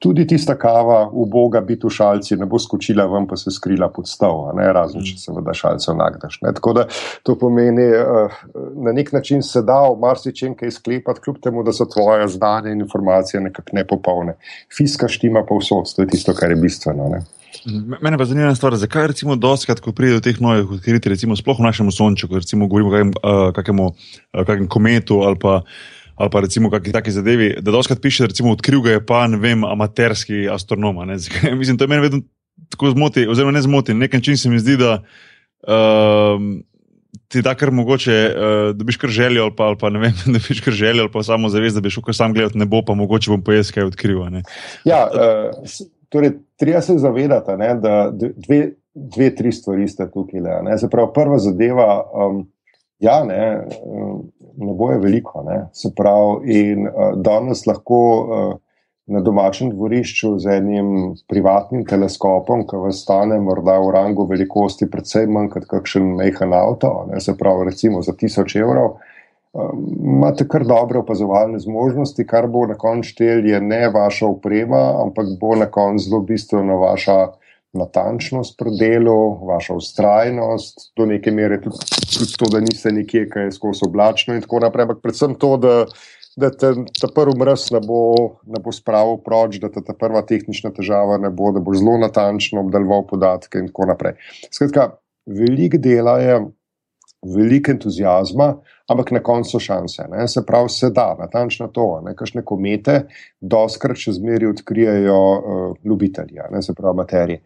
[0.00, 4.08] tudi tista kava, uboga biti v šalci, ne bo skočila ven, pa se skrila pod
[4.08, 6.38] stol, razen če se vda šalce nagdaš.
[6.40, 6.54] Ne?
[6.56, 6.86] Tako da
[7.26, 8.38] to pomeni, uh,
[8.80, 12.72] na nek način se da v marsičem kaj sklepati, kljub temu, da so tvoje znanje
[12.72, 14.38] in informacije nekako nepopolne.
[14.72, 17.12] Fiska štima pa vsod, to je tisto, kar je bistveno.
[17.12, 17.20] Ne?
[18.00, 21.60] Mene pa zanima stvar, zakaj recimo doskrat, ko pride do teh novih odkritij, recimo sploh
[21.60, 25.60] v našem sončku, recimo govorimo o kakemu, uh, kakemu kometu ali pa
[26.20, 29.38] ali pa recimo kakšni taki zadevi, da doskrat piše, recimo odkril ga je pa ne
[29.40, 30.98] vem, amaterski astronom.
[31.60, 32.20] Mislim, to meni vedno
[32.70, 36.42] tako zmoti, oziroma ne zmoti, na nek način se mi zdi, da uh,
[37.28, 40.12] ti da kar mogoče, uh, da biš kar želel, ali pa, ali pa ne vem,
[40.34, 42.82] da biš kar želel, ali pa samo zavest, da bi šel kar sam gledati nebo,
[42.86, 44.20] pa mogoče bom pojedel, kaj odkril.
[44.84, 45.72] Ja, uh,
[46.08, 50.40] torej, treba se zavedati, ne, da dve, dve, tri stvari ste tukaj.
[50.76, 52.02] Zapravo, prva zadeva.
[52.12, 52.44] Um,
[53.00, 53.66] Ja, ne,
[54.56, 55.42] ne bo je veliko.
[55.46, 55.62] Ne.
[55.72, 58.58] Se pravi, in uh, danes lahko uh,
[59.10, 60.90] na domačem dvorišču z enim
[61.28, 66.92] privatnim teleskopom, ki vas stane morda v rangu velikosti, predvsem manj kot kakšen mehen avto,
[67.10, 69.00] ne, se pravi, recimo za tisoč evrov.
[69.50, 75.32] Imate kar dobre opazovalne zmožnosti, kar bo na koncu štel, je ne vaša uprema, ampak
[75.40, 77.16] bo na koncu zelo bistveno vaša
[77.72, 81.78] natančnost pri delu, vaša ustrajnost, do neke mere tudi,
[82.18, 84.88] tudi to, da niste nekje, ki je skozi oblačno in tako naprej.
[84.88, 85.74] Ampak predvsem to, da,
[86.40, 88.00] da te, ta prvi mrz ne bo,
[88.46, 91.98] ne bo spravil proč, da te ta prva tehnična težava ne bo, da bo zelo
[92.02, 94.18] natančno obdeloval podatke in tako naprej.
[94.50, 94.90] Skratka,
[95.30, 96.40] veliko dela je
[97.22, 98.54] veliko entuzijazma,
[98.90, 100.06] ampak na koncu šanse.
[100.10, 100.26] Ne?
[100.28, 101.86] Se pravi, se da, natančno to.
[102.06, 103.04] Nekakšne komete,
[103.40, 106.62] doskrat še zmeri odkrijajo uh, ljubitelji, ne?
[106.62, 107.42] se pravi, materije.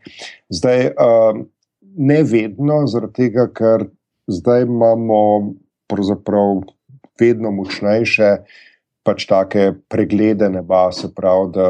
[0.49, 1.43] Zdaj, uh,
[1.97, 3.89] ne vedno, zaradi tega, ker
[4.31, 5.21] zdaj imamo
[5.91, 6.65] pravzaprav
[7.21, 8.31] vedno močnejše
[9.05, 11.69] pač take preglede neba, se pravi, da.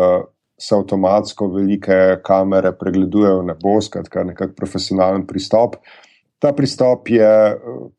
[0.65, 5.75] Se avtomatsko velike kamere pregledujejo nebo, skratka, nekako profesionalen pristop.
[6.45, 7.57] Ta pristop je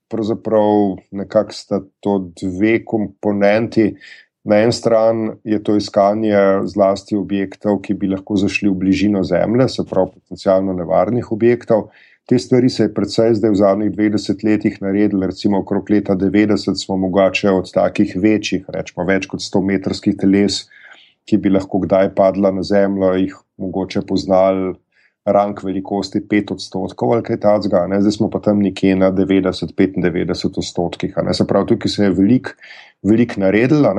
[0.08, 3.96] pravzaprav nekako sta to dve komponenti.
[4.46, 6.38] Na eni strani je to iskanje
[6.70, 11.88] zlasti objektov, ki bi lahko zašli v bližino Zemlje, se pravi potencialno nevarnih objektov.
[12.30, 16.78] Te stvari se je predvsej zdaj v zadnjih 20 letih naredili, recimo okrog leta 90
[16.86, 20.68] smo mogoče od takih večjih, rečemo več kot 100 metrskih teles,
[21.26, 24.76] ki bi lahko kdaj padla na Zemljo, jih mogoče poznali
[25.26, 31.16] rang velikosti 5 odstotkov ali kaj takega, zdaj smo pa tam nekje na 90-95 odstotkih.
[31.34, 32.54] Se pravi, tukaj se je veliko
[33.04, 33.94] velik naredilo.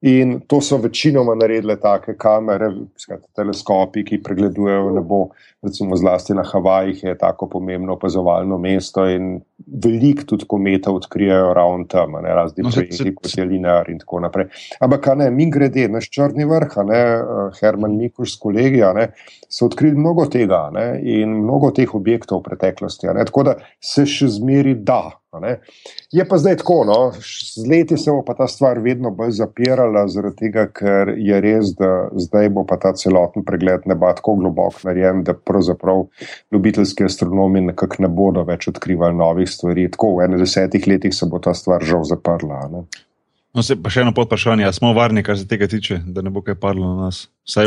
[0.00, 2.70] In to so večinoma naredile take kamere,
[3.36, 5.28] teleskopi, ki pregledujejo nebo.
[5.60, 9.42] Recimo, zlasti na Havajih je tako pomembno opazovalno mesto in
[9.84, 14.22] veliko tudi kometov odkrijajo ravno tam, ne razni no, projekti, kot je Linear in tako
[14.24, 14.48] naprej.
[14.80, 19.10] Ampak, ne, mi grede, naš črni vrh, ne, eh, Herman Mikuš s kolegija, ne,
[19.52, 23.12] so odkrili mnogo tega ne, in mnogo teh objektov v preteklosti.
[23.12, 25.19] Ne, tako da se še zmeri da.
[26.10, 30.02] Je pa zdaj tako, no, z leti se bo pa ta stvar vedno bolj zapirala,
[30.10, 34.80] zaradi tega, ker je res, da zdaj bo pa ta celoten pregled neba tako globok
[34.88, 36.02] narejen, da pravzaprav
[36.50, 39.86] ljubiteljski astronomi nekako ne bodo več odkrivali novih stvari.
[39.94, 42.66] Tako v 21 letih se bo ta stvar žal zaprla.
[42.74, 42.84] Ne.
[43.50, 46.42] No, se, pa še eno podprašanje, smo varni, kar se tega tiče, da ne bo
[46.46, 47.24] kaj padlo na nas.
[47.50, 47.64] Z...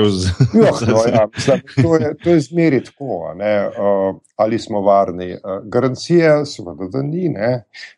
[0.55, 5.33] jo, no, ja, mislim, to je, je zmeri tako, uh, ali smo varni.
[5.35, 7.27] Uh, garancija, seveda, da ni.
[7.33, 7.51] Ne.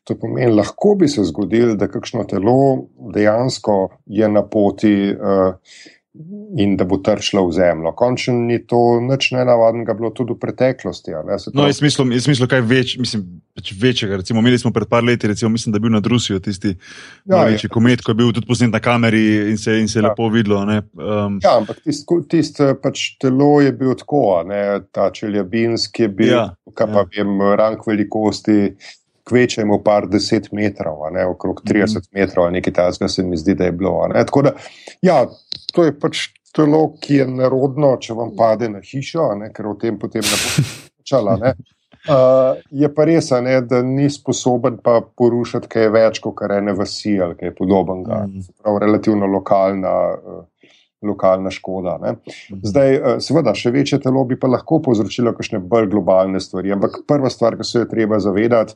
[0.10, 2.58] To pomeni, lahko bi se zgodilo, da kakšno telo
[3.14, 4.96] dejansko je na poti.
[5.14, 5.54] Uh,
[6.58, 7.92] in da bo tršila v zemljo.
[7.92, 11.12] Končno ni to nič nenavadnega, bilo tudi v preteklosti.
[11.54, 13.26] No, jaz mislim, jaz mislim, kaj več, mislim,
[13.58, 14.22] več večjega.
[14.22, 17.42] Recimo, imeli smo pred par leti, recimo, mislim, da je bil nad Rusijo tisti ja,
[17.42, 20.10] največji komet, ki je bil tudi posnet na kameri in se, in se je ja.
[20.10, 20.64] lepo videlo.
[20.64, 24.62] Um, ja, ampak tisto tist, pač telo je bilo tako, ne?
[24.96, 27.10] ta čeljabinski je bil, ja, kaj pa ja.
[27.18, 28.76] vem, rang velikosti
[29.26, 32.10] kvečemo par deset metrov, ne, okrog 30 mm.
[32.14, 34.06] metrov, nekaj tajnega se mi zdi, da je bilo.
[34.14, 34.54] Da,
[35.02, 35.24] ja,
[35.76, 39.76] to je pač telo, ki je nerodno, če vam pade na hišo, ne, ker o
[39.80, 40.68] tem potem ne bo
[41.04, 41.40] čala.
[41.42, 41.56] Ne.
[42.06, 47.16] Uh, je pa res, ne, da ni sposoben pa porušiti kaj več kot ene vasi
[47.18, 48.20] ali kaj podobnega.
[48.30, 48.44] Mm.
[48.62, 49.94] Prav, relativno lokalna.
[50.14, 50.44] Uh,
[51.06, 51.98] Lokalna škoda.
[52.02, 52.12] Ne.
[52.18, 52.60] Mhm.
[52.66, 56.72] Zdaj, seveda, še večje telo bi pa lahko povzročilo kakšne bolj globalne stvari.
[56.74, 58.74] Ampak prva stvar, ki se jo treba zavedati,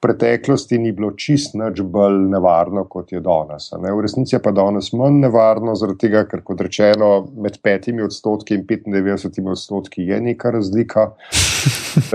[0.00, 3.70] preteklosti ni bilo čist nič bolj nevarno, kot je danes.
[3.82, 3.92] Ne?
[3.92, 8.58] V resnici je pa danes manj nevarno, zaradi tega, ker, kot rečeno, med petimi odstotki
[8.58, 11.10] in 95 odstotki je neka razlika.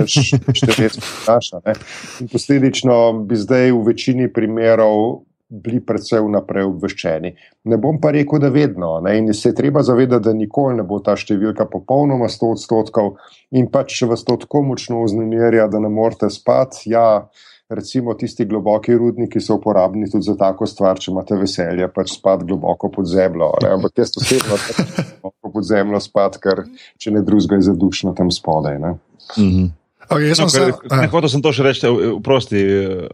[1.27, 1.61] Naša,
[2.23, 2.97] in posledično
[3.27, 5.23] bi zdaj v večini primerov
[5.53, 7.31] bili predvsej vnaprej obveščeni.
[7.69, 8.95] Ne bom pa rekel, da vedno.
[9.05, 9.17] Ne?
[9.19, 13.13] In se je treba zavedati, da nikoli ne bo ta številka popolnoma 100 odstotkov
[13.53, 16.89] in pač, vas to tako močno vznemirja, da ne morete spati.
[16.95, 17.27] Ja,
[17.75, 22.45] recimo tisti globoki rudniki so uporabni tudi za tako stvar, če imate veselje, pač spad
[22.47, 23.51] globoko pod zemljo.
[23.69, 24.57] Ampak jaz osebno
[25.21, 26.65] globoko pod zemljo spad, ker
[27.01, 28.79] če ne drugega je zadušno tam spodaj.
[29.37, 29.71] Mhm.
[30.09, 31.89] Okay, no, se, ne, hotel sem to še reči,
[32.19, 32.61] vprosti,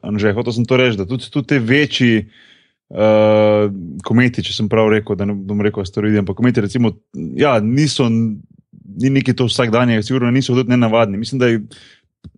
[0.04, 3.70] Anže, hotel sem to reči, da tudi, tudi te večji uh,
[4.06, 6.96] kometi, če sem prav rekel, da ne bom rekel asteroidi, ampak kometi, recimo,
[7.38, 11.22] ja, niso, ni neki to vsakdanje, sigurno niso tudi nenavadni.
[11.22, 11.62] Mislim, da je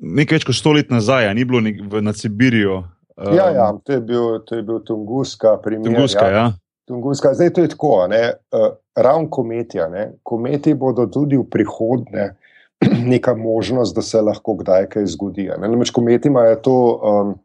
[0.02, 2.84] nekaj več kot sto let nazaj, ni bilo nek, v, na Sibirijo.
[3.18, 5.86] Um, ja, ja, to je bil, to je bil Tunguska, primer.
[5.86, 6.38] Tunguska, ja.
[6.38, 6.45] ja.
[6.90, 7.34] Tunguska.
[7.38, 9.88] Zdaj to je tako, uh, ravno kometija.
[9.90, 10.12] Ne?
[10.24, 12.32] Kometi bodo tudi v prihodnje
[13.14, 15.52] neka možnost, da se lahko kdaj kaj zgodi.
[15.58, 16.78] Namreč kometi imajo to.
[17.03, 17.36] Um,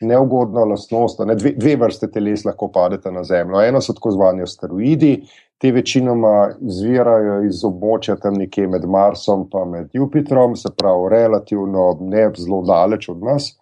[0.00, 1.34] Neugodna lastnost, ne?
[1.34, 3.60] dve, dve vrste teles lahko padete na Zemljo.
[3.66, 5.16] Eno so tako zvani asteroidi,
[5.58, 9.48] Te večinoma izvirajo iz območja tam nekje med Marsom
[9.80, 13.56] in Jupitrom, se pravi, relativno ne zelo daleč od nas.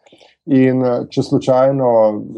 [0.46, 1.88] In če slučajno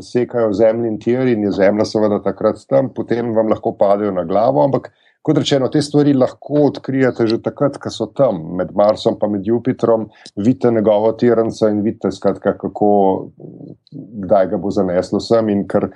[0.00, 4.62] sekajo zemljin tir in je zemlja, seveda, takrat tam, potem vam lahko padejo na glavo,
[4.62, 4.92] ampak
[5.28, 10.09] kot rečeno, te stvari lahko odkrijete že takrat, ko so tam, med Marsom in Jupitrom,
[10.36, 12.90] vidite njegovo tirance in vidite, skratka, kako,
[14.24, 15.50] kdaj ga bo zaneslo sem.
[15.52, 15.90] In ker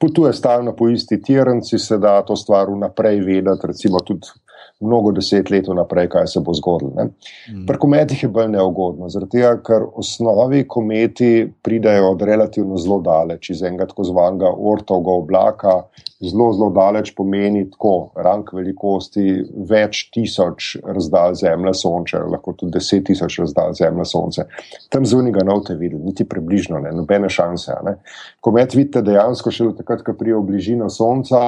[0.00, 4.28] potuje stalno po isti tiranci, se da to stvar vnaprej vedeti, recimo tudi
[4.82, 7.06] mnogo deset let vnaprej, kaj se bo zgodilo.
[7.06, 7.66] Mm.
[7.66, 13.50] Pri kometih je bolj neugodno, zaradi tega, ker osnovi kometi pridajo od relativno zelo daleč,
[13.50, 15.76] iz enega tako zvanega ortovega oblaka,
[16.20, 23.06] zelo, zelo daleč pomeni tako rang velikosti več tisoč razdalj Zemlje, Sonče, lahko tudi deset
[23.10, 24.46] tisoč razdalj Zemlje, Sonce.
[24.92, 27.78] Tam zunaj ga ne boste videli, niti približno, ne, nobene šanse.
[27.86, 27.96] Ne.
[28.40, 31.42] Komet vidite dejansko šele takrat, ko prije v bližino Sonca,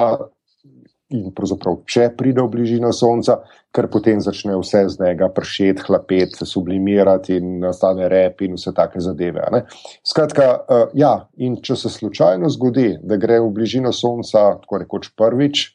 [1.15, 3.39] in pravzaprav, če pride v bližino Sonca,
[3.75, 9.01] ker potem začne vse z njega pršeti, hlapeti, sublimirati in nastane rep in vse take
[9.03, 9.63] zadeve.
[10.05, 15.11] Skratka, uh, ja, in če se slučajno zgodi, da gre v bližino Sonca, tako rekoč
[15.17, 15.71] prvič.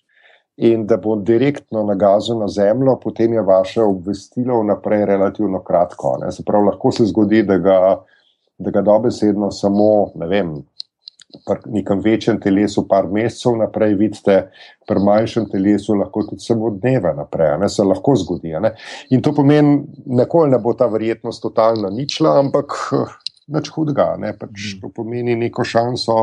[0.60, 6.18] In da bo direktno nagazil na zemljo, potem je vaše obvestilo vnaprej relativno kratko.
[6.28, 7.78] Se pravi, lahko se zgodi, da ga,
[8.60, 10.50] da ga dobesedno samo, ne vem,
[11.46, 14.36] pri nekem večjem telesu, par mesecev naprej, vidite,
[14.88, 18.54] pri manjšem telesu lahko tudi samo dneve naprej, ne se lahko zgodi.
[18.60, 18.74] Ne?
[19.10, 22.76] In to pomeni, nikoli ne bo ta verjetnost totalna ničla, ampak
[23.50, 24.50] nič hudega, ne, pač
[24.80, 26.16] to pomeni neko šanso,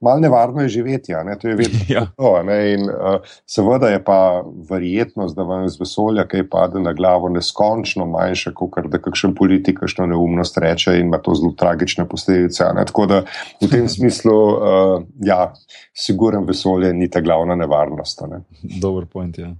[0.00, 2.06] malo nevarno je živeti, ne, to je vedno Ja.
[2.08, 2.42] to.
[2.42, 4.18] Ne, in uh, seveda je pa
[4.66, 9.78] verjetnost, da vam iz vesolja kaj pade na glavo, neskončno manjša, kot da kakšen politik
[9.78, 12.64] kakšno neumnost reče in ima to zelo tragične posledice.
[12.64, 13.22] a Ne, tako da
[13.60, 14.58] v tem smislu, uh,
[15.20, 15.52] ja,
[15.94, 18.22] siguren vesolje ni ta glavna nevarnost.
[18.22, 18.40] a Ne.
[18.80, 19.38] Dober point.
[19.38, 19.52] Ja.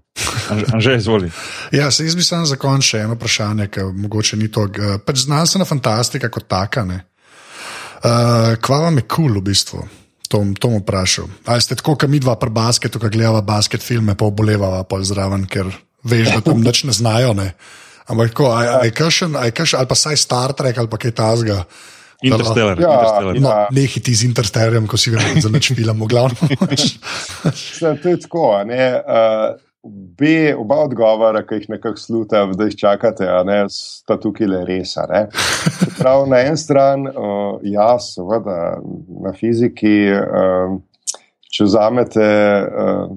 [0.73, 1.31] Anže- izvoli.
[1.73, 4.65] Ja, se jaz bi samo za konec še eno vprašanje, ki mogoče ni to.
[4.67, 6.85] eh, Pač znanstvena fantastika kot taka.
[6.85, 7.01] ne.
[8.03, 9.83] Uh, kva vam je kul cool v bistvu?
[10.33, 11.29] To, to bom vprašal.
[11.47, 15.05] Ali ste tako, kot mi dva pri basketu, ki gledava basket filme, pa obolevava pol
[15.05, 15.69] zraven, ker
[16.09, 17.37] veš, da tam nič ne znajo.
[17.37, 17.53] Ne?
[18.09, 21.59] Ampak tako, aj, kakšen, aj kakšen, ali pa saj Star Trek ali pa kaj tasga.
[22.23, 22.79] Interstellar.
[22.79, 23.35] Ja, Interstellar.
[23.43, 23.67] No, Ja.
[23.75, 26.39] nehiti z Interstellarjem, ko si vedno za nič film, v glavnem.
[28.03, 28.57] To je tako.
[28.57, 34.15] a Ne, uh, Obe, oba odgovora, ki jih nekako sluta, da jih čakate, ne, sta
[34.23, 34.95] tukaj le res.
[35.99, 38.79] Prav na eni strani, uh, ja, seveda,
[39.25, 40.77] na fiziki, uh,
[41.51, 42.29] če vzamete
[42.63, 43.11] uh,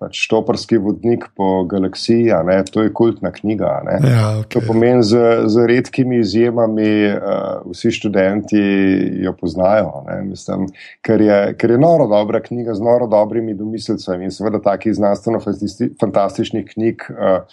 [0.00, 3.72] pač štoparski vodnik po galaksiji, ne, to je kultna knjiga.
[3.84, 3.98] Ne.
[4.08, 4.66] ja, To okay.
[4.66, 8.62] pomeni, z, z redkimi izjemami, uh, vsi študenti
[9.20, 10.04] jo poznajo.
[10.08, 10.66] Ne, mislim,
[11.04, 16.64] ker, je, ker je noro dobra knjiga z noro dobrimi domislicami in seveda takih znanstveno-fantastičnih
[16.72, 17.44] knjig, uh,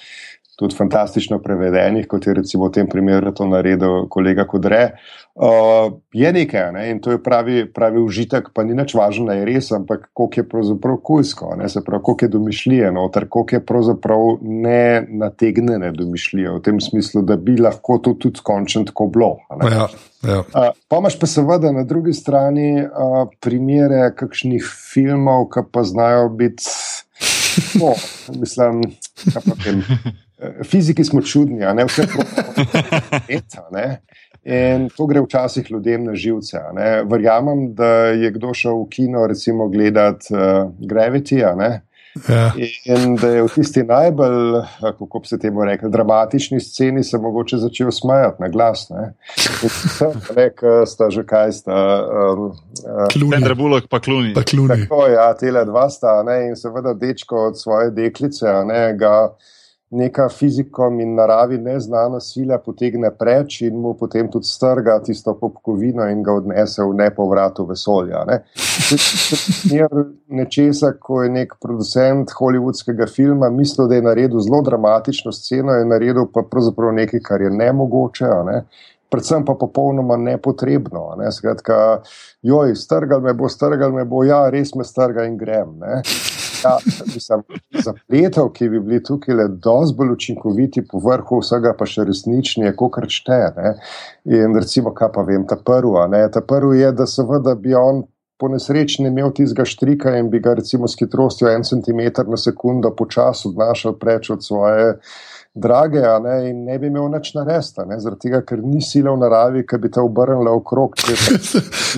[0.58, 4.98] tudi fantastično prevedenih, kot je recimo v tem primeru to naredil kolega Kodre.
[5.38, 9.36] Uh, je nekaj ne, in to je pravi, pravi užitek, pa ni nič važno, da
[9.38, 13.56] je res, ampak koliko je pravzaprav kujsko, ne, se pravi, koliko je domišljije noter, koliko
[13.56, 19.12] je pravzaprav ne nategnjene domišljije v tem smislu, da bi lahko to tudi končno tako
[19.14, 19.32] bilo.
[19.62, 19.88] Ja,
[20.26, 20.42] ja.
[20.42, 26.32] Uh, pa imaš pa seveda na drugi strani uh, primere kakšnih filmov, ki pa znajo
[26.34, 26.66] biti,
[27.78, 27.94] no,
[28.42, 28.88] mislim,
[29.22, 29.86] kaj pa vem.
[30.40, 33.96] eh, Fiziki smo čudni, ne vse pravno.
[34.48, 36.58] In to gre včasih ljudem na živce.
[36.58, 37.04] a ne.
[37.04, 41.82] Verjamem, da je kdo šel v kino, recimo, gledati uh, Gravity, a ne.
[42.30, 42.54] ja.
[42.86, 47.18] In da je v tisti najbolj, eh, kako bi se temu rekel, dramatični sceni se
[47.18, 48.90] mogoče začel smajati na glas.
[48.90, 49.14] Ne,
[49.64, 51.76] In vse, ne, ki sta že kaj sta.
[52.34, 53.32] Um, uh.
[53.34, 54.34] Sandra Bullock pa kluni.
[54.34, 54.70] Pa kluni.
[54.70, 59.28] tako, ja, tele dva sta, ne, in seveda dečko od svoje deklice, a ne, ga
[59.90, 66.10] neka fizikom in naravi neznana sila potegne preč in mu potem tudi strga tisto popkovino
[66.12, 68.26] in ga odnese v nepovratu vesolja.
[68.28, 68.42] Ne.
[69.64, 75.80] Primer nečesa, ko je nek producent hollywoodskega filma mislil, da je naredil zelo dramatično sceno,
[75.80, 78.32] je naredil pa pravzaprav nekaj, kar je nemogoče.
[78.52, 78.62] Ne.
[79.10, 81.14] Predvsem pa popolnoma nepotrebno.
[81.22, 81.32] Ne.
[81.32, 82.02] Skratka,
[82.44, 85.78] joj, strgal me bo, strgal me bo, ja, res me strga in grem.
[85.80, 86.02] Ne.
[86.68, 87.44] Ja, mislim,
[87.84, 92.66] zapletov, ki bi bili tukaj le dosti bolj učinkoviti, po vrhu vsega pa še resnični,
[92.68, 93.00] je kot
[93.58, 93.74] ne.
[94.26, 96.22] In recimo, kaj pa vem, ta prvi.
[96.34, 98.04] Ta prvi je, da seveda bi on
[98.38, 102.38] po nesreči ne imel tistega štrika in bi ga recimo s hitrostjo en centimeter na
[102.38, 105.00] sekundo počasi odnašal preč od svoje
[105.62, 109.22] drage, ne, in ne bi imel nič naresta, ne, zaradi tega, ker ni sila v
[109.22, 111.16] naravi, ki bi te obrnila okrog, če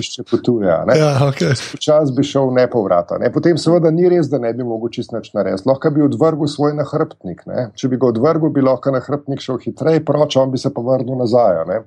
[0.06, 0.68] še potuje.
[0.98, 1.56] Ja, okay.
[1.74, 3.20] Počas bi šel nepovrata.
[3.22, 3.32] Ne.
[3.34, 5.68] Potem, seveda, ni res, da ne bi mogel čist nič narediti.
[5.68, 7.44] Lahko bi odvrgel svoj nahrbtnik.
[7.50, 7.68] Ne.
[7.78, 11.20] Če bi ga odvrgel, bi lahko nahrbtnik šel hitreje, proč, on bi se pa vrnil
[11.20, 11.64] nazaj.
[11.70, 11.82] Ne.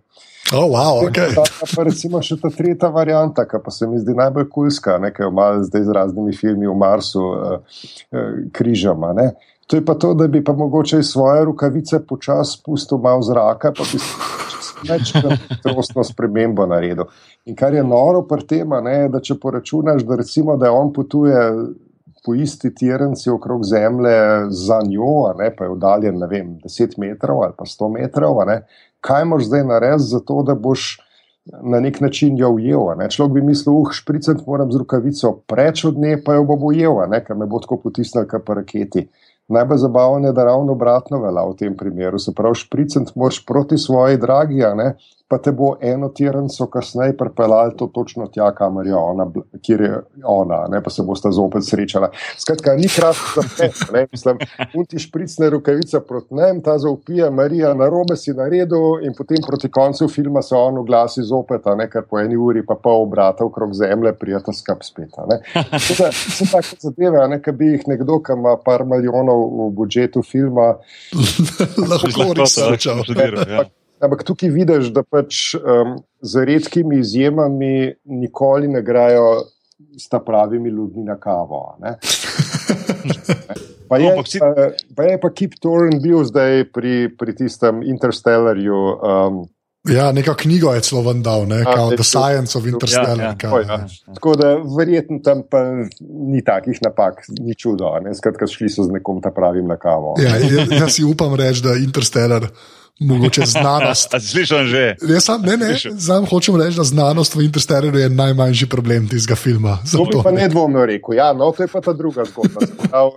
[0.52, 1.32] Oh, wow, okay.
[1.34, 5.32] Ta, pa recimo še ta tretja varianta, ki pa se mi zdi najbolj kulska, nekaj
[5.32, 7.80] malo zdaj z raznimi filmi o Marsu, eh,
[8.12, 9.14] eh, križama.
[9.16, 9.32] Ne.
[9.68, 13.84] To je pa to, da bi pa mogoče svoje rokavice počasi spustil malo zraka, pa
[13.92, 15.14] bi se več
[15.50, 17.08] hitrostno spremembo naredil.
[17.46, 21.40] In kar je noro pri tem, je, da če poračunaš, da recimo, da on potuje
[22.24, 24.20] po isti tirnici okrog Zemlje
[24.50, 28.62] za njo, ne, pa je oddaljen, vem, 10 metrov ali pa 100 metrov, ne,
[29.04, 30.94] kaj moraš zdaj narediti za to, da boš
[31.46, 32.94] na nek način jo ujel.
[33.10, 37.04] Človek bi mislil, uh, špricant moram z rokavico preč od nje, pa jo bom ujel,
[37.28, 39.10] ker me bo tako potisnil, kot pa raketi.
[39.54, 42.20] Najbolj zabavno je, da ravno obratno velja v tem primeru.
[42.20, 44.94] Se pravi, špricant moraš proti svoji dragi, ne,
[45.28, 49.26] pa te bo eno tirnico kasneje pripeljal to točno tja, kamor je ona,
[49.66, 52.12] kjer je ona, ne, pa se boste zopet srečala.
[52.38, 54.38] Skratka, ni kratko za ne, mislim,
[54.76, 59.72] unti špricne rokavice proti nem, ta zaupija, Marija, na robe si naredil in potem proti
[59.72, 63.46] koncu filma se on oglasi zopet, a ne, ker po eni uri pa pol obrata
[63.46, 65.18] okrog zemlje, prijeta skap spet.
[65.18, 65.40] a ne.
[65.54, 69.46] Tako da So take zadeve, a ne, ki bi jih nekdo, ki ima par milijonov
[69.58, 70.74] v budžetu filma,
[71.92, 73.04] lahko researchal.
[74.04, 74.06] Ja.
[74.06, 77.74] Ampak tukaj vidiš, da pač um, z redkimi izjemami
[78.06, 79.48] nikoli ne grejo
[79.96, 81.64] s ta pravimi ljudmi na kavo.
[81.70, 81.96] a ne.
[83.84, 84.50] Pa je, No, ampak si- pa,
[84.96, 88.80] pa je pa Kip Torren bil zdaj pri, pri tistem Interstellarju.
[89.00, 89.46] Um,
[89.84, 93.20] Ja, neka knjiga je celo vendal, ne, kao The Science of Interstellar.
[93.20, 93.36] Ja, ja.
[93.36, 93.88] kao, Tako, ja.
[94.14, 94.48] Tako da
[94.78, 95.60] verjetno tam pa
[96.24, 97.86] ni takih napak, ni čudo.
[97.88, 98.16] a Ne?
[98.16, 100.16] Skratka, šli so z nekom ta pravim na kavo.
[100.18, 102.48] Ja, jaz, jaz si upam reči, da Interstellar
[103.00, 104.16] mogoče znanost.
[104.32, 104.96] Slišal že?
[105.10, 109.36] Jaz sam, ne, ne, sam hočem reči, da znanost v Interstellaru je najmanjši problem tistega
[109.36, 109.78] filma.
[109.92, 111.16] To bi Zato, pa nedvomno rekel.
[111.16, 112.66] Ja, no, to je pa ta druga zgodba.
[112.66, 113.14] Se Prav, uh,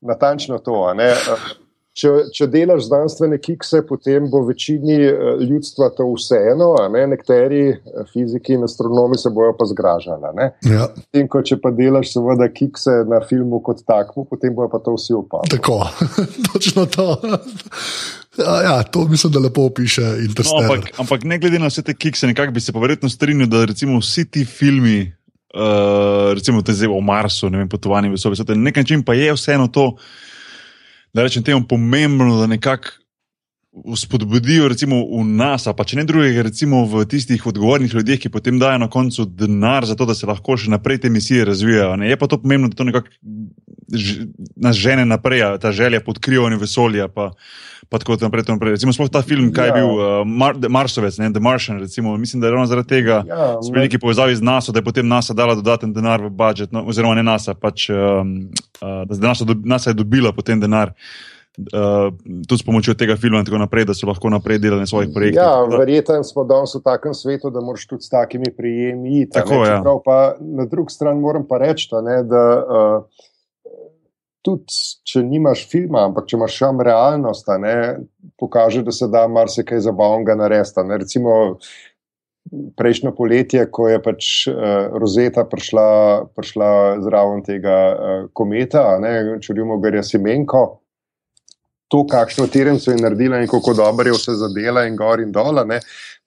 [0.00, 0.86] natančno to.
[0.90, 1.10] a ne.
[1.12, 1.50] Uh,
[1.92, 7.02] Če, če delaš znanstvene kikse, potem bo večini uh, ljudstva to vseeno, a ne?
[7.10, 7.66] nekateri
[8.14, 10.30] fiziki in astronomi se bojo pa zgražali.
[10.38, 10.46] ne.
[10.72, 14.80] ja, In ko če pa delaš, seveda, kikse na filmu kot takmu, potem bojo pa
[14.80, 15.52] to vsi opazili.
[15.52, 15.84] tako,
[16.52, 17.20] točno to.
[18.38, 20.72] Ja, to mislim, da lepo piše No, Interstellar.
[20.72, 23.64] ampak, ampak ne glede na vse te kikse, nekako bi se pa verjetno strinjal, da
[23.64, 25.12] recimo vsi ti filmi,
[25.54, 29.14] uh, recimo te zdaj o Marsu, ne vem, potovanje v vesolje, na nek način pa
[29.14, 29.96] je vseeno to,
[31.12, 32.88] da rečem temu pomembno, da nekako
[33.96, 38.58] spodbudijo recimo v nas, pa če ne drugega, recimo v tistih odgovornih ljudeh, ki potem
[38.60, 41.96] dajo na koncu denar za to, da se lahko še naprej te misije razvijajo.
[41.96, 42.10] Ne?
[42.10, 43.08] Je pa to pomembno, da to nekako
[44.56, 47.08] nas žene naprej, ta želja po odkrivanju vesolja.
[47.08, 47.30] Pa,
[47.92, 48.72] pa tako naprej, tako naprej.
[48.72, 49.74] Recimo, sploh ta film, kaj je Ja.
[49.76, 53.20] bil uh, Mar The Marsovec, ne, The Martian, recimo, mislim, da je ravno zaradi tega.
[53.28, 56.30] Ja, So bili neki povezavi z NASA, da je potem NASA dala dodaten denar v
[56.32, 58.48] budžet, no, oziroma ne NASA, pač, um,
[58.80, 60.96] uh, da je NASA, dob- NASA je dobila potem denar.
[61.52, 62.08] Uh,
[62.48, 65.10] tudi s pomočjo tega filma, in tako naprej, da so lahko naprej delali na svojih
[65.12, 65.36] projektih.
[65.36, 69.36] Ja, verjetno smo danes v takem svetu, da moraš tudi s takimi prijemi iti.
[69.36, 69.76] Tako, ja.
[69.76, 71.90] Čeprav pa na drugi strani moram pa reči,
[72.24, 73.04] da uh,
[74.42, 77.76] tudi če nimaš filma, ampak če imaš sam realnost, ne,
[78.40, 80.84] pokaže, da se da marsikaj zabavnega narediti.
[80.88, 80.98] ne.
[80.98, 81.38] Recimo
[82.76, 85.88] prejšnjo poletje, ko je pač uh, Rozeta prišla,
[86.36, 86.70] prišla
[87.04, 88.98] zraven tega uh, kometa,
[89.40, 90.64] čudimo ga je Simenko.
[91.92, 95.60] To, kakšno terenco je naredila in kako dobro je vse zadela, in gor in dol.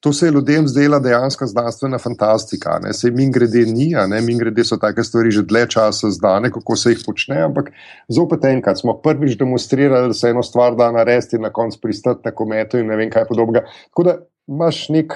[0.06, 2.76] To se je ljudem zdela dejansko znanstvena fantastika.
[2.84, 2.91] Ne?
[2.94, 6.76] Sej min grede ni, ne min grede so take stvari že dlje časa znane, kako
[6.77, 7.72] se jih počne, ampak
[8.07, 12.22] zopet enkrat smo prvič demonstrirali, da se eno stvar da narediti in na koncu pristati
[12.26, 13.65] na kometu in ne vem kaj podobnega.
[13.90, 14.14] Tako da
[14.48, 15.15] imaš nek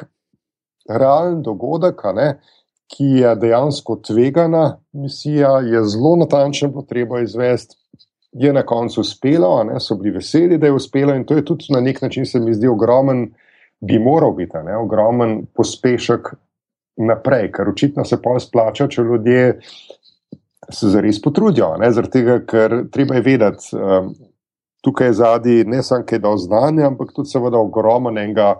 [0.89, 2.39] realen dogodek, ne,
[2.89, 7.77] ki je dejansko tvegana misija, je zelo natančno potrebo izvesti.
[8.31, 11.69] Je na koncu uspelo, ne, so bili veseli, da je uspelo, in to je tudi
[11.69, 13.27] na nek način, se mi zdi, ogromen,
[13.81, 16.34] bi moral biti, ne, ogromen pospešek
[16.99, 19.43] naprej, ker očitno se pa splača, če ljudje
[20.69, 21.76] se zares potrudijo.
[21.77, 24.14] ne, Zaradi tega, ker treba je vedeti, um,
[24.84, 28.53] tukaj je zadnji ne samo kaj do znanja, ampak tudi seveda ogromen enega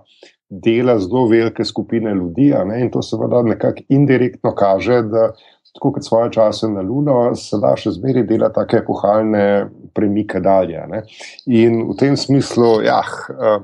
[0.50, 2.54] dela zelo velike skupine ljudi.
[2.66, 5.32] Ne, in to seveda nekako indirektno kaže, da
[5.74, 10.82] tako kot svoje čase na Luno, se da še zmeraj delati take epohalne premike dalje.
[10.90, 11.04] Ne.
[11.46, 13.04] In v tem smislu, ja.
[13.30, 13.62] Uh,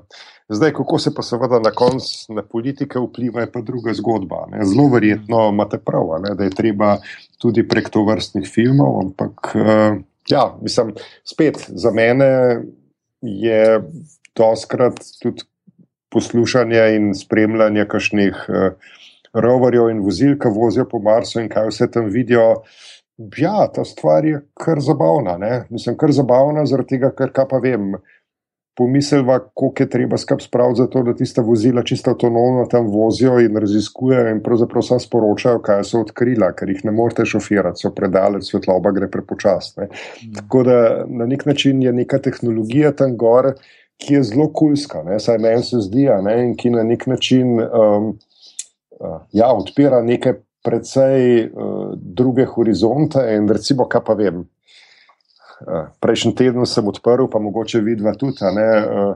[0.50, 4.46] Zdaj, kako se pa seveda na koncu na politike vpliva, je pa druga zgodba.
[4.52, 4.66] Ne.
[4.66, 6.98] Zelo verjetno imate prav, ne, da je treba
[7.42, 9.98] tudi prek to vrstnih filmov, ampak uh,
[10.30, 10.94] ja, mislim,
[11.26, 12.62] spet za mene
[13.22, 13.82] je
[14.38, 15.44] doskrat tudi
[16.14, 18.70] poslušanje in spremljanje kakšnih uh,
[19.34, 22.62] roverjev in vozil, ki vozijo po Marsu in kaj vse tam vidijo.
[23.38, 25.38] Ja, ta stvar je kar zabavna.
[25.38, 25.64] Ne?
[25.70, 27.96] Mislim, kar zabavna zaradi tega, ker kaj pa vem.
[28.78, 33.38] Pomislva, koliko je treba skrb spraviti za to, da tiste vozila čisto avtonomno tam vozijo
[33.40, 37.94] in raziskujejo, in pravzaprav samo sporočajo, kaj so odkrila, ker jih ne morete šofirati, so
[37.96, 39.88] predaleč, svetloba gre prepočasno.
[40.36, 43.54] Tako da na nek način je neka tehnologija tam gor,
[43.98, 45.20] ki je zelo kulska, ne?
[45.20, 46.36] saj meni se zdi, ne?
[46.44, 48.12] in ki na nek način um,
[49.32, 50.34] ja, odpira neke
[50.66, 53.22] precej uh, druge horizonte.
[53.38, 54.44] In recimo, kaj pa vem.
[55.64, 59.16] Uh, prejšnji teden sem odprl, pa mogoče vidva tudi, ne, uh,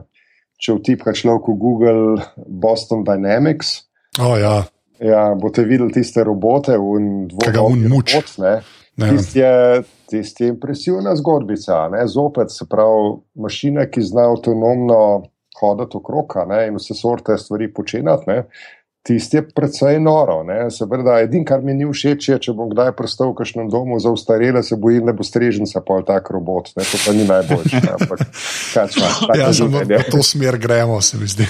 [0.60, 3.90] če vtipka človek v Google Boston Dynamics.
[4.20, 4.64] O, ja.
[5.00, 8.16] Ja, boste videli tiste robote v Kaj ga un muč.
[8.16, 8.54] Robot, ne.
[9.00, 9.10] Ne.
[9.16, 11.88] Tisti je, tist je impresivna zgodbica.
[11.94, 12.04] Ne?
[12.08, 15.00] Zopet se pravi, mašina, ki zna avtonomno
[15.60, 18.28] hoditi okrog ne, in vse sorte stvari počenjati.
[18.28, 18.44] Ne?
[19.04, 20.44] Tisti je precej noro.
[20.70, 20.86] Se
[21.24, 24.64] edino, kar mi ni všeč, je, če bom kdaj prestal v kažem domu za ustarele,
[24.64, 26.74] se bojim, da bo strežnica pa tak robot.
[26.76, 26.84] Ne?
[26.84, 27.82] To pa ni najboljše.
[27.96, 28.28] Ampak
[28.74, 29.08] kaj čma,
[29.40, 30.04] Ja, samo v življenje.
[30.04, 31.48] v to smer gremo, se mi zdi.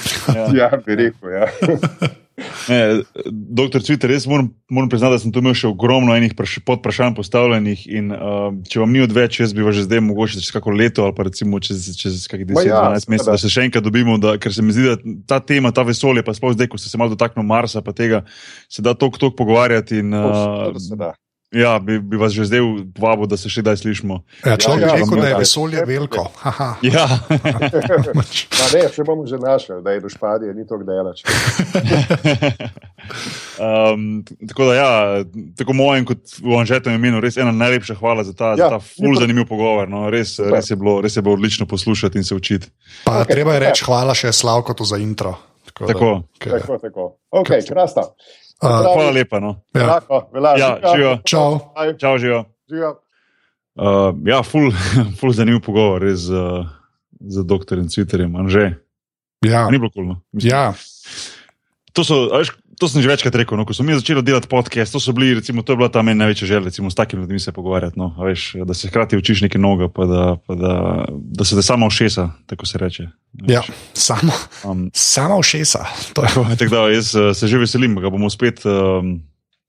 [0.53, 1.29] Ja, bi rekel.
[1.33, 1.49] Ja.
[2.69, 6.59] Ne, doktor Cviter, res moram, moram priznati, da sem tu imel še ogromno enih praš-
[6.65, 7.85] podvprašanj postavljenih.
[7.87, 11.05] In, uh, če vam ni odveč, jaz bi vas že zdaj mogoče čez kako leto
[11.05, 14.17] ali pa recimo čez, čez kakih Ma 10-12 ja, mesecev, da se še enkrat dobimo,
[14.17, 14.97] da, ker se mi zdi, da
[15.27, 18.25] ta tema, ta vesolje, pa sploh zdaj, ko ste se malo dotaknili Marsa, pa tega
[18.69, 20.03] se da tok tok pogovarjati.
[20.03, 21.15] In, uh.
[21.51, 22.61] Ja, bi, bi vas že zdaj
[22.93, 24.21] povabil, da se še kdaj slišimo.
[24.45, 25.39] Ja, človek Ja, je ja, rekel, da je ja.
[25.39, 26.29] vesolje veliko.
[26.37, 26.67] Haha.
[26.83, 27.07] Ja,
[28.13, 28.21] Ma
[28.75, 31.25] ne, če bomo že našli, da je do špadije, ni to delač.
[33.57, 34.89] um, tako da, ja,
[35.55, 38.69] tako mojem kot v Anžetovem imenu, res ena najlepša hvala za ta, ja, Ja, za
[38.69, 39.89] ta ful zanimiv pogovor.
[39.89, 40.05] No.
[40.07, 42.69] Res, res, je bilo, res je bilo odlično poslušati in se učiti.
[43.03, 45.33] Pa Ok, treba je reči hvala še Slavkotu za intro.
[45.65, 45.81] Tako.
[45.81, 46.09] da- Tako.
[46.37, 47.03] ke- Tako, tako.
[47.31, 48.05] Ok, krasno.
[48.59, 49.39] A, Hvala lepa.
[49.39, 49.55] No.
[49.75, 49.85] Ja.
[49.95, 50.55] Lahko, velja.
[50.59, 51.13] Ja, živijo.
[51.23, 51.59] Čau.
[51.97, 52.43] Čau, živijo.
[52.69, 52.91] živijo.
[53.79, 54.71] Uh, ja, ful,
[55.19, 56.35] ful zanimiv pogovor res z,
[57.23, 58.35] z doktorjem Twitterjem.
[58.35, 58.75] Anže,
[59.45, 60.19] Ja, ni bilo kulno.
[60.35, 60.73] ja,
[61.95, 63.53] To, so, a veš, to sem že večkrat rekel.
[63.53, 66.17] No, ko smo mi začeli delati podcast, to, bili, recimo, to je bila ta meni
[66.17, 67.99] največja želja, recimo, s takimi ljudmi se pogovarjati.
[67.99, 70.73] No, veš, da se hkrati učiš nekaj novega, pa da, pa da,
[71.11, 73.03] da se te samo všesa, tako se reče.
[73.45, 73.61] ja.
[73.93, 74.31] Samo,
[74.63, 75.85] Um, samo všesa.
[76.13, 78.63] To je- tako da jaz eh, se že veselim, ga bomo spet.
[78.65, 79.19] Um,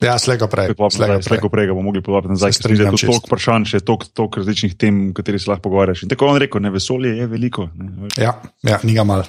[0.01, 0.73] Ja, slego prej.
[1.21, 2.57] Slejko prej ga bomo mogli povabiti nazaj.
[2.57, 6.03] Ker je tu toliko vprašanj, še toliko, toliko različnih tem, o katerih se lahko pogovarjaš.
[6.03, 7.69] In tako on rekel, ne vesolje je veliko.
[7.77, 8.17] Ne, veš.
[8.17, 8.33] Ja,
[8.65, 9.27] ja ni ga mal.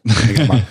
[0.00, 0.62] Ni ga mal.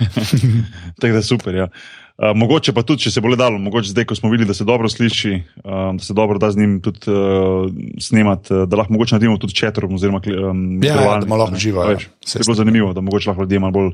[0.99, 1.53] Tako da super.
[1.55, 1.67] Ja.
[2.13, 4.53] Uh, mogoče pa tudi, če se bo le dalo, mogoče zdaj, ko smo videli, da
[4.53, 5.31] se dobro sliši,
[5.63, 7.65] um, da se dobro da z njim tudi uh,
[7.97, 9.95] snemati, uh, da lahko mogoče naredimo tudi četrom.
[9.97, 11.97] Oziroma, um, Ja, ja, da bomo lahko A ja.
[12.25, 13.91] Se Je bilo zanimivo, da mogoče lahko ljudje malo bolj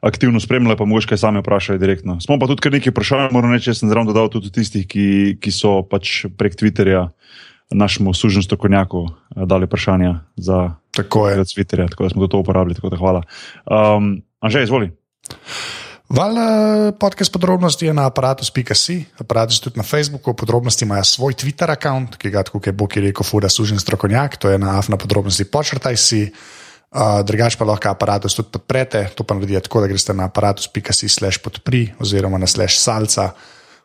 [0.00, 2.20] aktivno spremljajo, pa mogoče kaj sami vprašajo direktno.
[2.20, 5.52] Smo pa tudi kar nekaj vprašanj, moram reči, sem zraven dodal tudi tistih, ki, ki
[5.52, 7.10] so pač prek Twitterja
[7.70, 9.04] našemu suženju strokovnjaku
[9.46, 11.44] dali vprašanja za Tako je.
[11.44, 12.74] Twitterja, tako da smo to uporabili.
[12.74, 13.22] Tako da hvala.
[13.68, 14.90] Um, Anže, izvoli.
[16.10, 16.34] Val
[16.98, 22.08] podcast podrobnosti je na aparatus.si, aparatus je tudi na Facebooku, podrobnosti imajo svoj Twitter račun,
[22.18, 25.46] ki ga, tako je Bog je rekel, fura sužen strokovnjak, to je na afna podrobnosti
[25.46, 26.24] počrtaj si.
[26.90, 31.06] Uh, drugač pa lahko aparatus tudi podprete, to pa naredite tako, da greste na aparatus.si
[31.08, 33.30] slash podpri oziroma na slash salca.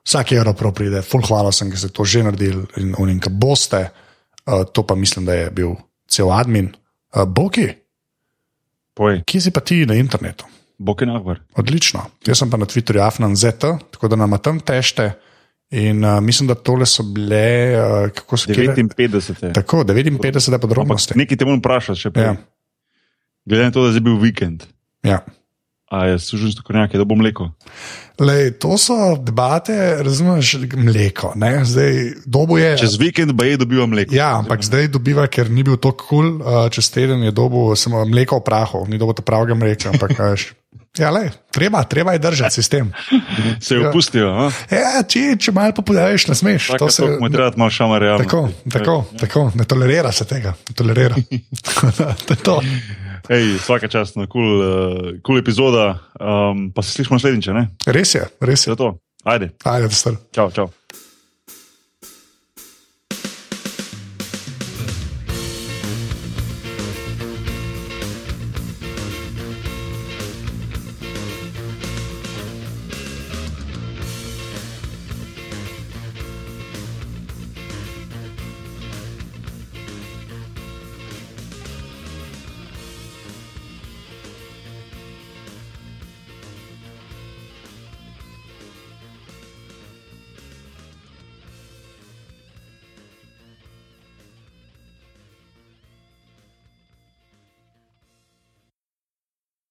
[0.02, 3.30] Vsak evro prav pride, full hvala sem, ker ste to že naredili in unim, ki
[3.30, 3.86] boste.
[4.50, 5.78] Uh, to pa mislim, da je bil
[6.10, 6.74] cel admin.
[7.14, 7.70] Uh, Boki,
[8.96, 10.55] Povej, kje si pa ti na internetu?
[10.78, 11.40] Bokin Akbar.
[11.56, 12.06] Odlično.
[12.28, 15.14] Jaz sem pa na Twitterju afnan.zet, tako da nam tam tešte.
[15.74, 18.68] In uh, mislim, da tole so bile, uh, kako so kje.
[18.76, 19.54] 59.
[19.54, 21.18] Tako, 59 Ampak podrobnosti.
[21.18, 22.26] nekaj te moram vprašati, če prej.
[22.26, 22.36] Ja.
[23.46, 24.64] Glede na to, da je zdaj bil vikend,
[25.06, 25.20] Ja.
[25.92, 27.50] a je sužen strokovnjak, da bo mleko.
[28.20, 31.34] Lej, to so debate, razumeš, mleko.
[31.36, 31.66] Ne?
[31.66, 32.14] Zdaj,
[32.58, 32.72] je.
[32.78, 34.16] Čez vikend pa je dobival mleko.
[34.16, 37.76] Ja, ampak zdaj dobiva, ker ni bil tako kul, cool, uh, čez teden je dobil
[37.76, 39.92] samo mleko v prahu, ni dobil pravega mleka.
[39.94, 40.54] Ampak, a veš,
[40.98, 42.92] ja, lej, treba, treba je držati sistem.
[43.60, 43.90] Se je Ja.
[43.90, 44.30] opustijo.
[44.30, 44.52] a?
[44.72, 46.68] Ja, če, če malo popudaš, ne smeš.
[46.68, 48.24] Tako se, je treba malo šama realno.
[48.24, 51.16] Tako, tako, tako, ne tolerira se tega, ne tolerira.
[52.28, 52.62] to je to.
[53.30, 57.68] Ej, vsaka čast, kul cool, uh, cool epizoda, um, pa se slišimo naslednjič, ne?
[57.90, 58.72] Res je, res je.
[58.72, 58.98] Za to.
[59.26, 60.14] Ajde, Ajde, star.
[60.32, 60.70] čau, čau.